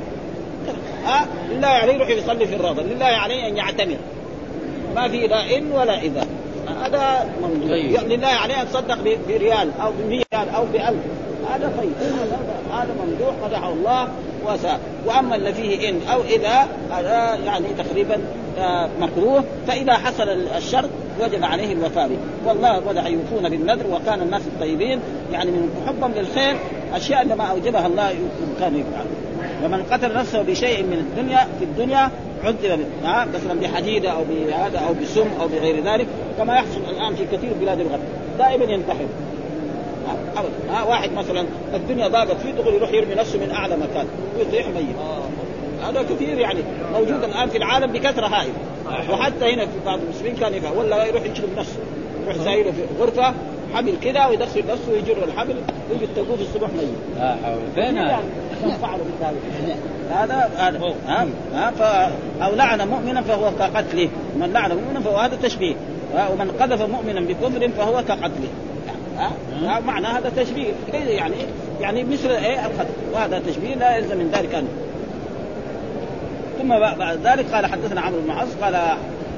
ها 1.04 1.26
لله 1.50 1.68
يعني 1.68 1.92
يروح 1.92 2.08
يصلي 2.08 2.46
في 2.46 2.54
الروضة، 2.54 2.82
لله 2.82 3.08
يعني 3.08 3.48
أن 3.48 3.56
يعتمر. 3.56 3.96
ما 4.94 5.08
في 5.08 5.26
لا 5.26 5.56
إن 5.58 5.72
ولا 5.72 6.02
إذا. 6.02 6.26
هذا 6.82 7.30
ممدوح، 7.42 7.70
يعني 7.70 8.16
لله 8.16 8.28
يعني 8.28 8.62
أن 8.62 8.68
تصدق 8.68 8.98
بريال 9.28 9.70
أو 9.82 9.92
بريال 10.02 10.48
أو 10.56 10.64
بألف. 10.64 11.02
هذا 11.50 11.72
طيب 11.78 11.92
هذا 12.00 12.38
هذا 12.72 12.94
ممدوح 13.04 13.34
مدحه 13.44 13.72
الله 13.72 14.08
وساء 14.46 14.80
وأما 15.06 15.36
اللي 15.36 15.54
فيه 15.54 15.88
إن 15.88 16.00
أو 16.12 16.20
إذا 16.22 16.68
هذا 16.90 17.38
يعني 17.44 17.66
تقريبا 17.78 18.20
مكروه 19.00 19.44
فإذا 19.66 19.92
حصل 19.92 20.28
الشرط 20.56 20.90
وجب 21.20 21.44
عليه 21.44 21.72
الوفاء 21.72 22.08
به. 22.08 22.16
والله 22.46 22.78
وضع 22.88 23.08
يوفون 23.08 23.48
بالنذر 23.48 23.86
وكان 23.86 24.22
الناس 24.22 24.42
الطيبين 24.46 25.00
يعني 25.32 25.50
من 25.50 25.84
حبهم 25.86 26.12
للخير 26.12 26.56
أشياء 26.94 27.24
لما 27.24 27.44
أوجبها 27.44 27.86
الله 27.86 28.14
كانوا 28.60 28.80
يفعلون 28.80 29.16
ومن 29.64 29.82
قتل 29.82 30.14
نفسه 30.14 30.42
بشيء 30.42 30.82
من 30.82 30.92
الدنيا 30.92 31.48
في 31.58 31.64
الدنيا 31.64 32.10
عذب 32.44 32.80
مثلا 33.34 33.60
بحديده 33.60 34.10
أو 34.10 34.24
بهذا 34.24 34.78
أو 34.78 34.94
بسم 35.02 35.26
أو 35.40 35.48
بغير 35.48 35.84
ذلك 35.84 36.06
كما 36.38 36.54
يحصل 36.54 36.80
الآن 36.90 37.14
في 37.14 37.36
كثير 37.36 37.52
بلاد 37.60 37.80
الغرب. 37.80 38.00
دائما 38.38 38.64
ينتحر. 38.64 39.06
ها 40.70 40.82
واحد 40.82 41.12
مثلا 41.12 41.44
الدنيا 41.74 42.08
ضاقت 42.08 42.36
فيه 42.42 42.52
دغري 42.52 42.76
يروح 42.76 42.92
يرمي 42.92 43.14
نفسه 43.14 43.38
من 43.38 43.50
أعلى 43.50 43.76
مكان 43.76 44.06
ويطيح 44.38 44.66
ميت. 44.66 44.96
هذا 45.90 46.02
كثير 46.02 46.38
يعني 46.38 46.60
موجود 46.92 47.24
الآن 47.24 47.48
في 47.48 47.58
العالم 47.58 47.92
بكثرة 47.92 48.26
هائلة. 48.26 48.52
وحتى 49.10 49.54
هنا 49.54 49.66
في 49.66 49.72
بعض 49.86 49.98
المسلمين 49.98 50.36
كان 50.36 50.54
يفعل. 50.54 50.76
ولا 50.76 51.04
يروح 51.04 51.22
يشرب 51.22 51.48
نفسه 51.56 51.78
يروح 52.24 52.36
زايله 52.36 52.70
في 52.70 52.82
غرفه 53.00 53.34
حبل 53.74 53.94
كذا 54.02 54.26
ويدخل 54.26 54.64
نفسه 54.68 54.92
ويجر 54.92 55.24
الحبل. 55.24 55.56
ويجي 55.90 56.06
تلقوه 56.16 56.36
في 56.36 56.42
الصبح 56.42 56.68
ميت. 56.68 57.18
لا 57.18 57.36
حول 57.44 57.58
فين 57.74 57.98
هذا؟ 57.98 58.20
فعلوا 58.82 59.04
هذا 60.10 60.50
هذا 60.56 60.80
ها 61.06 61.26
ها 61.54 61.70
ف 61.70 61.82
أو 62.42 62.54
لعن 62.54 62.88
مؤمنا 62.88 63.22
فهو 63.22 63.50
كقتله. 63.58 64.08
من 64.36 64.52
لعن 64.52 64.70
مؤمنا 64.70 65.00
فهو 65.00 65.16
هذا 65.16 65.36
تشبيه. 65.42 65.74
ومن 66.32 66.50
قذف 66.60 66.82
مؤمنا 66.82 67.20
بكفر 67.20 67.68
فهو 67.68 68.02
كقتله. 68.02 68.48
ها 69.62 69.80
معنى 69.80 70.06
هذا 70.06 70.32
تشبيه. 70.36 70.72
يعني 70.92 71.34
يعني 71.80 72.04
مثل 72.04 72.30
إيه 72.30 72.66
القتل. 72.66 72.90
وهذا 73.14 73.42
تشبيه 73.46 73.74
لا 73.74 73.96
يلزم 73.96 74.16
من 74.16 74.30
ذلك 74.32 74.54
أن 74.54 74.68
ثم 76.58 76.68
بعد 76.68 77.18
ذلك 77.24 77.54
قال 77.54 77.66
حدثنا 77.66 78.00
عمرو 78.00 78.20
بن 78.20 78.30
عاص 78.30 78.48
قال 78.62 78.76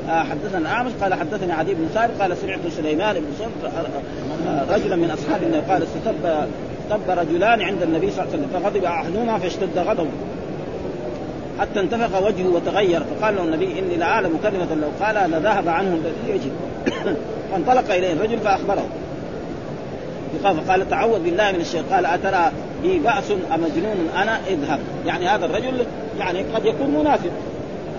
حدثنا 0.09 0.59
الأعمش 0.59 0.93
قال 1.01 1.14
حدثني 1.14 1.53
عدي 1.53 1.75
بن 1.75 1.89
ثابت 1.95 2.21
قال 2.21 2.37
سمعت 2.37 2.61
سليمان 2.77 3.14
بن 3.14 3.27
صلت 3.39 3.73
رجلا 4.71 4.97
من 4.97 5.11
أصحاب 5.11 5.43
النبي 5.43 5.73
قال 5.73 5.83
استتب 5.83 6.49
استتب 6.91 7.11
رجلان 7.11 7.62
عند 7.62 7.83
النبي 7.83 8.11
صلى 8.11 8.23
الله 8.23 8.33
عليه 8.33 8.45
وسلم 8.45 8.62
فغضب 8.62 8.85
أحدهما 8.85 9.39
فاشتد 9.39 9.79
غضبه 9.79 10.11
حتى 11.61 11.81
انتفخ 11.81 12.23
وجهه 12.23 12.49
وتغير 12.49 13.03
فقال 13.05 13.37
له 13.37 13.43
النبي 13.43 13.79
إني 13.79 13.97
لأعلم 13.97 14.39
كلمة 14.43 14.75
لو 14.75 15.07
قالها 15.07 15.27
لذهب 15.27 15.69
عنه 15.69 15.95
الذي 15.95 16.35
يجب 16.35 16.53
فانطلق 17.53 17.95
إليه 17.95 18.12
الرجل 18.12 18.39
فأخبره. 18.39 18.87
فقال 20.43 20.91
تعوذ 20.91 21.18
بالله 21.18 21.53
من 21.53 21.61
الشيطان. 21.61 21.95
قال 21.95 22.07
أترى 22.07 22.53
بي 22.82 22.99
بأس 22.99 23.30
امجنون 23.55 24.11
أنا 24.16 24.41
اذهب. 24.47 24.80
يعني 25.07 25.26
هذا 25.26 25.47
الرجل 25.47 25.86
يعني 26.18 26.43
قد 26.43 26.64
يكون 26.64 26.91
منافق. 26.91 27.30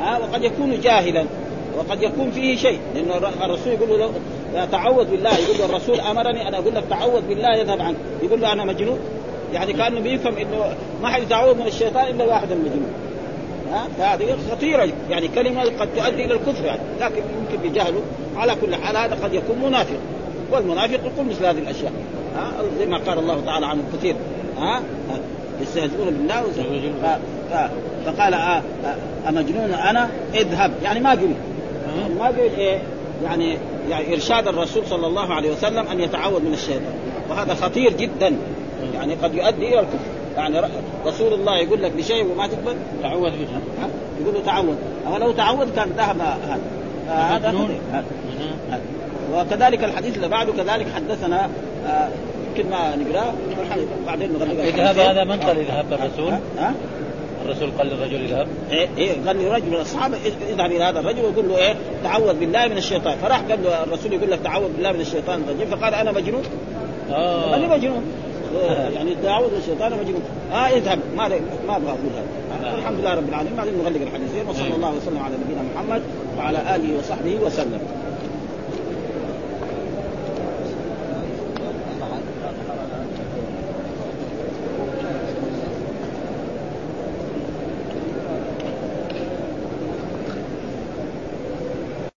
ها 0.02 0.18
وقد 0.18 0.44
يكون 0.44 0.82
جاهلا. 0.82 1.26
وقد 1.78 2.04
يكون 2.04 2.32
فيه 2.32 2.58
شيء. 2.58 2.80
لأنه 2.96 3.18
الرسول 3.18 3.74
يقول 3.74 4.00
له 4.00 4.12
تعوذ 4.72 5.06
بالله. 5.06 5.38
يقول 5.38 5.58
له 5.60 5.66
الرسول 5.66 6.00
أمرني 6.00 6.48
أن 6.48 6.54
أقول 6.54 6.76
لك 6.76 6.84
تعوذ 6.90 7.22
بالله 7.22 7.58
يذهب 7.58 7.82
عنك. 7.82 7.96
يقول 8.24 8.42
له 8.42 8.54
أنا 8.54 8.66
مجنون. 8.66 9.00
يعني 9.54 9.74
كأنه 9.74 10.00
بيفهم 10.00 10.38
إنه 10.38 10.76
ما 11.02 11.10
حد 11.10 11.22
يتعوذ 11.22 11.56
من 11.56 11.68
الشيطان 11.68 12.08
إلا 12.08 12.26
واحد 12.26 12.52
المجنون. 12.52 12.94
ها 13.72 13.88
فهذه 13.98 14.38
خطيرة. 14.52 14.90
يعني 15.10 15.28
كلمة 15.28 15.64
قد 15.64 15.90
تؤدي 15.96 16.26
إلى 16.26 16.34
الكفر. 16.34 16.66
يعني 16.66 16.82
لكن 17.02 17.22
يمكن 17.40 17.70
بجهله 17.70 18.02
على 18.38 18.56
كل 18.62 18.76
حال. 18.76 18.98
هذا 18.98 19.18
قد 19.24 19.34
يكون 19.34 19.58
منافق. 19.66 20.00
والمنافق 20.52 21.00
يقول 21.06 21.26
مثل 21.26 21.46
هذه 21.46 21.58
الأشياء. 21.58 21.92
ها؟ 22.36 22.52
زي 22.80 22.86
ما 22.86 22.98
قال 22.98 23.20
الله 23.20 23.42
تعالى 23.46 23.66
عنه 23.66 23.82
كثير. 23.94 24.16
ها؟ 24.58 24.82
يستهزئون 25.62 26.06
بالله. 26.06 26.44
فقال 28.06 28.34
آه 28.34 28.38
آه 28.38 28.62
أمجنون 29.30 29.72
أنا؟ 29.72 30.10
اذهب. 30.34 30.72
يعني 30.84 31.00
ما 31.00 31.10
يعني 31.10 32.14
ما 32.20 32.28
قل 32.28 32.40
إيه؟ 32.58 32.80
يعني, 33.24 33.58
يعني 33.90 34.14
إرشاد 34.14 34.48
الرسول 34.48 34.86
صلى 34.86 35.08
الله 35.08 35.34
عليه 35.34 35.52
وسلم 35.52 35.88
أن 35.88 36.00
يتعوذ 36.00 36.42
من 36.42 36.54
الشيطان. 36.54 36.94
وهذا 37.30 37.54
خطير 37.54 37.94
جدا. 37.94 38.36
يعني 38.94 39.14
قد 39.14 39.34
يؤدي 39.34 39.68
إلى 39.68 39.80
الكفر. 39.80 39.98
يعني 40.38 40.62
رسول 41.06 41.34
الله 41.34 41.58
يقول 41.58 41.84
لك 41.84 41.92
بشيء 41.92 42.32
وما 42.32 42.48
تقبل؟ 42.48 42.76
تعوذ 43.02 43.32
به 43.32 43.48
يقول 44.22 44.34
له 44.34 44.42
تعوذ. 44.46 44.76
أما 45.08 45.18
لو 45.18 45.32
تعوذ 45.32 45.76
كان 45.76 45.90
ذهب 45.98 46.22
هذا. 46.22 46.60
هذا 47.10 47.52
وكذلك 49.34 49.84
الحديث 49.84 50.16
اللي 50.16 50.28
بعده 50.28 50.54
كذلك 50.54 50.88
حدثنا 50.96 51.50
يمكن 52.50 52.70
ما 52.70 52.96
نقرأه 52.96 53.34
بعدين 54.08 54.34
نغلق 54.34 54.64
إذهب 54.64 54.98
هذا 54.98 55.24
من 55.24 55.40
قال 55.40 55.58
إذهب 55.60 55.94
الرسول؟ 55.94 56.34
ها؟ 56.58 56.74
الرسول 57.46 57.70
قال 57.78 57.88
للرجل 57.88 58.24
إذهب. 58.26 58.48
إيه 58.72 58.88
إيه 58.98 59.12
قال 59.28 59.46
لرجل 59.46 59.68
من 59.68 59.76
الصحابة 59.76 60.18
اذهب 60.50 60.72
إلى 60.72 60.84
هذا 60.84 61.00
الرجل 61.00 61.22
وقول 61.22 61.50
له 61.50 61.58
إيه 61.58 61.76
تعوذ 62.04 62.34
بالله 62.34 62.68
من 62.68 62.78
الشيطان. 62.78 63.18
فراح 63.18 63.42
قال 63.42 63.64
له 63.64 63.84
الرسول 63.84 64.14
يقول 64.14 64.32
لك 64.32 64.40
تعوذ 64.40 64.68
بالله 64.76 64.92
من 64.92 65.02
الشيطان 65.02 65.44
الرجيم 65.48 65.78
فقال 65.78 65.94
أنا 65.94 66.12
مجنون. 66.12 66.44
آه. 67.12 67.52
ماني 67.52 67.68
مجنون. 67.68 68.04
يعني 68.96 69.16
تعوذ 69.24 69.52
من 69.52 69.58
الشيطان 69.58 69.92
مجنون. 69.92 70.22
آه 70.54 70.68
اذهب. 70.68 71.00
ما 71.18 71.28
ما 71.68 71.76
أبغى 71.78 71.90
أقول 71.90 72.12
هذا. 72.16 72.78
الحمد 72.78 73.00
لله 73.00 73.14
رب 73.14 73.30
العالمين. 73.30 73.56
بعدين 73.56 73.74
نغلق 73.74 74.02
الحديثين 74.02 74.48
وصلى 74.50 74.76
الله 74.76 74.94
وسلم 74.96 75.20
على 75.20 75.34
نبينا 75.46 75.62
محمد 75.76 76.02
وعلى 76.38 76.76
آله 76.76 76.98
وصحبه 77.00 77.36
وسلم. 77.46 77.80